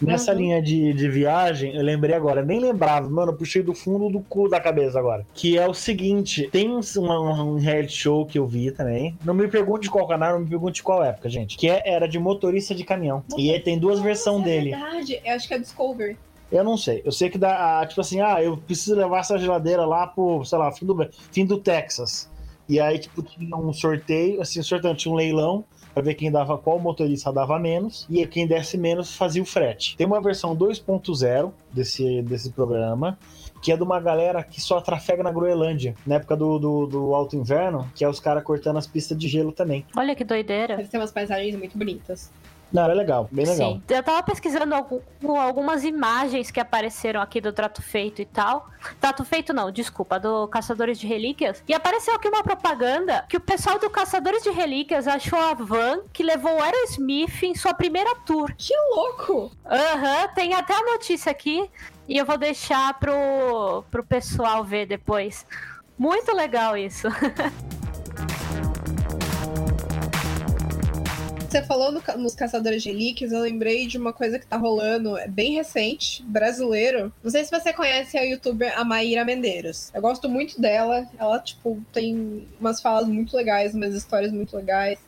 Nessa 0.00 0.32
Uhum. 0.32 0.38
linha 0.38 0.62
de, 0.62 0.94
de 0.94 1.08
viagem, 1.10 1.74
eu 1.76 1.82
lembrei 1.82 2.14
agora, 2.14 2.42
nem 2.42 2.58
lembrava, 2.58 3.06
mano, 3.10 3.34
puxei 3.36 3.62
do 3.62 3.74
fundo 3.74 4.08
do 4.08 4.20
cu 4.20 4.48
da 4.48 4.58
cabeça 4.58 4.98
agora. 4.98 5.26
Que 5.34 5.58
é 5.58 5.68
o 5.68 5.74
seguinte: 5.74 6.48
tem 6.50 6.70
um, 6.70 6.80
um 6.98 7.58
reality 7.58 7.92
show 7.92 8.24
que 8.24 8.38
eu 8.38 8.46
vi 8.46 8.70
também. 8.70 9.14
Não 9.22 9.34
me 9.34 9.46
pergunte 9.46 9.82
de 9.82 9.90
qual 9.90 10.06
canal, 10.08 10.32
não 10.34 10.40
me 10.40 10.48
pergunte 10.48 10.76
de 10.76 10.82
qual 10.82 11.04
época, 11.04 11.28
gente. 11.28 11.54
Que 11.58 11.68
é- 11.68 11.82
era 11.84 12.06
de 12.08 12.18
motorista 12.18 12.74
de 12.74 12.82
caminhão. 12.82 13.22
E 13.36 13.50
aí 13.52 13.60
tem 13.60 13.78
duas 13.78 14.00
versões 14.00 14.40
É 14.40 14.44
dele. 14.44 14.70
verdade, 14.70 15.20
eu 15.22 15.34
acho 15.34 15.46
que 15.48 15.52
é 15.52 15.58
Discovery. 15.58 16.16
Eu 16.50 16.64
não 16.64 16.76
sei. 16.76 17.02
Eu 17.04 17.12
sei 17.12 17.30
que 17.30 17.38
dá, 17.38 17.80
ah, 17.80 17.86
tipo 17.86 18.00
assim, 18.00 18.20
ah, 18.20 18.42
eu 18.42 18.56
preciso 18.56 18.96
levar 18.96 19.20
essa 19.20 19.38
geladeira 19.38 19.84
lá 19.84 20.06
pro, 20.06 20.44
sei 20.44 20.58
lá, 20.58 20.72
fim 20.72 20.86
do, 20.86 21.08
fim 21.30 21.46
do 21.46 21.58
Texas. 21.58 22.28
E 22.68 22.78
aí, 22.78 22.98
tipo, 22.98 23.22
tinha 23.22 23.56
um 23.56 23.72
sorteio, 23.72 24.40
assim, 24.40 24.62
sorteio, 24.62 24.94
tinha 24.94 25.12
um 25.12 25.16
leilão 25.16 25.64
pra 25.92 26.02
ver 26.02 26.14
quem 26.14 26.30
dava, 26.30 26.56
qual 26.56 26.78
motorista 26.78 27.32
dava 27.32 27.58
menos, 27.58 28.06
e 28.08 28.24
quem 28.26 28.46
desse 28.46 28.78
menos 28.78 29.14
fazia 29.16 29.42
o 29.42 29.44
frete. 29.44 29.96
Tem 29.96 30.06
uma 30.06 30.20
versão 30.20 30.56
2.0 30.56 31.52
desse, 31.72 32.22
desse 32.22 32.50
programa, 32.50 33.18
que 33.60 33.72
é 33.72 33.76
de 33.76 33.82
uma 33.82 34.00
galera 34.00 34.42
que 34.42 34.60
só 34.60 34.80
trafega 34.80 35.22
na 35.22 35.30
Groenlândia, 35.30 35.94
na 36.06 36.14
época 36.16 36.36
do, 36.36 36.58
do, 36.58 36.86
do 36.86 37.14
alto 37.14 37.36
inverno, 37.36 37.90
que 37.94 38.04
é 38.04 38.08
os 38.08 38.20
caras 38.20 38.42
cortando 38.42 38.76
as 38.76 38.86
pistas 38.86 39.18
de 39.18 39.28
gelo 39.28 39.52
também. 39.52 39.84
Olha 39.96 40.14
que 40.14 40.24
doideira. 40.24 40.76
Deve 40.76 40.88
ter 40.88 40.98
umas 40.98 41.12
paisagens 41.12 41.56
muito 41.56 41.76
bonitas. 41.76 42.30
Não, 42.72 42.84
era 42.84 42.94
legal, 42.94 43.28
bem 43.32 43.44
legal. 43.46 43.72
Sim. 43.72 43.82
Eu 43.88 44.02
tava 44.02 44.22
pesquisando 44.22 44.74
algum- 44.74 45.00
algumas 45.40 45.82
imagens 45.84 46.50
que 46.50 46.60
apareceram 46.60 47.20
aqui 47.20 47.40
do 47.40 47.52
Trato 47.52 47.82
Feito 47.82 48.22
e 48.22 48.24
tal. 48.24 48.68
Trato 49.00 49.24
Feito 49.24 49.52
não, 49.52 49.70
desculpa, 49.70 50.20
do 50.20 50.46
Caçadores 50.48 50.98
de 50.98 51.06
Relíquias. 51.06 51.62
E 51.66 51.74
apareceu 51.74 52.14
aqui 52.14 52.28
uma 52.28 52.42
propaganda 52.42 53.24
que 53.28 53.36
o 53.36 53.40
pessoal 53.40 53.78
do 53.78 53.90
Caçadores 53.90 54.42
de 54.42 54.50
Relíquias 54.50 55.08
achou 55.08 55.38
a 55.38 55.54
van 55.54 56.00
que 56.12 56.22
levou 56.22 56.52
o 56.56 56.62
Aerosmith 56.62 57.42
em 57.42 57.54
sua 57.54 57.74
primeira 57.74 58.14
tour. 58.24 58.52
Que 58.56 58.74
louco! 58.94 59.50
Aham, 59.66 60.28
tem 60.34 60.54
até 60.54 60.74
a 60.74 60.82
notícia 60.92 61.30
aqui 61.32 61.68
e 62.08 62.16
eu 62.16 62.24
vou 62.24 62.38
deixar 62.38 62.98
pro, 62.98 63.82
pro 63.90 64.04
pessoal 64.04 64.62
ver 64.64 64.86
depois. 64.86 65.44
Muito 65.98 66.32
legal 66.34 66.76
isso. 66.76 67.08
Você 71.50 71.64
falou 71.64 71.90
no 71.90 72.00
nos 72.16 72.36
Caçadores 72.36 72.80
de 72.80 72.90
Relíquias, 72.90 73.32
eu 73.32 73.40
lembrei 73.40 73.84
de 73.84 73.98
uma 73.98 74.12
coisa 74.12 74.38
que 74.38 74.46
tá 74.46 74.56
rolando, 74.56 75.18
é 75.18 75.26
bem 75.26 75.52
recente, 75.54 76.22
brasileiro. 76.22 77.12
Não 77.24 77.28
sei 77.28 77.44
se 77.44 77.50
você 77.50 77.72
conhece 77.72 78.16
a 78.16 78.22
youtuber 78.22 78.72
a 78.78 78.84
Maíra 78.84 79.24
Mendeiros. 79.24 79.90
Eu 79.92 80.00
gosto 80.00 80.28
muito 80.28 80.60
dela. 80.60 81.10
Ela, 81.18 81.40
tipo, 81.40 81.82
tem 81.92 82.46
umas 82.60 82.80
falas 82.80 83.08
muito 83.08 83.36
legais, 83.36 83.74
umas 83.74 83.96
histórias 83.96 84.30
muito 84.30 84.54
legais. 84.56 85.00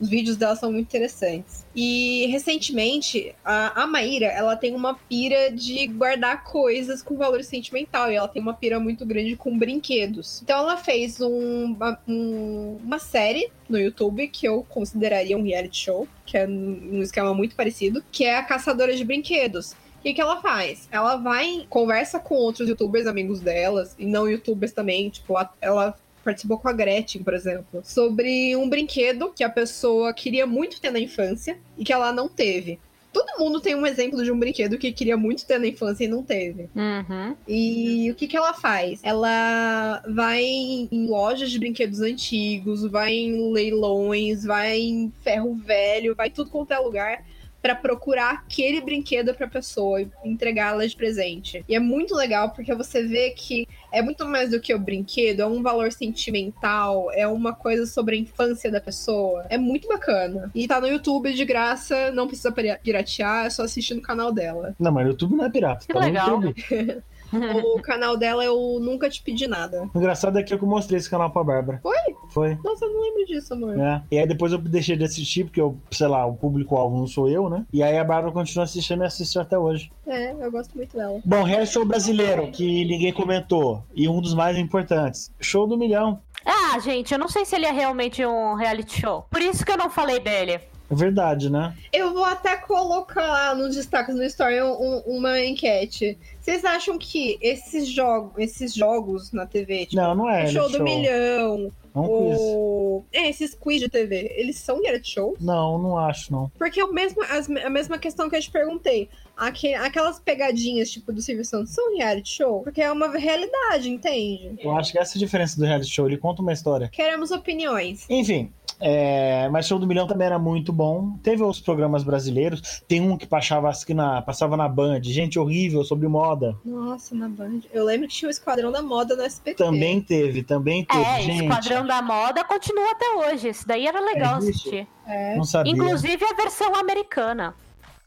Os 0.00 0.08
vídeos 0.08 0.36
dela 0.36 0.56
são 0.56 0.72
muito 0.72 0.86
interessantes. 0.88 1.64
E 1.76 2.26
recentemente, 2.28 3.34
a, 3.44 3.82
a 3.82 3.86
Maíra, 3.86 4.26
ela 4.26 4.56
tem 4.56 4.74
uma 4.74 4.94
pira 4.94 5.50
de 5.52 5.86
guardar 5.88 6.42
coisas 6.44 7.02
com 7.02 7.16
valor 7.16 7.44
sentimental. 7.44 8.10
E 8.10 8.14
ela 8.16 8.26
tem 8.26 8.40
uma 8.40 8.54
pira 8.54 8.80
muito 8.80 9.04
grande 9.04 9.36
com 9.36 9.58
brinquedos. 9.58 10.40
Então 10.42 10.58
ela 10.58 10.76
fez 10.76 11.20
um- 11.20 11.64
uma, 11.74 11.98
um- 12.08 12.78
uma 12.82 12.98
série 12.98 13.50
no 13.68 13.78
YouTube 13.78 14.26
que 14.28 14.46
eu 14.48 14.64
consideraria 14.68 15.36
um 15.36 15.42
reality 15.42 15.76
show, 15.84 16.08
que 16.24 16.36
é 16.36 16.46
num 16.46 17.02
esquema 17.02 17.34
muito 17.34 17.54
parecido, 17.54 18.02
que 18.10 18.24
é 18.24 18.36
a 18.36 18.42
Caçadora 18.42 18.96
de 18.96 19.04
Brinquedos. 19.04 19.72
O 19.72 20.02
que, 20.02 20.14
que 20.14 20.20
ela 20.20 20.40
faz? 20.40 20.88
Ela 20.90 21.16
vai, 21.16 21.66
conversa 21.68 22.18
com 22.18 22.34
outros 22.34 22.66
youtubers 22.66 23.06
amigos 23.06 23.40
delas, 23.40 23.94
e 23.98 24.06
não 24.06 24.26
youtubers 24.26 24.72
também, 24.72 25.10
tipo, 25.10 25.34
ela 25.60 25.94
participou 26.24 26.58
com 26.58 26.68
a 26.68 26.72
Gretchen, 26.72 27.22
por 27.22 27.34
exemplo, 27.34 27.82
sobre 27.84 28.56
um 28.56 28.68
brinquedo 28.68 29.32
que 29.34 29.44
a 29.44 29.50
pessoa 29.50 30.12
queria 30.12 30.46
muito 30.46 30.80
ter 30.80 30.90
na 30.90 31.00
infância 31.00 31.58
e 31.76 31.84
que 31.84 31.92
ela 31.92 32.12
não 32.12 32.28
teve. 32.28 32.78
Todo 33.12 33.40
mundo 33.40 33.60
tem 33.60 33.74
um 33.74 33.84
exemplo 33.84 34.22
de 34.22 34.30
um 34.30 34.38
brinquedo 34.38 34.78
que 34.78 34.92
queria 34.92 35.16
muito 35.16 35.44
ter 35.44 35.58
na 35.58 35.66
infância 35.66 36.04
e 36.04 36.08
não 36.08 36.22
teve. 36.22 36.68
Uhum. 36.76 37.34
E 37.46 38.08
o 38.10 38.14
que, 38.14 38.28
que 38.28 38.36
ela 38.36 38.54
faz? 38.54 39.00
Ela 39.02 40.00
vai 40.08 40.44
em 40.44 41.06
lojas 41.08 41.50
de 41.50 41.58
brinquedos 41.58 42.00
antigos, 42.00 42.86
vai 42.86 43.12
em 43.12 43.52
leilões, 43.52 44.44
vai 44.44 44.78
em 44.78 45.12
ferro 45.22 45.56
velho, 45.56 46.14
vai 46.14 46.30
tudo 46.30 46.50
quanto 46.50 46.72
é 46.72 46.78
lugar 46.78 47.24
pra 47.62 47.74
procurar 47.74 48.30
aquele 48.32 48.80
brinquedo 48.80 49.34
pra 49.34 49.46
pessoa 49.46 50.00
e 50.00 50.08
entregá-la 50.24 50.86
de 50.86 50.96
presente. 50.96 51.64
E 51.68 51.74
é 51.74 51.78
muito 51.80 52.14
legal 52.14 52.50
porque 52.50 52.74
você 52.74 53.02
vê 53.06 53.30
que 53.30 53.66
é 53.92 54.00
muito 54.00 54.24
mais 54.26 54.50
do 54.50 54.60
que 54.60 54.72
o 54.74 54.78
brinquedo, 54.78 55.40
é 55.40 55.46
um 55.46 55.62
valor 55.62 55.92
sentimental, 55.92 57.10
é 57.12 57.26
uma 57.26 57.52
coisa 57.54 57.86
sobre 57.86 58.16
a 58.16 58.18
infância 58.18 58.70
da 58.70 58.80
pessoa. 58.80 59.44
É 59.50 59.58
muito 59.58 59.88
bacana. 59.88 60.50
E 60.54 60.66
tá 60.66 60.80
no 60.80 60.86
YouTube 60.88 61.32
de 61.32 61.44
graça, 61.44 62.10
não 62.12 62.26
precisa 62.26 62.52
pira- 62.52 62.80
piratear, 62.82 63.46
é 63.46 63.50
só 63.50 63.62
assistir 63.64 63.94
no 63.94 64.02
canal 64.02 64.32
dela. 64.32 64.74
Não, 64.78 64.92
mas 64.92 65.06
o 65.06 65.10
YouTube 65.10 65.34
não 65.36 65.44
é 65.44 65.50
pirata. 65.50 65.86
Que 65.86 65.92
tá 65.92 66.00
no 66.00 66.06
legal. 66.06 66.40
O 67.74 67.80
canal 67.80 68.16
dela 68.16 68.44
é 68.44 68.50
o 68.50 68.78
Nunca 68.80 69.08
Te 69.08 69.22
Pedi 69.22 69.46
Nada. 69.46 69.88
O 69.92 69.98
engraçado 69.98 70.38
é 70.38 70.42
que 70.42 70.52
eu 70.52 70.58
mostrei 70.62 70.98
esse 70.98 71.08
canal 71.08 71.30
pra 71.30 71.44
Bárbara. 71.44 71.80
Foi? 71.82 71.96
Foi. 72.30 72.58
Nossa, 72.64 72.84
eu 72.84 72.92
não 72.92 73.02
lembro 73.02 73.26
disso, 73.26 73.54
amor. 73.54 73.78
É. 73.78 74.02
E 74.10 74.18
aí 74.18 74.26
depois 74.26 74.52
eu 74.52 74.58
deixei 74.58 74.96
de 74.96 75.04
assistir, 75.04 75.44
porque 75.44 75.60
eu, 75.60 75.76
sei 75.90 76.06
lá, 76.06 76.26
o 76.26 76.34
público-alvo 76.34 76.98
não 76.98 77.06
sou 77.06 77.28
eu, 77.28 77.48
né? 77.48 77.64
E 77.72 77.82
aí 77.82 77.98
a 77.98 78.04
Bárbara 78.04 78.32
continua 78.32 78.64
assistindo 78.64 79.02
e 79.02 79.06
assistiu 79.06 79.40
até 79.42 79.58
hoje. 79.58 79.90
É, 80.06 80.32
eu 80.32 80.50
gosto 80.50 80.76
muito 80.76 80.96
dela. 80.96 81.20
Bom, 81.24 81.42
reality 81.42 81.72
show 81.72 81.84
brasileiro, 81.84 82.50
que 82.50 82.84
ninguém 82.84 83.12
comentou. 83.12 83.82
E 83.94 84.08
um 84.08 84.20
dos 84.20 84.34
mais 84.34 84.56
importantes. 84.58 85.32
Show 85.40 85.66
do 85.66 85.76
milhão. 85.76 86.20
Ah, 86.44 86.78
gente, 86.78 87.12
eu 87.12 87.18
não 87.18 87.28
sei 87.28 87.44
se 87.44 87.54
ele 87.54 87.66
é 87.66 87.72
realmente 87.72 88.24
um 88.24 88.54
reality 88.54 89.00
show. 89.00 89.26
Por 89.30 89.42
isso 89.42 89.64
que 89.64 89.72
eu 89.72 89.76
não 89.76 89.90
falei 89.90 90.18
dele. 90.20 90.60
É 90.90 90.94
verdade, 90.94 91.48
né? 91.50 91.74
Eu 91.92 92.12
vou 92.12 92.24
até 92.24 92.56
colocar 92.56 93.26
lá 93.26 93.54
nos 93.54 93.76
destaques 93.76 94.14
no 94.14 94.24
Story 94.24 94.60
um- 94.62 95.02
uma 95.06 95.40
enquete. 95.40 96.18
Vocês 96.40 96.64
acham 96.64 96.98
que 96.98 97.38
esses, 97.40 97.88
jogo, 97.88 98.32
esses 98.38 98.74
jogos 98.74 99.30
na 99.32 99.46
TV, 99.46 99.86
tipo, 99.86 99.96
Não, 99.96 100.14
não 100.14 100.28
é. 100.28 100.44
o 100.44 100.48
show 100.48 100.68
do 100.68 100.82
milhão, 100.82 101.70
É 101.94 101.98
um 101.98 102.02
quiz. 102.02 102.40
O... 102.40 103.04
É, 103.12 103.28
esses 103.28 103.54
quiz 103.54 103.80
de 103.80 103.88
TV, 103.88 104.32
eles 104.36 104.56
são 104.58 104.80
reality 104.82 105.10
show? 105.12 105.36
Não, 105.40 105.78
não 105.78 105.96
acho, 105.98 106.32
não. 106.32 106.50
Porque 106.58 106.80
é 106.80 106.84
o 106.84 106.92
mesmo, 106.92 107.22
as- 107.24 107.48
a 107.48 107.70
mesma 107.70 107.98
questão 107.98 108.28
que 108.28 108.36
eu 108.36 108.40
te 108.40 108.50
perguntei. 108.50 109.08
Aque- 109.36 109.74
aquelas 109.74 110.18
pegadinhas, 110.20 110.90
tipo, 110.90 111.12
do 111.12 111.22
Silvio 111.22 111.44
Santos, 111.44 111.72
são 111.72 111.96
reality 111.96 112.28
show? 112.36 112.62
Porque 112.62 112.80
é 112.82 112.90
uma 112.92 113.08
realidade, 113.16 113.88
entende? 113.90 114.56
Eu 114.60 114.72
acho 114.72 114.92
que 114.92 114.98
essa 114.98 115.16
é 115.16 115.18
a 115.18 115.20
diferença 115.20 115.56
do 115.58 115.64
reality 115.64 115.90
show. 115.90 116.06
Ele 116.06 116.18
conta 116.18 116.42
uma 116.42 116.52
história. 116.52 116.88
Queremos 116.92 117.30
opiniões. 117.30 118.04
Enfim, 118.10 118.52
é, 118.80 119.48
mas 119.50 119.66
Show 119.66 119.78
do 119.78 119.86
Milhão 119.86 120.06
também 120.06 120.26
era 120.26 120.38
muito 120.38 120.72
bom. 120.72 121.18
Teve 121.22 121.42
outros 121.42 121.62
programas 121.62 122.02
brasileiros. 122.02 122.82
Tem 122.88 123.00
um 123.00 123.16
que 123.16 123.26
passava, 123.26 123.68
acho 123.68 123.84
que 123.84 123.92
na, 123.92 124.22
passava 124.22 124.56
na 124.56 124.68
Band. 124.68 125.02
Gente 125.02 125.38
horrível 125.38 125.84
sobre 125.84 126.08
moda. 126.08 126.56
Nossa, 126.64 127.14
na 127.14 127.28
Band. 127.28 127.60
Eu 127.72 127.84
lembro 127.84 128.08
que 128.08 128.14
tinha 128.14 128.28
o 128.28 128.30
Esquadrão 128.30 128.72
da 128.72 128.82
Moda 128.82 129.14
no 129.14 129.22
SBT. 129.22 129.62
Também 129.62 130.00
teve, 130.00 130.42
também 130.42 130.84
teve. 130.84 131.02
É, 131.02 131.20
gente, 131.20 131.44
Esquadrão 131.44 131.86
da 131.86 132.00
Moda 132.00 132.42
continua 132.44 132.90
até 132.92 133.10
hoje. 133.16 133.48
Esse 133.48 133.66
daí 133.66 133.86
era 133.86 134.00
legal 134.00 134.36
É 134.36 134.38
isso? 134.38 134.48
assistir. 134.50 134.88
É. 135.06 135.36
não 135.36 135.44
sabia. 135.44 135.72
Inclusive 135.72 136.24
a 136.24 136.32
versão 136.34 136.74
americana. 136.74 137.54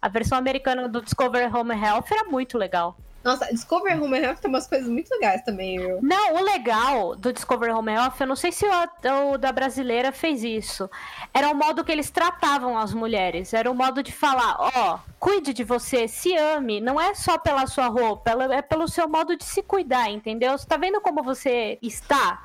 A 0.02 0.10
versão 0.10 0.38
americana 0.38 0.90
do 0.90 1.02
Discover 1.02 1.56
Home 1.56 1.74
Health 1.74 2.06
era 2.12 2.24
muito 2.30 2.58
legal. 2.58 2.98
Nossa, 3.24 3.46
Discover 3.46 4.02
Home 4.02 4.20
Health 4.20 4.38
tem 4.42 4.50
umas 4.50 4.68
coisas 4.68 4.90
muito 4.90 5.10
legais 5.10 5.42
também, 5.44 5.80
viu? 5.80 6.00
Não, 6.02 6.36
o 6.36 6.44
legal 6.44 7.16
do 7.16 7.32
Discover 7.32 7.76
Home 7.76 7.94
Health, 7.94 8.16
eu 8.20 8.28
não 8.28 8.36
sei 8.36 8.52
se 8.52 8.66
o, 8.66 9.32
o 9.32 9.38
da 9.38 9.52
brasileira 9.52 10.12
fez 10.12 10.44
isso. 10.44 10.90
Era 11.34 11.50
o 11.50 11.56
modo 11.56 11.86
que 11.86 11.92
eles 11.92 12.10
tratavam 12.10 12.78
as 12.78 12.94
mulheres. 12.94 13.54
Era 13.54 13.72
o 13.72 13.76
modo 13.76 14.04
de 14.04 14.12
falar, 14.12 14.58
ó, 14.60 15.00
cuide 15.20 15.54
de 15.54 15.64
você, 15.64 16.08
se 16.08 16.36
ame. 16.36 16.82
Não 16.82 17.00
é 17.00 17.16
só 17.16 17.38
pela 17.38 17.66
sua 17.66 17.88
roupa, 17.88 18.32
é 18.52 18.62
pelo 18.62 18.90
seu 18.90 19.08
modo 19.08 19.38
de 19.38 19.46
se 19.46 19.64
cuidar, 19.64 20.10
entendeu? 20.10 20.58
Você 20.58 20.68
tá 20.68 20.76
vendo 20.76 21.00
como 21.00 21.24
você 21.24 21.78
está? 21.82 22.44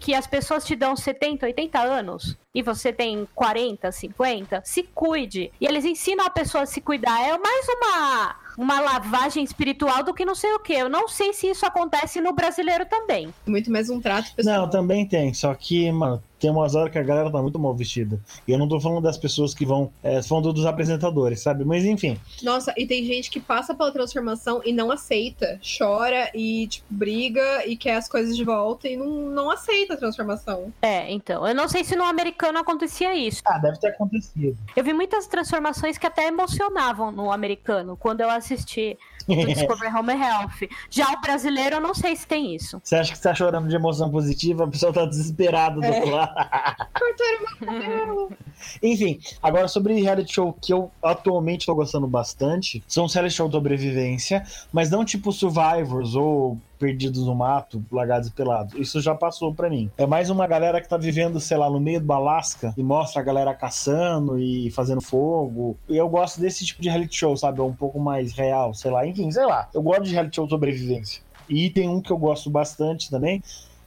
Que 0.00 0.14
as 0.14 0.26
pessoas 0.26 0.64
te 0.64 0.74
dão 0.74 0.96
70, 0.96 1.44
80 1.44 1.78
anos 1.78 2.36
e 2.54 2.62
você 2.62 2.92
tem 2.92 3.28
40, 3.34 3.92
50, 3.92 4.62
se 4.64 4.82
cuide. 4.82 5.52
E 5.60 5.66
eles 5.66 5.84
ensinam 5.84 6.24
a 6.24 6.30
pessoa 6.30 6.64
a 6.64 6.66
se 6.66 6.80
cuidar. 6.80 7.20
É 7.20 7.36
mais 7.36 7.66
uma, 7.68 8.36
uma 8.58 8.80
lavagem 8.80 9.44
espiritual 9.44 10.02
do 10.02 10.12
que 10.12 10.24
não 10.24 10.34
sei 10.34 10.52
o 10.52 10.58
que. 10.58 10.72
Eu 10.72 10.88
não 10.88 11.06
sei 11.08 11.32
se 11.32 11.46
isso 11.46 11.64
acontece 11.64 12.20
no 12.20 12.32
brasileiro 12.32 12.84
também. 12.84 13.32
Muito 13.46 13.70
mais 13.70 13.88
um 13.88 14.00
trato 14.00 14.34
pessoal. 14.34 14.62
Não, 14.62 14.68
também 14.68 15.06
tem. 15.06 15.32
Só 15.32 15.54
que, 15.54 15.90
mano, 15.92 16.20
tem 16.38 16.50
umas 16.50 16.74
horas 16.74 16.92
que 16.92 16.98
a 16.98 17.02
galera 17.02 17.30
tá 17.30 17.42
muito 17.42 17.58
mal 17.58 17.74
vestida. 17.74 18.20
E 18.46 18.52
eu 18.52 18.58
não 18.58 18.68
tô 18.68 18.80
falando 18.80 19.02
das 19.02 19.18
pessoas 19.18 19.54
que 19.54 19.66
vão. 19.66 19.90
É, 20.02 20.20
tô 20.20 20.28
falando 20.28 20.52
dos 20.52 20.66
apresentadores, 20.66 21.40
sabe? 21.40 21.64
Mas 21.64 21.84
enfim. 21.84 22.18
Nossa, 22.42 22.72
e 22.76 22.86
tem 22.86 23.04
gente 23.04 23.30
que 23.30 23.40
passa 23.40 23.74
pela 23.74 23.90
transformação 23.90 24.60
e 24.64 24.72
não 24.72 24.90
aceita. 24.90 25.60
Chora 25.78 26.30
e, 26.34 26.66
tipo, 26.68 26.86
briga 26.90 27.66
e 27.66 27.76
quer 27.76 27.96
as 27.96 28.08
coisas 28.08 28.36
de 28.36 28.44
volta 28.44 28.88
e 28.88 28.96
não, 28.96 29.08
não 29.30 29.50
aceita 29.50 29.94
a 29.94 29.96
transformação. 29.96 30.72
É, 30.82 31.10
então. 31.12 31.46
Eu 31.46 31.54
não 31.54 31.68
sei 31.68 31.84
se 31.84 31.96
no 31.96 32.04
americano 32.04 32.58
acontecia 32.58 33.14
isso. 33.14 33.42
Ah, 33.44 33.58
deve 33.58 33.78
ter 33.78 33.88
acontecido. 33.88 34.56
Eu 34.76 34.84
vi 34.84 34.92
muitas 34.92 35.26
transformações 35.26 35.98
que 35.98 36.06
até 36.06 36.28
emocionavam 36.28 37.10
no 37.10 37.32
americano 37.32 37.96
quando 37.96 38.20
eu 38.20 38.30
assisti 38.30 38.96
do 39.34 39.46
Discover 39.54 39.94
Home 39.94 40.12
Health. 40.12 40.68
Já 40.90 41.12
o 41.12 41.20
brasileiro, 41.20 41.76
eu 41.76 41.80
não 41.80 41.94
sei 41.94 42.16
se 42.16 42.26
tem 42.26 42.54
isso. 42.54 42.80
Você 42.82 42.96
acha 42.96 43.12
que 43.12 43.18
você 43.18 43.28
tá 43.28 43.34
chorando 43.34 43.68
de 43.68 43.76
emoção 43.76 44.10
positiva? 44.10 44.64
A 44.64 44.68
pessoa 44.68 44.92
tá 44.92 45.04
desesperada 45.04 45.80
do 45.80 45.86
outro 45.86 46.10
lado. 46.10 46.34
Enfim, 48.82 49.20
agora 49.42 49.68
sobre 49.68 49.94
reality 50.00 50.34
show 50.34 50.52
que 50.52 50.72
eu 50.72 50.90
atualmente 51.02 51.66
tô 51.66 51.74
gostando 51.74 52.06
bastante, 52.06 52.82
são 52.86 53.04
os 53.04 53.14
reality 53.14 53.34
show 53.34 53.48
de 53.48 53.54
sobrevivência, 53.54 54.44
mas 54.72 54.90
não 54.90 55.04
tipo 55.04 55.32
Survivors 55.32 56.14
ou 56.14 56.58
Perdidos 56.78 57.26
no 57.26 57.34
Mato, 57.34 57.84
Largados 57.90 58.28
e 58.28 58.32
Pelados. 58.32 58.74
Isso 58.74 59.00
já 59.00 59.14
passou 59.14 59.52
pra 59.52 59.68
mim. 59.68 59.90
É 59.98 60.06
mais 60.06 60.30
uma 60.30 60.46
galera 60.46 60.80
que 60.80 60.88
tá 60.88 60.96
vivendo, 60.96 61.40
sei 61.40 61.56
lá, 61.56 61.68
no 61.68 61.80
meio 61.80 62.00
do 62.00 62.12
Alasca 62.12 62.72
e 62.76 62.82
mostra 62.82 63.20
a 63.20 63.24
galera 63.24 63.54
caçando 63.54 64.38
e 64.38 64.70
fazendo 64.70 65.00
fogo. 65.00 65.76
E 65.88 65.96
eu 65.96 66.08
gosto 66.08 66.40
desse 66.40 66.64
tipo 66.64 66.80
de 66.80 66.88
reality 66.88 67.16
show, 67.16 67.36
sabe? 67.36 67.60
É 67.60 67.62
um 67.62 67.74
pouco 67.74 67.98
mais 67.98 68.32
real, 68.32 68.72
sei 68.74 68.90
lá. 68.90 69.06
Enfim, 69.06 69.30
sei 69.30 69.44
lá. 69.44 69.68
Eu 69.74 69.82
gosto 69.82 70.04
de 70.04 70.12
reality 70.12 70.36
show 70.36 70.48
sobrevivência. 70.48 71.22
E 71.48 71.70
tem 71.70 71.88
um 71.88 72.00
que 72.00 72.10
eu 72.10 72.18
gosto 72.18 72.50
bastante 72.50 73.10
também, 73.10 73.42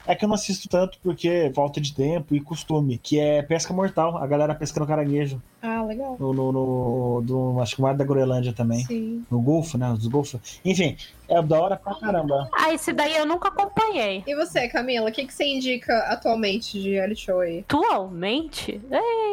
é 0.08 0.16
que 0.16 0.26
eu 0.26 0.28
não 0.28 0.36
assisto 0.36 0.68
tanto 0.68 0.98
porque 1.04 1.52
falta 1.56 1.80
de 1.80 1.94
tempo 1.94 2.34
e 2.36 2.42
costume, 2.42 2.98
que 2.98 3.20
é 3.20 3.42
pesca 3.42 3.74
mortal, 3.74 4.18
a 4.18 4.26
galera 4.28 4.56
pescando 4.56 4.88
caranguejo. 4.88 5.42
Ah, 5.62 5.84
legal. 5.84 6.18
No, 6.20 6.34
no, 6.34 6.52
no- 6.52 7.22
do, 7.22 7.60
acho 7.62 7.76
que 7.76 7.82
o 7.82 7.84
mar 7.84 7.96
da 7.96 8.04
Groenlândia 8.04 8.52
também. 8.54 8.84
Sim. 8.86 9.24
No 9.30 9.40
Golfo, 9.42 9.78
né? 9.78 9.92
Os 9.92 10.08
Golfos. 10.08 10.60
Enfim, 10.66 10.98
é 11.30 11.42
da 11.42 11.62
hora 11.62 11.78
pra 11.78 11.94
caramba. 11.96 12.50
Ah, 12.54 12.74
esse 12.74 12.92
daí 12.92 13.16
eu 13.16 13.26
nunca 13.26 13.50
acompanhei. 13.50 14.24
E 14.26 14.36
você, 14.36 14.68
Camila, 14.68 15.10
o 15.10 15.12
que, 15.14 15.26
que 15.26 15.34
você 15.34 15.46
indica 15.46 15.96
atualmente 16.10 16.82
de 16.82 16.92
reality 16.92 17.22
show 17.26 17.40
aí? 17.40 17.60
Atualmente? 17.70 18.82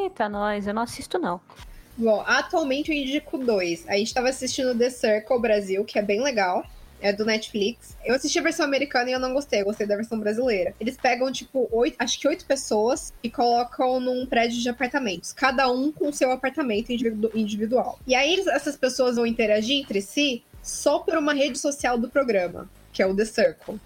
Eita, 0.05 0.29
nós, 0.29 0.67
eu 0.67 0.75
não 0.75 0.83
assisto 0.83 1.19
não. 1.19 1.41
Bom, 1.97 2.23
atualmente 2.27 2.93
eu 2.93 2.97
indico 2.97 3.39
dois. 3.39 3.85
A 3.89 3.97
gente 3.97 4.15
tava 4.15 4.29
assistindo 4.29 4.77
The 4.77 4.91
Circle 4.91 5.41
Brasil, 5.41 5.85
que 5.85 5.99
é 5.99 6.03
bem 6.03 6.23
legal. 6.23 6.63
É 7.01 7.13
do 7.13 7.25
Netflix. 7.25 7.97
Eu 8.05 8.15
assisti 8.15 8.39
a 8.39 8.43
versão 8.43 8.65
americana 8.67 9.11
e 9.11 9.13
eu 9.13 9.21
não 9.21 9.33
gostei, 9.33 9.61
eu 9.61 9.65
gostei 9.65 9.87
da 9.87 9.97
versão 9.97 10.19
brasileira. 10.19 10.75
Eles 10.81 10.97
pegam, 10.97 11.31
tipo, 11.31 11.69
oito, 11.71 11.97
acho 11.99 12.19
que 12.19 12.27
oito 12.29 12.45
pessoas 12.45 13.13
e 13.23 13.31
colocam 13.31 14.01
num 14.01 14.27
prédio 14.27 14.59
de 14.61 14.69
apartamentos. 14.69 15.33
Cada 15.33 15.71
um 15.71 15.93
com 15.93 16.13
seu 16.13 16.31
apartamento 16.33 16.91
individu- 16.93 17.31
individual. 17.35 17.99
E 18.07 18.15
aí 18.15 18.33
eles- 18.33 18.47
essas 18.49 18.77
pessoas 18.77 19.17
vão 19.17 19.27
interagir 19.27 19.77
entre 19.79 20.01
si 20.03 20.43
só 20.63 20.99
por 20.99 21.17
uma 21.17 21.33
rede 21.33 21.59
social 21.59 21.97
do 21.97 22.09
programa, 22.09 22.69
que 22.93 23.03
é 23.03 23.07
o 23.07 23.15
The 23.15 23.25
Circle. 23.25 23.79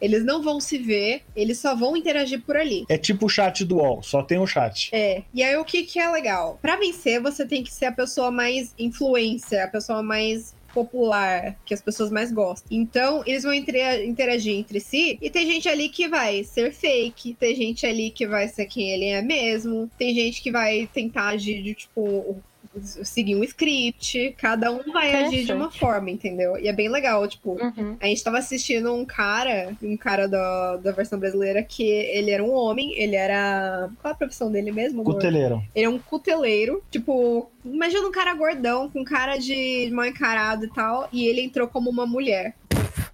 Eles 0.00 0.24
não 0.24 0.40
vão 0.40 0.60
se 0.60 0.78
ver, 0.78 1.22
eles 1.34 1.58
só 1.58 1.74
vão 1.74 1.96
interagir 1.96 2.40
por 2.42 2.56
ali. 2.56 2.84
É 2.88 2.96
tipo 2.96 3.26
o 3.26 3.28
chat 3.28 3.64
do 3.64 3.78
UOL, 3.78 4.00
só 4.00 4.22
tem 4.22 4.38
o 4.38 4.46
chat. 4.46 4.90
É, 4.92 5.24
e 5.34 5.42
aí 5.42 5.56
o 5.56 5.64
que 5.64 5.82
que 5.82 5.98
é 5.98 6.08
legal? 6.08 6.56
Pra 6.62 6.76
vencer, 6.76 7.20
você 7.20 7.44
tem 7.44 7.64
que 7.64 7.72
ser 7.74 7.86
a 7.86 7.92
pessoa 7.92 8.30
mais 8.30 8.72
influência, 8.78 9.64
a 9.64 9.66
pessoa 9.68 10.00
mais 10.00 10.54
popular, 10.72 11.56
que 11.64 11.74
as 11.74 11.80
pessoas 11.80 12.10
mais 12.10 12.32
gostam. 12.32 12.68
Então, 12.70 13.22
eles 13.26 13.42
vão 13.42 13.52
interagir 13.52 14.54
entre 14.54 14.80
si, 14.80 15.18
e 15.20 15.30
tem 15.30 15.46
gente 15.46 15.68
ali 15.68 15.88
que 15.88 16.08
vai 16.08 16.44
ser 16.44 16.72
fake, 16.72 17.34
tem 17.34 17.54
gente 17.54 17.86
ali 17.86 18.10
que 18.10 18.26
vai 18.26 18.48
ser 18.48 18.66
quem 18.66 18.90
ele 18.90 19.06
é 19.06 19.22
mesmo, 19.22 19.90
tem 19.98 20.14
gente 20.14 20.42
que 20.42 20.50
vai 20.50 20.88
tentar 20.92 21.28
agir 21.28 21.62
de, 21.62 21.74
tipo, 21.74 22.36
seguir 22.80 23.34
um 23.36 23.42
script, 23.44 24.34
cada 24.38 24.70
um 24.70 24.82
vai 24.92 25.12
agir 25.24 25.44
de 25.44 25.52
uma 25.52 25.70
forma, 25.70 26.10
entendeu? 26.10 26.56
E 26.58 26.68
é 26.68 26.72
bem 26.72 26.88
legal, 26.88 27.26
tipo, 27.26 27.52
Uhum. 27.60 27.96
a 28.00 28.06
gente 28.06 28.22
tava 28.22 28.38
assistindo 28.38 28.92
um 28.94 29.04
cara, 29.04 29.74
um 29.82 29.96
cara 29.96 30.28
da, 30.28 30.76
da 30.76 30.92
versão 30.92 31.18
brasileira, 31.18 31.62
que 31.62 31.82
ele 31.82 32.30
era 32.30 32.42
um 32.42 32.52
homem, 32.52 32.92
ele 32.98 33.16
era. 33.16 33.90
Qual 34.00 34.12
a 34.12 34.16
profissão 34.16 34.50
dele 34.50 34.70
mesmo? 34.70 35.00
amor? 35.00 35.14
Cuteleiro. 35.14 35.62
Ele 35.74 35.86
é 35.86 35.88
um 35.88 35.98
cuteleiro, 35.98 36.82
tipo, 36.90 37.50
imagina 37.64 38.06
um 38.06 38.12
cara 38.12 38.34
gordão, 38.34 38.88
com 38.90 39.04
cara 39.04 39.36
de 39.36 39.90
mal 39.92 40.06
encarado 40.06 40.64
e 40.64 40.70
tal, 40.70 41.08
e 41.12 41.26
ele 41.26 41.40
entrou 41.40 41.68
como 41.68 41.90
uma 41.90 42.06
mulher. 42.06 42.54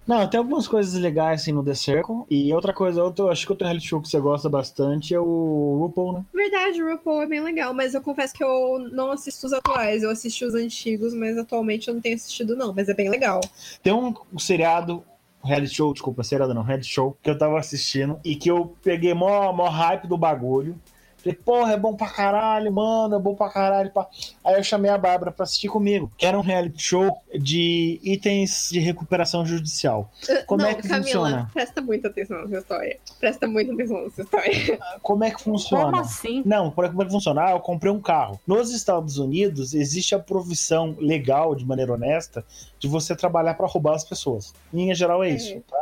Não, 0.07 0.27
tem 0.27 0.37
algumas 0.37 0.67
coisas 0.67 0.93
legais 0.99 1.41
assim 1.41 1.51
no 1.51 1.63
The 1.63 1.73
Circle. 1.73 2.25
E 2.29 2.53
outra 2.53 2.73
coisa, 2.73 3.03
outro, 3.03 3.29
acho 3.29 3.45
que 3.45 3.51
outro 3.51 3.65
reality 3.65 3.87
show 3.87 4.01
que 4.01 4.09
você 4.09 4.19
gosta 4.19 4.49
bastante 4.49 5.13
é 5.13 5.19
o 5.19 5.77
RuPaul, 5.79 6.13
né? 6.13 6.25
Verdade, 6.33 6.81
o 6.81 6.89
RuPaul 6.91 7.23
é 7.23 7.27
bem 7.27 7.41
legal, 7.41 7.73
mas 7.73 7.93
eu 7.93 8.01
confesso 8.01 8.33
que 8.33 8.43
eu 8.43 8.79
não 8.91 9.11
assisto 9.11 9.47
os 9.47 9.53
atuais, 9.53 10.03
eu 10.03 10.09
assisti 10.09 10.45
os 10.45 10.53
antigos, 10.53 11.13
mas 11.13 11.37
atualmente 11.37 11.87
eu 11.87 11.93
não 11.93 12.01
tenho 12.01 12.15
assistido 12.15 12.55
não, 12.55 12.73
mas 12.73 12.89
é 12.89 12.93
bem 12.93 13.09
legal. 13.09 13.41
Tem 13.81 13.93
um 13.93 14.13
seriado, 14.37 15.03
reality 15.43 15.75
show, 15.75 15.93
desculpa, 15.93 16.23
seriado 16.23 16.53
não, 16.53 16.63
reality 16.63 16.87
show, 16.87 17.17
que 17.21 17.29
eu 17.29 17.37
tava 17.37 17.59
assistindo 17.59 18.19
e 18.23 18.35
que 18.35 18.49
eu 18.49 18.75
peguei 18.83 19.13
mó, 19.13 19.51
mó 19.53 19.67
hype 19.69 20.07
do 20.07 20.17
bagulho. 20.17 20.79
Falei, 21.25 21.39
porra, 21.43 21.73
é 21.73 21.77
bom 21.77 21.95
pra 21.95 22.07
caralho, 22.07 22.71
mano, 22.71 23.15
é 23.15 23.19
bom 23.19 23.33
pra 23.33 23.49
caralho. 23.49 23.89
Pá. 23.91 24.07
Aí 24.43 24.55
eu 24.55 24.63
chamei 24.63 24.91
a 24.91 24.97
Bárbara 24.97 25.31
pra 25.31 25.43
assistir 25.43 25.67
comigo, 25.69 26.11
que 26.17 26.25
era 26.25 26.37
um 26.37 26.41
reality 26.41 26.79
show 26.81 27.17
de 27.33 27.99
itens 28.03 28.69
de 28.71 28.79
recuperação 28.79 29.43
judicial. 29.43 30.11
Como 30.45 30.61
não, 30.61 30.69
é 30.69 30.75
que 30.75 30.83
Camila, 30.83 31.01
funciona? 31.03 31.49
presta 31.51 31.81
muita 31.81 32.09
atenção 32.09 32.41
nessa 32.43 32.57
história. 32.59 32.99
Presta 33.19 33.47
muita 33.47 33.73
atenção 33.73 34.03
nessa 34.03 34.21
história. 34.21 34.79
Como 35.01 35.23
é 35.23 35.31
que 35.31 35.41
funciona? 35.41 35.85
Como 35.85 35.97
assim? 36.01 36.43
Não, 36.45 36.69
como 36.69 36.85
é 37.01 37.05
que 37.05 37.11
funciona? 37.11 37.45
Ah, 37.45 37.51
eu 37.51 37.59
comprei 37.59 37.91
um 37.91 37.99
carro. 37.99 38.39
Nos 38.45 38.71
Estados 38.71 39.17
Unidos, 39.17 39.73
existe 39.73 40.13
a 40.13 40.19
provisão 40.19 40.95
legal, 40.99 41.55
de 41.55 41.65
maneira 41.65 41.93
honesta, 41.93 42.45
de 42.79 42.87
você 42.87 43.15
trabalhar 43.15 43.55
pra 43.55 43.65
roubar 43.67 43.95
as 43.95 44.03
pessoas. 44.03 44.53
Em 44.73 44.77
linha 44.77 44.95
geral 44.95 45.23
é 45.23 45.29
isso. 45.29 45.59
tá? 45.61 45.77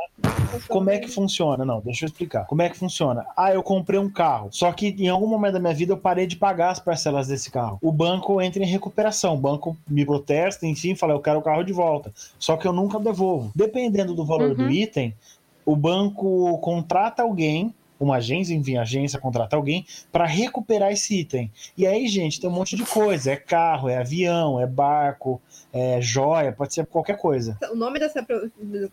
Como 0.68 0.89
é 0.89 0.99
que 0.99 1.07
funciona? 1.07 1.66
Não, 1.66 1.82
deixa 1.82 2.05
eu 2.05 2.07
explicar. 2.07 2.45
Como 2.45 2.61
é 2.61 2.70
que 2.70 2.78
funciona? 2.78 3.26
Ah, 3.36 3.51
eu 3.53 3.64
comprei 3.64 3.99
um 3.99 4.09
carro. 4.09 4.49
Só 4.51 4.72
que 4.72 4.89
em 4.99 5.07
algum 5.09 5.28
momento 5.28 5.53
da 5.53 5.59
minha 5.59 5.74
vida 5.74 5.93
eu 5.93 5.97
parei 5.97 6.28
de 6.28 6.36
pagar 6.36 6.70
as 6.70 6.80
parcelas 6.80 7.28
desse 7.28 7.49
carro. 7.49 7.78
O 7.82 7.91
banco 7.91 8.39
entra 8.41 8.64
em 8.64 8.68
recuperação. 8.68 9.34
O 9.34 9.38
banco 9.38 9.76
me 9.88 10.05
protesta, 10.05 10.68
enfim, 10.68 10.95
fala, 10.95 11.14
eu 11.14 11.20
quero 11.20 11.39
o 11.39 11.41
carro 11.41 11.64
de 11.64 11.74
volta. 11.74 12.14
Só 12.38 12.55
que 12.55 12.68
eu 12.68 12.74
nunca 12.74 12.99
devolvo. 12.99 13.51
Dependendo 13.55 14.14
do 14.14 14.26
valor 14.26 14.49
Uhum. 14.49 14.55
do 14.55 14.70
item, 14.70 15.14
o 15.66 15.76
banco 15.76 16.57
contrata 16.59 17.24
alguém 17.24 17.74
uma 18.03 18.17
agência, 18.17 18.53
enfim, 18.53 18.77
agência 18.77 19.19
contrata 19.19 19.55
alguém 19.55 19.85
para 20.11 20.25
recuperar 20.25 20.91
esse 20.91 21.21
item. 21.21 21.51
E 21.77 21.87
aí, 21.87 22.07
gente, 22.07 22.39
tem 22.39 22.49
um 22.49 22.53
monte 22.53 22.75
de 22.75 22.83
coisa: 22.85 23.31
é 23.31 23.35
carro, 23.35 23.89
é 23.89 23.97
avião, 23.97 24.59
é 24.59 24.67
barco, 24.67 25.41
é 25.71 25.99
joia, 26.01 26.51
pode 26.51 26.73
ser 26.73 26.85
qualquer 26.85 27.17
coisa. 27.17 27.57
O 27.71 27.75
nome 27.75 27.99
dessa, 27.99 28.25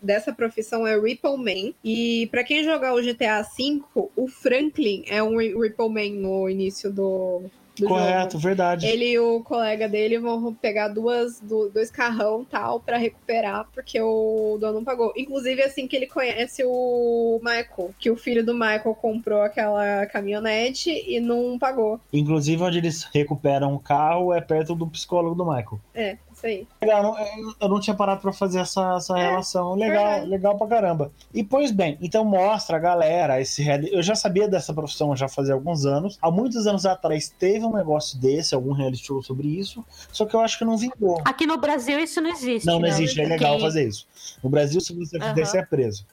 dessa 0.01 0.33
profissão 0.33 0.85
é 0.87 0.99
Ripple 0.99 1.37
Man. 1.37 1.73
E 1.83 2.27
pra 2.31 2.43
quem 2.43 2.63
jogar 2.63 2.93
o 2.93 3.01
GTA 3.01 3.41
V, 3.41 3.81
o 4.15 4.27
Franklin 4.27 5.03
é 5.07 5.21
um 5.21 5.37
Ri- 5.39 5.53
Ripple 5.55 5.89
Man 5.89 6.19
no 6.19 6.49
início 6.49 6.91
do, 6.91 7.43
do 7.81 7.87
Correto, 7.87 8.33
jogo. 8.33 8.43
verdade. 8.43 8.85
Ele 8.87 9.05
e 9.11 9.19
o 9.19 9.41
colega 9.41 9.89
dele 9.89 10.17
vão 10.19 10.53
pegar 10.53 10.87
duas, 10.87 11.39
du- 11.39 11.69
dois 11.69 11.89
carrão 11.91 12.45
tal 12.49 12.79
pra 12.79 12.97
recuperar, 12.97 13.67
porque 13.73 13.99
o 14.01 14.57
dono 14.59 14.73
não 14.75 14.83
pagou. 14.83 15.11
Inclusive, 15.17 15.61
assim 15.61 15.87
que 15.87 15.95
ele 15.95 16.07
conhece 16.07 16.63
o 16.65 17.39
Michael, 17.43 17.91
que 17.99 18.09
o 18.09 18.15
filho 18.15 18.45
do 18.45 18.53
Michael 18.53 18.95
comprou 19.01 19.41
aquela 19.41 20.05
caminhonete 20.07 20.89
e 20.91 21.19
não 21.19 21.57
pagou. 21.59 21.99
Inclusive, 22.13 22.61
onde 22.63 22.77
eles 22.77 23.03
recuperam 23.13 23.73
o 23.75 23.79
carro 23.79 24.33
é 24.33 24.39
perto 24.41 24.75
do 24.75 24.87
psicólogo 24.87 25.35
do 25.35 25.45
Michael. 25.45 25.79
É, 25.93 26.17
isso 26.47 26.47
aí. 26.47 26.67
Legal, 26.81 27.03
não- 27.03 27.15
eu- 27.59 27.69
não 27.69 27.79
tinha 27.79 27.95
parado 27.95 28.21
pra 28.21 28.33
fazer 28.33 28.59
essa, 28.59 28.95
essa 28.97 29.17
É, 29.17 29.29
relação. 29.29 29.73
Legal, 29.75 30.03
verdade. 30.05 30.25
legal 30.29 30.57
pra 30.57 30.67
caramba. 30.67 31.11
E 31.33 31.43
pois 31.43 31.71
bem, 31.71 31.97
então 32.01 32.25
mostra 32.25 32.77
a 32.77 32.79
galera 32.79 33.39
esse 33.39 33.61
reality. 33.61 33.93
Eu 33.93 34.01
já 34.01 34.15
sabia 34.15 34.47
dessa 34.47 34.73
profissão 34.73 35.15
já 35.15 35.27
fazia 35.27 35.53
alguns 35.53 35.85
anos. 35.85 36.17
Há 36.21 36.31
muitos 36.31 36.65
anos 36.67 36.85
atrás 36.85 37.29
teve 37.29 37.65
um 37.65 37.73
negócio 37.73 38.19
desse, 38.19 38.55
algum 38.55 38.71
reality 38.73 39.05
show 39.05 39.21
sobre 39.21 39.47
isso. 39.47 39.83
Só 40.11 40.25
que 40.25 40.35
eu 40.35 40.39
acho 40.39 40.57
que 40.57 40.65
não 40.65 40.77
vingou. 40.77 41.21
Aqui 41.25 41.45
no 41.45 41.57
Brasil 41.57 41.99
isso 41.99 42.19
não 42.21 42.29
existe. 42.31 42.65
Não, 42.65 42.73
não 42.75 42.81
né? 42.81 42.89
existe, 42.89 43.21
é 43.21 43.25
legal 43.27 43.53
Quem- 43.53 43.61
fazer 43.61 43.87
isso. 43.87 44.07
No 44.43 44.49
Brasil, 44.49 44.81
se 44.81 44.93
você 44.93 45.19
fizer, 45.19 45.45
você 45.45 45.57
é 45.59 45.65
preso. 45.65 46.05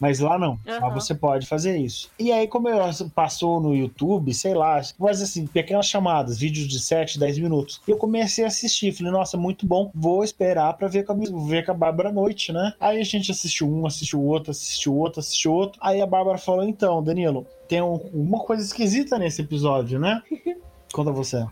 Mas 0.00 0.20
lá 0.20 0.38
não, 0.38 0.58
lá 0.64 0.76
Aham. 0.88 0.94
você 0.94 1.14
pode 1.14 1.46
fazer 1.46 1.76
isso. 1.76 2.08
E 2.18 2.30
aí, 2.30 2.46
como 2.46 2.68
eu 2.68 2.78
passou 3.14 3.60
no 3.60 3.74
YouTube, 3.74 4.32
sei 4.32 4.54
lá, 4.54 4.80
mas 4.98 5.20
assim, 5.20 5.46
pequenas 5.46 5.86
chamadas, 5.86 6.38
vídeos 6.38 6.68
de 6.68 6.78
7, 6.78 7.18
10 7.18 7.38
minutos. 7.38 7.80
Eu 7.86 7.96
comecei 7.96 8.44
a 8.44 8.48
assistir, 8.48 8.92
falei, 8.92 9.12
nossa, 9.12 9.36
muito 9.36 9.66
bom, 9.66 9.90
vou 9.94 10.22
esperar 10.22 10.72
pra 10.74 10.86
ver 10.88 11.04
com 11.04 11.12
a, 11.12 11.46
ver 11.48 11.64
com 11.64 11.72
a 11.72 11.74
Bárbara 11.74 12.10
à 12.10 12.12
noite, 12.12 12.52
né? 12.52 12.72
Aí 12.78 13.00
a 13.00 13.04
gente 13.04 13.30
assistiu 13.30 13.68
um, 13.68 13.86
assistiu 13.86 14.22
outro, 14.22 14.50
assistiu 14.52 14.94
outro, 14.96 15.20
assistiu 15.20 15.52
outro. 15.52 15.78
Aí 15.82 16.00
a 16.00 16.06
Bárbara 16.06 16.38
falou, 16.38 16.64
então, 16.64 17.02
Danilo, 17.02 17.46
tem 17.68 17.82
um- 17.82 17.96
uma 18.12 18.38
coisa 18.40 18.62
esquisita 18.62 19.18
nesse 19.18 19.42
episódio, 19.42 19.98
né? 19.98 20.22
Conta 20.92 21.10
você. 21.10 21.44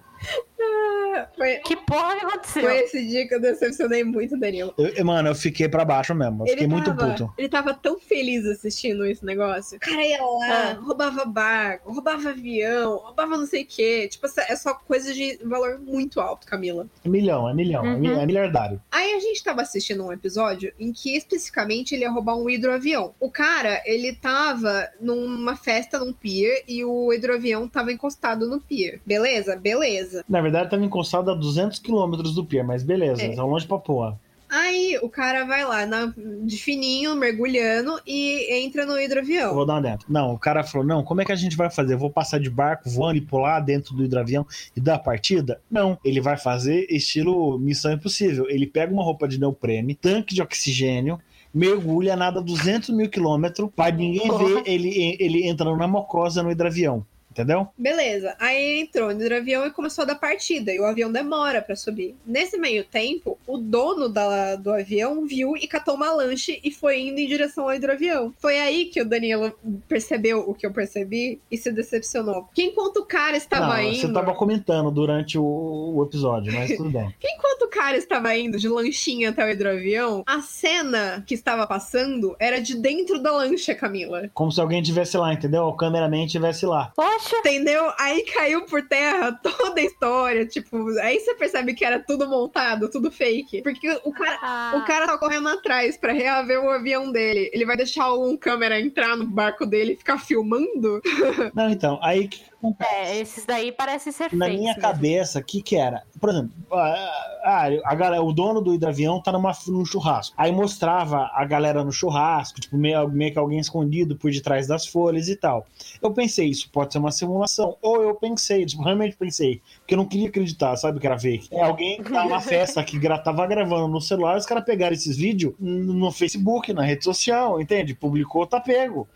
Foi, 1.36 1.56
Que 1.58 1.76
porra 1.76 2.16
que 2.16 2.24
aconteceu? 2.24 2.62
foi 2.62 2.78
esse 2.78 3.06
dia 3.06 3.28
que 3.28 3.34
eu 3.34 3.40
decepcionei 3.40 4.02
muito 4.04 4.34
o 4.36 4.38
Danilo. 4.40 4.72
Eu- 4.78 5.04
mano, 5.04 5.28
eu 5.28 5.34
fiquei 5.34 5.68
pra 5.68 5.84
baixo 5.84 6.14
mesmo, 6.14 6.44
eu 6.44 6.48
fiquei 6.48 6.66
muito 6.66 6.94
tava, 6.94 7.10
puto. 7.12 7.32
Ele 7.36 7.48
tava 7.48 7.74
tão 7.74 7.98
feliz 7.98 8.44
assistindo 8.46 9.04
esse 9.04 9.24
negócio. 9.24 9.76
O 9.76 9.80
cara 9.80 10.04
ia 10.04 10.22
lá, 10.22 10.70
Ah. 10.70 10.78
roubava 10.80 11.24
barco, 11.24 11.92
roubava 11.92 12.30
avião, 12.30 12.96
roubava 12.98 13.36
não 13.36 13.46
sei 13.46 13.62
o 13.62 13.66
quê. 13.66 14.08
Tipo, 14.10 14.26
essa- 14.26 14.46
é 14.48 14.56
só 14.56 14.74
coisa 14.74 15.12
de 15.12 15.38
valor 15.44 15.78
muito 15.80 16.20
alto, 16.20 16.46
Camila. 16.46 16.86
É 17.04 17.08
milhão, 17.08 17.48
é 17.48 17.54
milhão, 17.54 17.84
é 17.84 17.94
Uhum. 17.94 18.20
é 18.20 18.26
miliardário. 18.26 18.80
Aí 18.90 19.14
a 19.14 19.20
gente 19.20 19.42
tava 19.44 19.62
assistindo 19.62 20.04
um 20.04 20.12
episódio 20.12 20.72
em 20.80 20.92
que 20.92 21.16
especificamente 21.16 21.94
ele 21.94 22.02
ia 22.02 22.10
roubar 22.10 22.36
um 22.36 22.48
hidroavião. 22.48 23.14
O 23.20 23.30
cara, 23.30 23.82
ele 23.84 24.14
tava 24.14 24.88
numa 25.00 25.54
festa 25.56 25.98
num 25.98 26.12
pier 26.12 26.62
e 26.66 26.84
o 26.84 27.12
hidroavião 27.12 27.68
tava 27.68 27.92
encostado 27.92 28.48
no 28.48 28.60
pier. 28.60 29.00
Beleza? 29.04 29.56
Beleza. 29.56 30.24
Na 30.28 30.40
verdade, 30.40 30.70
tava 30.70 30.84
encostado 30.84 31.25
a 31.30 31.34
200 31.34 31.78
quilômetros 31.78 32.34
do 32.34 32.44
pier, 32.44 32.64
mas 32.64 32.82
beleza, 32.82 33.22
É. 33.22 33.34
tá 33.34 33.44
longe 33.44 33.66
pra 33.66 33.78
porra. 33.78 34.18
Aí 34.48 34.96
o 35.02 35.08
cara 35.08 35.44
vai 35.44 35.64
lá 35.64 35.84
na- 35.84 36.14
de 36.44 36.56
fininho, 36.56 37.16
mergulhando 37.16 38.00
e 38.06 38.64
entra 38.64 38.86
no 38.86 38.92
Eu 38.92 39.04
hidroavião. 39.04 39.52
vou 39.52 39.66
dar 39.66 39.74
uma 39.74 39.82
dentro. 39.82 40.06
Não, 40.08 40.32
o 40.34 40.38
cara 40.38 40.62
falou: 40.62 40.86
não, 40.86 41.02
como 41.02 41.20
é 41.20 41.24
que 41.24 41.32
a 41.32 41.36
gente 41.36 41.56
vai 41.56 41.68
fazer? 41.68 41.94
Eu 41.94 41.98
vou 41.98 42.10
passar 42.10 42.38
de 42.38 42.48
barco 42.48 42.88
voando 42.88 43.18
e 43.18 43.20
pular 43.20 43.58
dentro 43.58 43.92
do 43.92 44.04
hidroavião 44.04 44.46
e 44.76 44.80
dar 44.80 44.94
a 44.94 44.98
partida? 45.00 45.60
Não, 45.68 45.98
ele 46.04 46.20
vai 46.20 46.36
fazer 46.38 46.86
estilo 46.88 47.58
Missão 47.58 47.92
Impossível. 47.92 48.46
Ele 48.48 48.68
pega 48.68 48.92
uma 48.92 49.02
roupa 49.02 49.26
de 49.26 49.38
neoprene, 49.40 49.96
tanque 49.96 50.32
de 50.32 50.40
oxigênio. 50.40 51.18
Mergulha, 51.52 52.14
nada 52.14 52.40
200 52.40 52.90
mil 52.90 53.08
quilômetros, 53.08 53.68
pra 53.74 53.90
ninguém 53.90 54.28
ver 54.30 54.62
ele, 54.66 55.16
ele 55.18 55.48
entrando 55.48 55.76
na 55.76 55.88
mocosa 55.88 56.42
no 56.42 56.50
hidroavião. 56.52 57.04
Entendeu? 57.36 57.68
Beleza. 57.76 58.34
Aí 58.40 58.80
entrou 58.80 59.12
no 59.14 59.20
hidroavião 59.20 59.66
e 59.66 59.70
começou 59.70 60.02
a 60.02 60.06
dar 60.06 60.14
partida. 60.14 60.72
E 60.72 60.80
o 60.80 60.86
avião 60.86 61.12
demora 61.12 61.60
pra 61.60 61.76
subir. 61.76 62.14
Nesse 62.24 62.56
meio 62.56 62.82
tempo, 62.82 63.38
o 63.46 63.58
dono 63.58 64.08
da- 64.08 64.56
do 64.56 64.72
avião 64.72 65.26
viu 65.26 65.54
e 65.54 65.68
catou 65.68 65.94
uma 65.96 66.10
lanche 66.12 66.58
e 66.64 66.70
foi 66.70 67.00
indo 67.00 67.18
em 67.20 67.26
direção 67.26 67.64
ao 67.68 67.74
hidroavião. 67.74 68.32
Foi 68.38 68.58
aí 68.58 68.86
que 68.86 69.02
o 69.02 69.04
Danilo 69.04 69.52
percebeu 69.86 70.40
o 70.48 70.54
que 70.54 70.64
eu 70.66 70.72
percebi 70.72 71.38
e 71.50 71.58
se 71.58 71.70
decepcionou. 71.70 72.44
Porque 72.44 72.62
enquanto 72.62 72.98
o 72.98 73.04
cara 73.04 73.36
estava 73.36 73.76
não, 73.76 73.82
indo. 73.82 74.00
você 74.00 74.12
tava 74.12 74.34
comentando 74.34 74.90
durante 74.90 75.36
o, 75.38 75.44
o 75.44 76.02
episódio, 76.04 76.52
mas 76.54 76.74
tudo 76.74 76.88
bem. 76.90 77.14
Enquanto 77.22 77.62
o 77.62 77.68
cara 77.68 77.96
estava 77.98 78.34
indo 78.34 78.56
de 78.58 78.68
lanchinha 78.68 79.28
até 79.30 79.44
o 79.44 79.50
hidroavião, 79.50 80.22
a 80.26 80.40
cena 80.40 81.22
que 81.26 81.34
estava 81.34 81.66
passando 81.66 82.34
era 82.38 82.60
de 82.60 82.74
dentro 82.76 83.18
da 83.20 83.30
lancha, 83.30 83.74
Camila. 83.74 84.30
Como 84.32 84.50
se 84.50 84.60
alguém 84.60 84.80
estivesse 84.80 85.16
lá, 85.18 85.32
entendeu? 85.32 85.64
O 85.64 85.76
cameraman 85.76 86.24
estivesse 86.24 86.64
lá. 86.64 86.92
Poxa, 86.96 87.25
Entendeu? 87.34 87.92
Aí 87.98 88.22
caiu 88.24 88.62
por 88.66 88.82
terra 88.82 89.32
toda 89.32 89.80
a 89.80 89.84
história. 89.84 90.46
Tipo, 90.46 90.88
aí 91.00 91.18
você 91.20 91.34
percebe 91.34 91.74
que 91.74 91.84
era 91.84 91.98
tudo 91.98 92.28
montado, 92.28 92.90
tudo 92.90 93.10
fake. 93.10 93.62
Porque 93.62 93.88
o 94.04 94.12
cara. 94.12 94.38
ah, 94.42 94.72
O 94.76 94.86
cara 94.86 95.06
tá 95.06 95.18
correndo 95.18 95.48
atrás 95.48 95.96
pra 95.96 96.12
reaver 96.12 96.62
o 96.62 96.70
avião 96.70 97.10
dele. 97.10 97.50
Ele 97.52 97.64
vai 97.64 97.76
deixar 97.76 98.12
um 98.14 98.36
câmera 98.36 98.80
entrar 98.80 99.16
no 99.16 99.26
barco 99.26 99.66
dele 99.66 99.92
e 99.92 99.96
ficar 99.96 100.18
filmando? 100.18 101.00
Não, 101.54 101.70
então, 101.70 101.98
aí 102.02 102.28
acontece? 102.68 102.94
é, 102.94 103.18
esses 103.18 103.44
daí 103.44 103.72
parecem 103.72 104.12
ser 104.12 104.32
Na 104.32 104.48
minha 104.48 104.74
mesmo. 104.74 104.80
cabeça, 104.80 105.38
o 105.38 105.42
que 105.42 105.62
que 105.62 105.76
era? 105.76 106.02
Por 106.20 106.30
exemplo, 106.30 106.52
ah, 106.72 107.68
a 107.84 107.94
galera, 107.94 108.22
o 108.22 108.32
dono 108.32 108.60
do 108.60 108.74
hidroavião 108.74 109.20
tá 109.20 109.30
numa, 109.32 109.52
num 109.68 109.84
churrasco. 109.84 110.34
Aí 110.36 110.50
mostrava 110.50 111.30
a 111.34 111.44
galera 111.44 111.84
no 111.84 111.92
churrasco, 111.92 112.60
tipo, 112.60 112.76
meio, 112.76 113.08
meio 113.08 113.32
que 113.32 113.38
alguém 113.38 113.58
escondido 113.58 114.16
por 114.16 114.30
detrás 114.30 114.66
das 114.66 114.86
folhas 114.86 115.28
e 115.28 115.36
tal. 115.36 115.66
Eu 116.02 116.12
pensei, 116.12 116.48
isso 116.48 116.68
pode 116.70 116.92
ser 116.92 116.98
uma 116.98 117.12
simulação. 117.12 117.76
Ou 117.82 118.02
eu 118.02 118.14
pensei, 118.14 118.64
tipo, 118.66 118.82
realmente 118.82 119.16
pensei, 119.16 119.60
porque 119.78 119.94
eu 119.94 119.98
não 119.98 120.06
queria 120.06 120.28
acreditar, 120.28 120.76
sabe 120.76 120.98
que 120.98 121.06
era 121.06 121.18
fake. 121.18 121.48
É 121.52 121.62
alguém 121.62 122.02
que 122.02 122.10
tá 122.10 122.26
na 122.26 122.40
festa 122.40 122.82
que 122.82 122.98
gra 122.98 123.18
tava 123.18 123.46
gravando 123.46 123.88
no 123.88 124.00
celular, 124.00 124.36
os 124.36 124.46
caras 124.46 124.64
pegaram 124.64 124.94
esses 124.94 125.16
vídeos 125.16 125.54
no 125.58 126.10
Facebook, 126.10 126.72
na 126.72 126.82
rede 126.82 127.04
social, 127.04 127.60
entende? 127.60 127.94
Publicou, 127.94 128.46
tá 128.46 128.60
pego. 128.60 129.08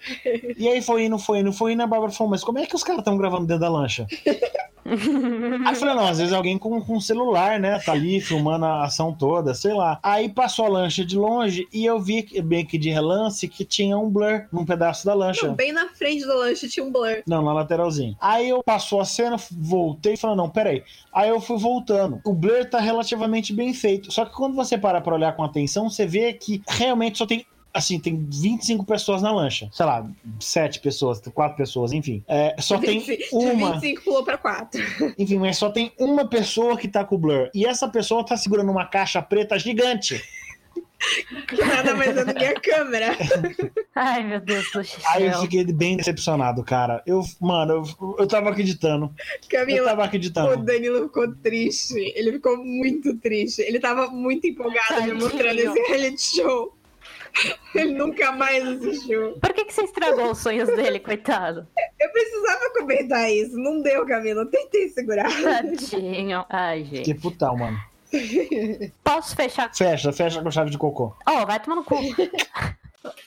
E 0.57 0.69
aí 0.69 0.81
foi 0.83 1.05
indo, 1.07 1.19
foi 1.19 1.41
indo, 1.41 1.53
foi 1.53 1.73
indo, 1.73 1.83
a 1.83 1.87
Bárbara 1.87 2.13
falou, 2.13 2.31
mas 2.31 2.45
como 2.45 2.59
é 2.59 2.67
que 2.67 2.75
os 2.75 2.85
caras 2.85 3.01
estão 3.01 3.17
gravando 3.17 3.40
dentro 3.47 3.63
da 3.63 3.69
lancha? 3.69 4.07
Aí 4.85 5.73
eu 5.73 5.77
falei, 5.77 5.95
não, 5.95 6.07
às 6.07 6.19
vezes 6.19 6.33
alguém 6.33 6.59
com, 6.59 6.81
com 6.81 7.01
celular, 7.01 7.61
né? 7.61 7.79
Tá 7.79 7.93
ali 7.93 8.21
filmando 8.21 8.65
a 8.65 8.85
ação 8.85 9.13
toda, 9.13 9.55
sei 9.55 9.73
lá. 9.73 9.99
Aí 10.03 10.29
passou 10.29 10.65
a 10.65 10.69
lancha 10.69 11.05
de 11.05 11.17
longe 11.17 11.69
e 11.73 11.85
eu 11.85 12.01
vi 12.01 12.27
bem 12.43 12.65
que 12.65 12.79
de 12.79 12.91
relance 12.91 13.47
que 13.47 13.65
tinha 13.65 13.97
um 13.97 14.11
blur 14.11 14.47
num 14.53 14.65
pedaço 14.65 15.07
da 15.07 15.15
lancha. 15.15 15.47
Não, 15.47 15.55
bem 15.55 15.73
na 15.73 15.89
frente 15.89 16.27
da 16.27 16.35
lancha 16.35 16.67
tinha 16.69 16.85
um 16.85 16.91
blur. 16.91 17.23
Não, 17.27 17.43
na 17.43 17.53
lateralzinha. 17.53 18.17
Aí 18.21 18.49
eu 18.49 18.63
passou 18.63 19.01
a 19.01 19.05
cena, 19.05 19.37
voltei 19.51 20.15
e 20.15 20.17
falei, 20.17 20.37
não, 20.37 20.49
peraí. 20.49 20.83
Aí 21.13 21.29
eu 21.29 21.41
fui 21.41 21.59
voltando. 21.59 22.21
O 22.25 22.33
blur 22.33 22.65
tá 22.65 22.81
relativamente 22.81 23.53
bem 23.53 23.73
feito. 23.73 24.11
Só 24.13 24.25
que 24.25 24.35
quando 24.35 24.55
você 24.55 24.77
para 24.77 25.01
pra 25.01 25.15
olhar 25.15 25.37
com 25.37 25.45
atenção, 25.45 25.89
você 25.89 26.07
vê 26.07 26.33
que 26.33 26.63
realmente 26.67 27.19
só 27.19 27.27
tem. 27.27 27.47
Assim, 27.73 27.99
tem 28.01 28.17
25 28.29 28.85
pessoas 28.85 29.23
na 29.23 29.33
lancha. 29.33 29.69
Sei 29.73 29.87
lá, 29.87 30.07
7 30.41 30.81
pessoas, 30.81 31.21
4 31.21 31.57
pessoas, 31.57 31.93
enfim. 31.93 32.23
É, 32.27 32.57
só 32.59 32.79
tem 32.79 32.99
25 33.01 33.39
uma. 33.39 33.73
25 33.75 34.03
pulou 34.03 34.25
pra 34.25 34.37
4. 34.37 34.81
Enfim, 35.19 35.39
mas 35.39 35.57
só 35.57 35.71
tem 35.71 35.93
uma 35.99 36.27
pessoa 36.27 36.77
que 36.77 36.89
tá 36.89 37.05
com 37.05 37.15
o 37.15 37.19
blur. 37.19 37.49
E 37.55 37.65
essa 37.65 37.89
pessoa 37.89 38.25
tá 38.25 38.37
segurando 38.37 38.71
uma 38.71 38.87
caixa 38.87 39.23
preta 39.23 39.59
gigante. 39.59 40.23
Que 41.49 41.57
nada 41.57 41.95
mais 41.95 42.15
é 42.15 42.25
do 42.25 42.35
que 42.35 42.45
a 42.45 42.61
câmera. 42.61 43.17
Ai, 43.97 44.23
meu 44.23 44.41
Deus 44.41 44.71
do 44.71 44.85
céu. 44.85 45.01
Aí 45.09 45.27
eu 45.27 45.41
fiquei 45.41 45.65
bem 45.65 45.97
decepcionado, 45.97 46.63
cara. 46.63 47.03
Eu, 47.07 47.23
mano, 47.41 47.85
eu, 48.01 48.17
eu 48.19 48.27
tava 48.27 48.51
acreditando. 48.51 49.11
Eu 49.43 49.49
Camila, 49.49 49.89
tava 49.89 50.03
o 50.03 50.05
acreditando. 50.05 50.63
Danilo 50.63 51.05
ficou 51.05 51.35
triste. 51.37 52.13
Ele 52.15 52.33
ficou 52.33 52.59
muito 52.59 53.17
triste. 53.17 53.63
Ele 53.63 53.81
tava 53.81 54.09
muito 54.09 54.47
empolgado 54.47 54.89
Tadinho. 54.89 55.17
demonstrando 55.17 55.61
esse 55.61 55.81
reality 55.89 56.23
show. 56.37 56.77
Ele 57.75 57.93
nunca 57.95 58.33
mais 58.33 58.67
assistiu. 58.67 59.33
Por 59.41 59.53
que, 59.53 59.65
que 59.65 59.73
você 59.75 59.83
estragou 59.83 60.31
os 60.33 60.39
sonhos 60.39 60.69
dele, 60.69 60.99
coitado? 60.99 61.67
Eu 61.99 62.11
precisava 62.11 62.71
comentar 62.71 63.31
isso. 63.31 63.57
Não 63.57 63.81
deu, 63.83 64.05
Camila. 64.07 64.45
Tentei 64.47 64.89
segurar. 64.89 65.31
Tadinho. 65.31 66.45
Ai, 66.49 66.83
Que 66.83 66.97
gente. 67.05 67.15
putão, 67.15 67.57
mano. 67.57 67.79
Posso 69.05 69.37
fechar? 69.37 69.73
Fecha, 69.75 70.13
fecha 70.13 70.43
com 70.43 70.51
chave 70.51 70.71
de 70.71 70.79
cocô. 70.79 71.15
Oh, 71.29 71.47
vai 71.47 71.61
tomar 71.61 71.77
no 71.77 71.85
cu. 71.85 71.97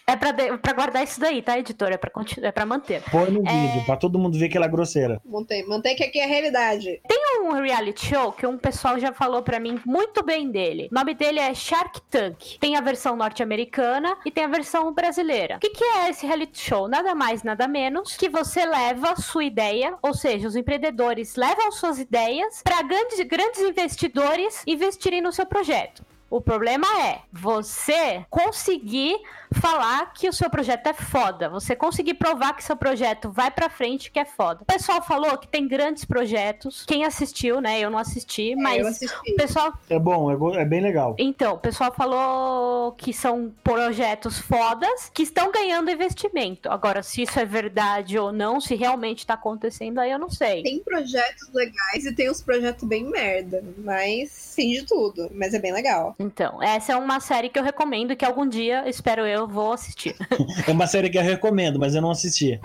É 0.06 0.16
pra, 0.16 0.32
de- 0.32 0.58
pra 0.58 0.74
guardar 0.74 1.04
isso 1.04 1.20
daí, 1.20 1.42
tá, 1.42 1.58
editora? 1.58 1.96
É 1.96 1.98
pra, 1.98 2.10
continu- 2.12 2.46
é 2.46 2.52
pra 2.52 2.66
manter. 2.66 3.02
Põe 3.10 3.32
no 3.32 3.42
É. 3.48 3.52
vídeo, 3.52 3.86
pra 3.86 3.96
todo 3.98 4.20
mundo 4.20 4.38
ver 4.38 4.48
que 4.50 4.56
ela 4.58 4.68
é 4.68 4.70
grosseira. 4.70 5.20
Mantém, 5.26 5.68
mantém 5.68 5.96
que 5.96 6.04
aqui 6.04 6.20
é 6.20 6.26
a 6.26 6.28
realidade. 6.28 7.02
um 7.46 7.60
reality 7.62 8.06
show 8.08 8.32
que 8.32 8.48
um 8.48 8.58
pessoal 8.58 8.98
já 8.98 9.12
falou 9.12 9.42
pra 9.42 9.60
mim 9.60 9.78
muito 9.86 10.24
bem 10.24 10.50
dele. 10.50 10.88
O 10.90 10.96
nome 10.96 11.14
dele 11.14 11.40
é 11.40 11.54
Shark 11.54 12.00
Tank. 12.10 12.58
Tem 12.58 12.78
a 12.78 12.82
versão 12.82 13.18
norte-americana 13.18 14.16
e 14.26 14.32
tem 14.32 14.46
a 14.46 14.48
versão 14.48 14.94
brasileira. 14.94 15.58
O 15.58 15.60
que, 15.60 15.70
que 15.72 15.84
é 15.84 16.10
esse 16.10 16.26
reality 16.26 16.58
show? 16.58 16.88
Nada 16.88 17.14
mais, 17.14 17.44
nada 17.44 17.68
menos 17.68 18.16
que 18.16 18.30
você 18.30 18.66
leva 18.66 19.18
sua 19.18 19.44
ideia, 19.44 19.96
ou 20.02 20.14
seja, 20.14 20.48
os 20.48 20.56
empreendedores 20.56 21.36
levam 21.36 21.70
suas 21.74 22.00
ideias 22.00 22.62
para 22.64 22.82
grandes, 22.82 23.20
grandes 23.28 23.60
investidores 23.62 24.64
investirem 24.66 25.20
no 25.22 25.34
seu 25.34 25.46
projeto. 25.46 26.06
O 26.30 26.42
problema 26.42 26.88
é 27.06 27.20
você 27.32 28.26
conseguir 28.30 29.16
falar 29.54 30.14
que 30.14 30.28
o 30.28 30.34
seu 30.34 30.50
projeto 30.50 30.88
é 30.88 30.94
foda. 30.94 31.50
Você 31.50 31.76
conseguir 31.76 32.16
provar 32.16 32.54
que 32.54 32.64
seu 32.64 32.76
projeto 32.76 33.30
vai 33.32 33.50
pra 33.52 33.70
frente, 33.70 34.12
que 34.12 34.20
é 34.20 34.26
foda. 34.26 34.62
O 34.62 34.66
pessoal 34.66 35.02
falou 35.02 35.38
que 35.38 35.48
tem 35.48 35.68
grandes 35.68 36.06
projetos. 36.06 36.84
Quem 36.86 37.06
assistiu, 37.06 37.62
né? 37.62 37.80
Eu 37.80 37.90
não 37.90 37.98
assisti, 38.00 38.54
É, 38.54 38.56
mas 38.56 38.80
eu 38.82 38.88
assisti. 38.88 39.32
o 39.32 39.36
pessoal 39.36 39.74
É 39.90 40.00
bom, 40.00 40.30
é, 40.56 40.62
é 40.62 40.66
bem 40.66 40.82
legal. 40.82 41.16
então, 41.18 41.54
o 41.56 41.58
pessoal 41.60 41.94
falou 41.94 42.92
que 42.94 43.14
são 43.14 43.52
projetos 43.64 44.40
fodas 44.40 45.10
que 45.14 45.24
estão 45.24 45.52
ganhando 45.52 45.90
investimento. 45.92 46.70
Agora, 46.70 47.04
se 47.04 47.22
isso 47.24 47.40
é 47.40 47.46
verdade 47.46 48.18
ou 48.18 48.32
não, 48.32 48.60
se 48.60 48.76
realmente 48.76 49.26
tá 49.26 49.34
acontecendo, 49.36 50.00
aí 50.00 50.12
eu 50.12 50.20
não 50.20 50.30
sei. 50.30 50.64
Tem 50.64 50.80
projetos 50.80 51.50
legais 51.54 52.06
e 52.06 52.14
tem 52.16 52.30
uns 52.30 52.42
projetos 52.42 52.84
bem 52.88 53.04
merda. 53.10 53.64
Mas 53.78 54.32
sim 54.32 54.72
de 54.72 54.86
tudo. 54.86 55.30
Mas 55.34 55.54
é 55.54 55.60
bem 55.60 55.72
legal. 55.74 56.16
Então, 56.20 56.62
essa 56.62 56.94
é 56.94 56.96
uma 56.96 57.20
série 57.20 57.50
que 57.50 57.60
eu 57.60 57.64
recomendo 57.64 58.16
que 58.16 58.26
algum 58.26 58.48
dia, 58.48 58.88
espero 58.88 59.26
eu, 59.26 59.43
vou 59.48 59.74
assistir. 59.74 60.16
É 60.68 60.72
uma 60.72 60.88
série 60.88 61.10
que 61.10 61.18
eu 61.18 61.22
recomendo, 61.22 61.80
mas 61.80 61.96
eu 61.96 62.02
não 62.02 62.12
assisti. 62.12 62.60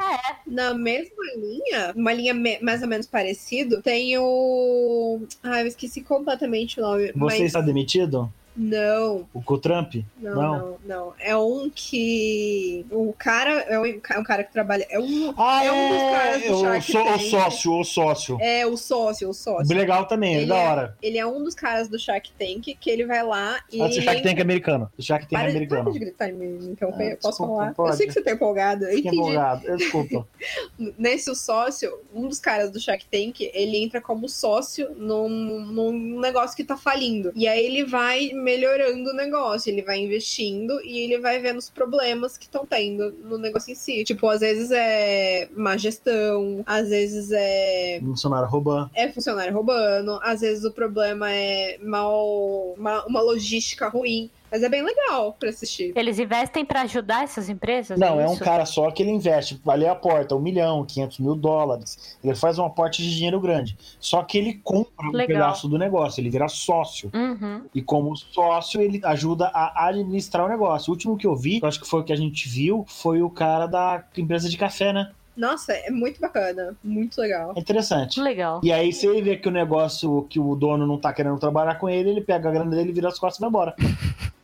Na 0.47 0.75
mesma 0.75 1.25
linha, 1.37 1.93
uma 1.97 2.13
linha 2.13 2.35
mais 2.61 2.83
ou 2.83 2.89
menos 2.89 3.07
parecido, 3.07 3.83
tem 3.83 4.17
o. 4.19 5.21
Ah, 5.43 5.61
eu 5.61 5.67
esqueci 5.67 6.01
completamente 6.03 6.79
o 6.79 6.83
nome. 6.83 7.07
Você 7.09 7.15
mas 7.15 7.41
está 7.41 7.61
demitido? 7.61 8.33
Não, 8.59 9.27
O 9.33 9.41
o 9.47 9.59
Trump? 9.59 9.95
não, 10.19 10.35
Não. 10.35 10.59
não, 10.59 10.79
não, 10.85 11.13
É 11.19 11.37
um 11.37 11.71
que. 11.73 12.85
O 12.91 13.13
cara 13.17 13.53
é 13.63 13.79
um, 13.79 13.85
é 13.87 14.19
um 14.19 14.25
cara 14.25 14.43
que 14.45 14.53
trabalha. 14.53 14.87
É 14.91 14.99
um. 14.99 15.33
Ah, 15.37 15.65
É 15.65 15.71
um 15.73 15.89
dos 15.89 16.03
caras 16.11 16.43
é, 16.43 16.49
do 16.49 16.55
o, 16.55 16.61
Shark 16.61 16.91
o 16.91 17.05
Tank. 17.05 17.21
sócio, 17.31 17.73
o 17.73 17.85
sócio. 17.85 18.39
É 18.41 18.67
o 18.67 18.77
sócio, 18.77 19.29
o 19.29 19.35
sócio. 19.35 19.77
Legal 19.77 20.07
também, 20.07 20.35
é 20.35 20.39
Ele 20.39 20.47
da 20.47 20.57
é- 20.57 20.69
hora. 20.69 20.97
Ele 21.01 21.19
é 21.19 21.27
um 21.27 21.43
dos 21.45 21.55
caras 21.55 21.89
do 21.89 21.99
Shark 21.99 22.31
Tank 22.39 22.75
que 22.81 22.91
ele 22.91 23.07
vai 23.07 23.23
lá 23.25 23.61
e. 23.73 23.81
Ah, 23.81 23.87
o 23.87 23.93
Shark 23.93 24.23
Tank 24.23 24.39
é 24.39 24.43
americano. 24.43 24.91
O 24.99 25.03
Shark 25.03 25.27
Tank 25.27 25.33
é 25.35 25.39
Para, 25.43 25.51
americano. 25.51 25.83
para 25.85 25.93
de 25.93 25.99
gritar 26.01 26.29
em 26.29 26.33
mim, 26.35 26.59
então 26.73 26.89
Ah, 26.91 26.93
posso 27.21 27.29
desculpa, 27.31 27.37
falar. 27.57 27.75
pode. 27.75 27.91
Eu 27.93 27.97
sei 27.97 28.07
que 28.09 28.13
você 28.13 28.23
tá 28.23 28.33
empolgado. 28.33 28.85
Eu 28.85 28.99
entendi. 28.99 29.17
empolgado. 29.17 29.67
Eu, 29.67 29.77
Desculpa. 29.77 30.27
Nesse 30.99 31.31
o 31.31 31.35
sócio, 31.35 31.99
um 32.13 32.29
dos 32.29 32.39
caras 32.41 32.71
do 32.71 32.81
Shark 32.81 33.05
Tank, 33.11 33.41
ele 33.53 33.77
entra 33.79 34.01
como 34.01 34.29
sócio 34.29 34.91
num, 34.97 35.29
num 35.29 36.21
negócio 36.21 36.57
que 36.57 36.65
tá 36.65 36.77
falindo. 36.77 37.33
E 37.35 37.47
aí 37.47 37.65
ele 37.65 37.85
vai 37.85 38.31
melhorando 38.49 39.11
o 39.11 39.13
negócio, 39.13 39.71
ele 39.71 39.83
vai 39.83 39.99
investindo 39.99 40.81
e 40.83 41.01
ele 41.01 41.19
vai 41.19 41.39
vendo 41.39 41.59
os 41.59 41.69
problemas 41.69 42.39
que 42.39 42.47
estão 42.47 42.65
tendo 42.65 43.13
no 43.25 43.37
negócio 43.37 43.71
em 43.73 43.75
si. 43.75 44.03
Tipo, 44.05 44.27
às 44.29 44.41
vezes 44.41 44.71
é 44.71 45.49
má 45.55 45.77
gestão, 45.77 46.63
às 46.65 46.89
vezes 46.89 47.31
é 47.31 48.01
Funcionário 48.01 48.49
roubando. 48.49 48.91
é 48.95 49.13
funcionário 49.13 49.53
roubando, 49.53 50.19
às 50.23 50.41
vezes 50.41 50.65
o 50.65 50.73
problema 50.73 51.31
é 51.31 51.79
mal 51.83 52.75
uma, 52.79 53.05
uma 53.05 53.21
logística 53.21 53.87
ruim. 53.89 54.31
Mas 54.51 54.63
é 54.63 54.69
bem 54.69 54.83
legal 54.83 55.35
pra 55.39 55.51
assistir. 55.51 55.93
Eles 55.95 56.19
investem 56.19 56.65
pra 56.65 56.83
ajudar 56.83 57.25
essas 57.25 57.49
empresas? 57.49 57.99
Não, 57.99 58.21
é 58.21 58.29
um 58.29 58.33
isso? 58.33 58.45
cara 58.45 58.65
só 58.65 58.91
que 58.91 59.03
ele 59.03 59.11
investe, 59.11 59.61
vale 59.65 59.87
a 59.87 59.95
porta, 59.95 60.35
um 60.35 60.41
milhão, 60.41 60.85
500 60.85 61.19
mil 61.19 61.35
dólares. 61.35 62.19
Ele 62.23 62.35
faz 62.35 62.59
um 62.59 62.65
aporte 62.65 63.03
de 63.03 63.15
dinheiro 63.15 63.41
grande. 63.41 63.77
Só 64.01 64.23
que 64.23 64.39
ele 64.39 64.55
compra 64.55 65.07
um 65.07 65.13
Legal. 65.13 65.27
pedaço 65.27 65.69
do 65.69 65.79
negócio, 65.79 66.21
ele 66.21 66.31
vira 66.31 66.49
sócio. 66.49 67.11
Uhum. 67.15 67.63
E 67.75 67.83
como 67.83 68.17
sócio, 68.17 68.81
ele 68.81 69.01
ajuda 69.05 69.49
a 69.49 69.89
administrar 69.89 70.47
o 70.47 70.49
negócio. 70.49 70.91
O 70.91 70.95
último 70.95 71.17
que 71.17 71.27
eu 71.27 71.37
vi, 71.37 71.61
eu 71.63 71.69
acho 71.69 71.81
que 71.81 71.89
foi 71.89 72.01
o 72.01 72.05
que 72.05 72.13
a 72.13 72.17
gente 72.17 72.49
viu, 72.49 72.85
foi 72.89 73.23
o 73.23 73.31
cara 73.31 73.67
da 73.67 74.05
empresa 74.17 74.49
de 74.49 74.57
café, 74.57 74.93
né? 74.93 75.11
Nossa, 75.39 75.73
é 75.73 75.89
muito 75.89 76.21
bacana. 76.21 76.77
Muito 76.83 77.21
legal. 77.21 77.53
É 77.57 77.61
interessante. 77.61 78.21
Legal. 78.21 78.61
E 78.61 78.73
aí, 78.73 78.93
se 78.93 79.07
ele 79.07 79.23
vê 79.23 79.37
que 79.37 79.47
o 79.47 79.53
negócio, 79.53 80.27
que 80.29 80.41
o 80.41 80.57
dono 80.57 80.85
não 80.85 80.99
tá 80.99 81.13
querendo 81.13 81.39
trabalhar 81.39 81.77
com 81.77 81.89
ele, 81.89 82.11
ele 82.11 82.21
pega 82.21 82.49
a 82.49 82.53
grana 82.53 82.75
dele, 82.75 82.93
vira 82.93 83.07
as 83.07 83.19
costas 83.21 83.39
e 83.39 83.41
vai 83.41 83.49
embora. 83.49 83.75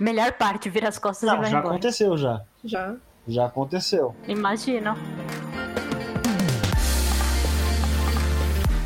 Melhor 0.00 0.32
parte, 0.32 0.68
vira 0.70 0.88
as 0.88 0.98
costas 0.98 1.22
e 1.24 1.26
Não, 1.26 1.40
vai 1.40 1.50
já 1.50 1.58
embora. 1.58 1.74
aconteceu, 1.74 2.16
já. 2.16 2.42
Já. 2.64 2.94
Já 3.26 3.46
aconteceu. 3.46 4.14
Imagina. 4.26 4.96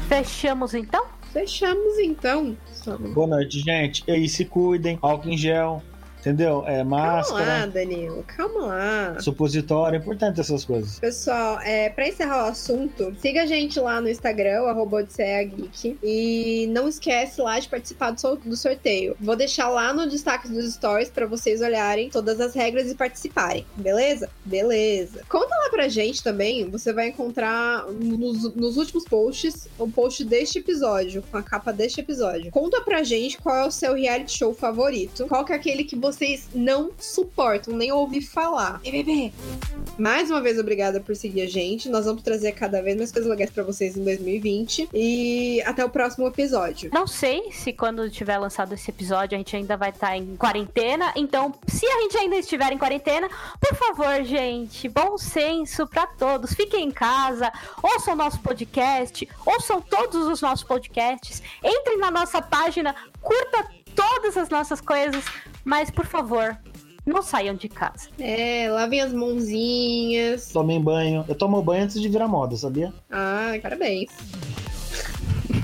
Fechamos 0.09 0.75
então? 0.75 1.05
Fechamos 1.33 1.99
então. 1.99 2.57
Boa 3.13 3.27
noite, 3.27 3.59
gente. 3.61 4.05
E 4.07 4.13
aí, 4.13 4.29
se 4.29 4.45
cuidem. 4.45 4.99
Álcool 5.03 5.31
em 5.31 5.37
gel, 5.37 5.83
entendeu? 6.27 6.65
É 6.67 6.79
Calma 6.79 6.97
lá, 6.97 7.17
máscara, 7.17 7.67
Danilo. 7.69 8.25
Calma 8.27 8.67
lá. 8.67 9.21
supositório, 9.21 9.97
é 9.97 10.01
importante 10.01 10.41
essas 10.41 10.65
coisas. 10.65 10.99
Pessoal, 10.99 11.61
é, 11.61 11.89
pra 11.89 12.09
encerrar 12.09 12.47
o 12.47 12.49
assunto, 12.49 13.15
siga 13.21 13.43
a 13.43 13.47
gente 13.47 13.79
lá 13.79 14.01
no 14.01 14.09
Instagram, 14.09 14.63
arroba 14.63 15.03
Geek. 15.03 15.99
E 16.03 16.67
não 16.73 16.89
esquece 16.89 17.41
lá 17.41 17.59
de 17.61 17.69
participar 17.69 18.11
do, 18.11 18.37
do 18.37 18.57
sorteio. 18.57 19.17
Vou 19.21 19.37
deixar 19.37 19.69
lá 19.69 19.93
no 19.93 20.09
destaque 20.09 20.49
dos 20.49 20.75
stories 20.75 21.11
pra 21.11 21.27
vocês 21.27 21.61
olharem 21.61 22.11
todas 22.11 22.41
as 22.41 22.55
regras 22.55 22.91
e 22.91 22.95
participarem. 22.95 23.65
Beleza? 23.77 24.29
Beleza. 24.45 25.23
Conta 25.29 25.55
lá 25.55 25.71
pra 25.71 25.89
gente 25.89 26.23
também. 26.23 26.69
Você 26.71 26.93
vai 26.93 27.09
encontrar 27.09 27.85
nos, 27.93 28.55
nos 28.55 28.77
últimos 28.77 29.05
posts 29.05 29.69
o 29.79 29.89
post 29.89 30.25
deste 30.25 30.59
episódio, 30.59 31.23
com 31.31 31.37
a 31.37 31.43
capa 31.43 31.73
deste 31.73 32.01
episódio. 32.01 32.51
Conta 32.51 32.81
pra 32.81 33.05
gente 33.05 33.39
qual 33.39 33.57
é 33.57 33.67
o 33.67 33.71
seu 33.71 33.95
reality 33.95 34.37
show 34.37 34.53
favorito. 34.53 35.27
Qual 35.27 35.45
que 35.45 35.53
é 35.53 35.57
aquele 35.57 35.85
que 35.85 35.95
vocês 36.17 36.49
não 36.55 36.91
suportam, 36.99 37.77
nem 37.77 37.93
ouvir 37.93 38.23
falar. 38.23 38.81
E 38.83 38.91
bebê, 38.91 39.33
mais 39.99 40.31
uma 40.31 40.41
vez, 40.41 40.59
obrigada 40.59 40.99
por 40.99 41.15
seguir 41.15 41.43
a 41.43 41.47
gente. 41.47 41.91
Nós 41.91 42.07
vamos 42.07 42.23
trazer 42.23 42.53
cada 42.53 42.81
vez 42.81 42.97
mais 42.97 43.13
coisas 43.13 43.29
legais 43.29 43.51
pra 43.51 43.63
vocês 43.63 43.97
em 43.97 44.03
2020. 44.03 44.89
E 44.95 45.61
até 45.67 45.85
o 45.85 45.91
próximo 45.91 46.27
episódio. 46.27 46.91
Não 46.93 47.07
sei 47.07 47.53
se 47.53 47.73
quando 47.73 48.11
tiver 48.11 48.39
lançado 48.39 48.73
esse 48.73 48.91
episódio 48.91 49.37
a 49.37 49.39
gente 49.39 49.55
ainda 49.55 49.77
vai 49.77 49.91
estar 49.91 50.17
em 50.17 50.37
quarentena. 50.37 51.13
Então, 51.15 51.55
se 51.67 51.87
a 51.87 52.01
gente 52.01 52.17
ainda 52.17 52.37
estiver 52.37 52.73
em 52.73 52.79
quarentena, 52.79 53.29
por 53.61 53.77
favor, 53.77 54.25
gente, 54.25 54.89
bom 54.89 55.19
senso 55.19 55.87
pra 55.87 56.07
todos. 56.07 56.55
Fiquem 56.55 56.89
em 56.89 56.91
casa, 56.91 57.53
ouçam 57.83 58.17
nosso 58.17 58.41
podcast, 58.41 59.29
ouçam 59.45 59.83
todos 59.83 60.27
os 60.27 60.41
nossos 60.41 60.65
podcasts, 60.65 61.43
entrem 61.63 61.99
na 61.99 62.11
nossa 62.11 62.41
página, 62.41 62.95
curta 63.21 63.69
todas 63.95 64.37
as 64.37 64.49
nossas 64.49 64.81
coisas, 64.81 65.25
mas 65.67 65.91
por 65.91 66.07
favor, 66.07 66.57
não 67.05 67.21
saiam 67.21 67.57
de 67.57 67.69
casa. 67.69 68.09
É, 68.21 68.71
lavem 68.71 69.01
as 69.01 69.13
mãozinhas. 69.13 70.49
Tomem 70.53 70.81
banho. 70.81 71.25
Eu 71.29 71.35
tomo 71.35 71.61
banho 71.61 71.83
antes 71.83 72.01
de 72.01 72.09
virar 72.09 72.29
moda, 72.29 72.57
sabia? 72.57 72.95
Ai, 73.11 73.59
parabéns. 73.59 74.11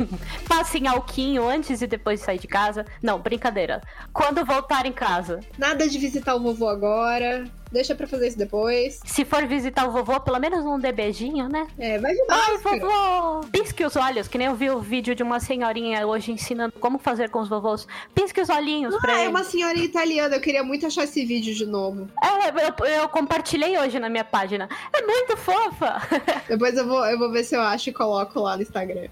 Passem 0.48 0.86
alquinho 0.86 1.48
antes 1.48 1.82
e 1.82 1.86
depois 1.86 2.20
de 2.20 2.26
sair 2.26 2.38
de 2.38 2.46
casa. 2.48 2.84
Não, 3.03 3.18
brincadeira. 3.18 3.80
Quando 4.12 4.44
voltar 4.44 4.86
em 4.86 4.92
casa, 4.92 5.40
Nada 5.59 5.88
de 5.88 5.98
visitar 5.98 6.34
o 6.34 6.40
vovô 6.40 6.68
agora. 6.68 7.44
Deixa 7.70 7.94
pra 7.94 8.07
fazer 8.07 8.28
isso 8.28 8.36
depois. 8.38 9.00
Se 9.07 9.24
for 9.24 9.46
visitar 9.46 9.88
o 9.88 9.92
vovô, 9.92 10.20
pelo 10.20 10.38
menos 10.38 10.62
não 10.62 10.78
dê 10.78 10.92
beijinho, 10.92 11.48
né? 11.48 11.66
É, 11.78 11.98
vai 11.98 12.12
de 12.12 12.20
Ai, 12.28 12.53
máscara. 12.53 12.78
vovô! 12.80 13.40
Pisque 13.50 13.82
os 13.82 13.96
olhos, 13.96 14.28
que 14.28 14.36
nem 14.36 14.48
eu 14.48 14.55
vi 14.55 14.68
o 14.70 14.78
vídeo 14.78 15.14
de 15.14 15.22
uma 15.22 15.40
senhorinha 15.40 16.07
hoje 16.07 16.32
ensinando 16.32 16.74
como 16.78 16.98
fazer 16.98 17.30
com 17.30 17.38
os 17.40 17.48
vovôs. 17.48 17.86
Pisque 18.14 18.42
os 18.42 18.50
olhinhos 18.50 18.94
pra 18.98 19.14
Ah, 19.14 19.18
é 19.18 19.20
ele. 19.22 19.30
uma 19.30 19.42
senhorinha 19.42 19.86
italiana. 19.86 20.36
Eu 20.36 20.40
queria 20.42 20.62
muito 20.62 20.86
achar 20.86 21.05
esse 21.05 21.24
vídeo 21.24 21.55
de 21.55 21.64
novo. 21.64 22.09
É, 22.22 22.48
eu, 22.50 22.86
eu 23.03 23.09
compartilhei 23.09 23.78
hoje 23.78 23.98
na 23.98 24.11
minha 24.11 24.24
página. 24.24 24.68
É 24.92 25.00
muito 25.07 25.34
fofa! 25.38 26.03
Depois 26.46 26.76
eu 26.76 26.86
vou, 26.86 27.07
eu 27.07 27.18
vou 27.18 27.32
ver 27.32 27.42
se 27.44 27.57
eu 27.57 27.62
acho 27.62 27.88
e 27.88 27.92
coloco 27.94 28.38
lá 28.38 28.55
no 28.57 28.62
Instagram. 28.62 29.09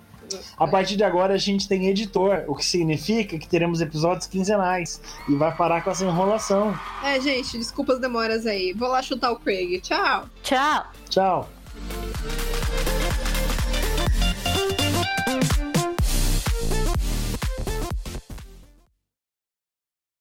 A 0.56 0.66
partir 0.66 0.96
de 0.96 1.04
agora 1.04 1.34
a 1.34 1.38
gente 1.38 1.68
tem 1.68 1.86
editor, 1.88 2.44
o 2.46 2.54
que 2.54 2.64
significa 2.64 3.38
que 3.38 3.48
teremos 3.48 3.80
episódios 3.80 4.26
quinzenais. 4.26 5.00
E 5.28 5.34
vai 5.34 5.54
parar 5.56 5.82
com 5.82 5.90
essa 5.90 6.04
enrolação. 6.04 6.78
É, 7.04 7.20
gente, 7.20 7.58
desculpas 7.58 7.98
demoras 7.98 8.46
aí. 8.46 8.72
Vou 8.72 8.88
lá 8.88 9.02
chutar 9.02 9.32
o 9.32 9.36
Craig. 9.36 9.80
Tchau. 9.80 10.26
Tchau. 10.42 10.86
Tchau. 11.08 11.48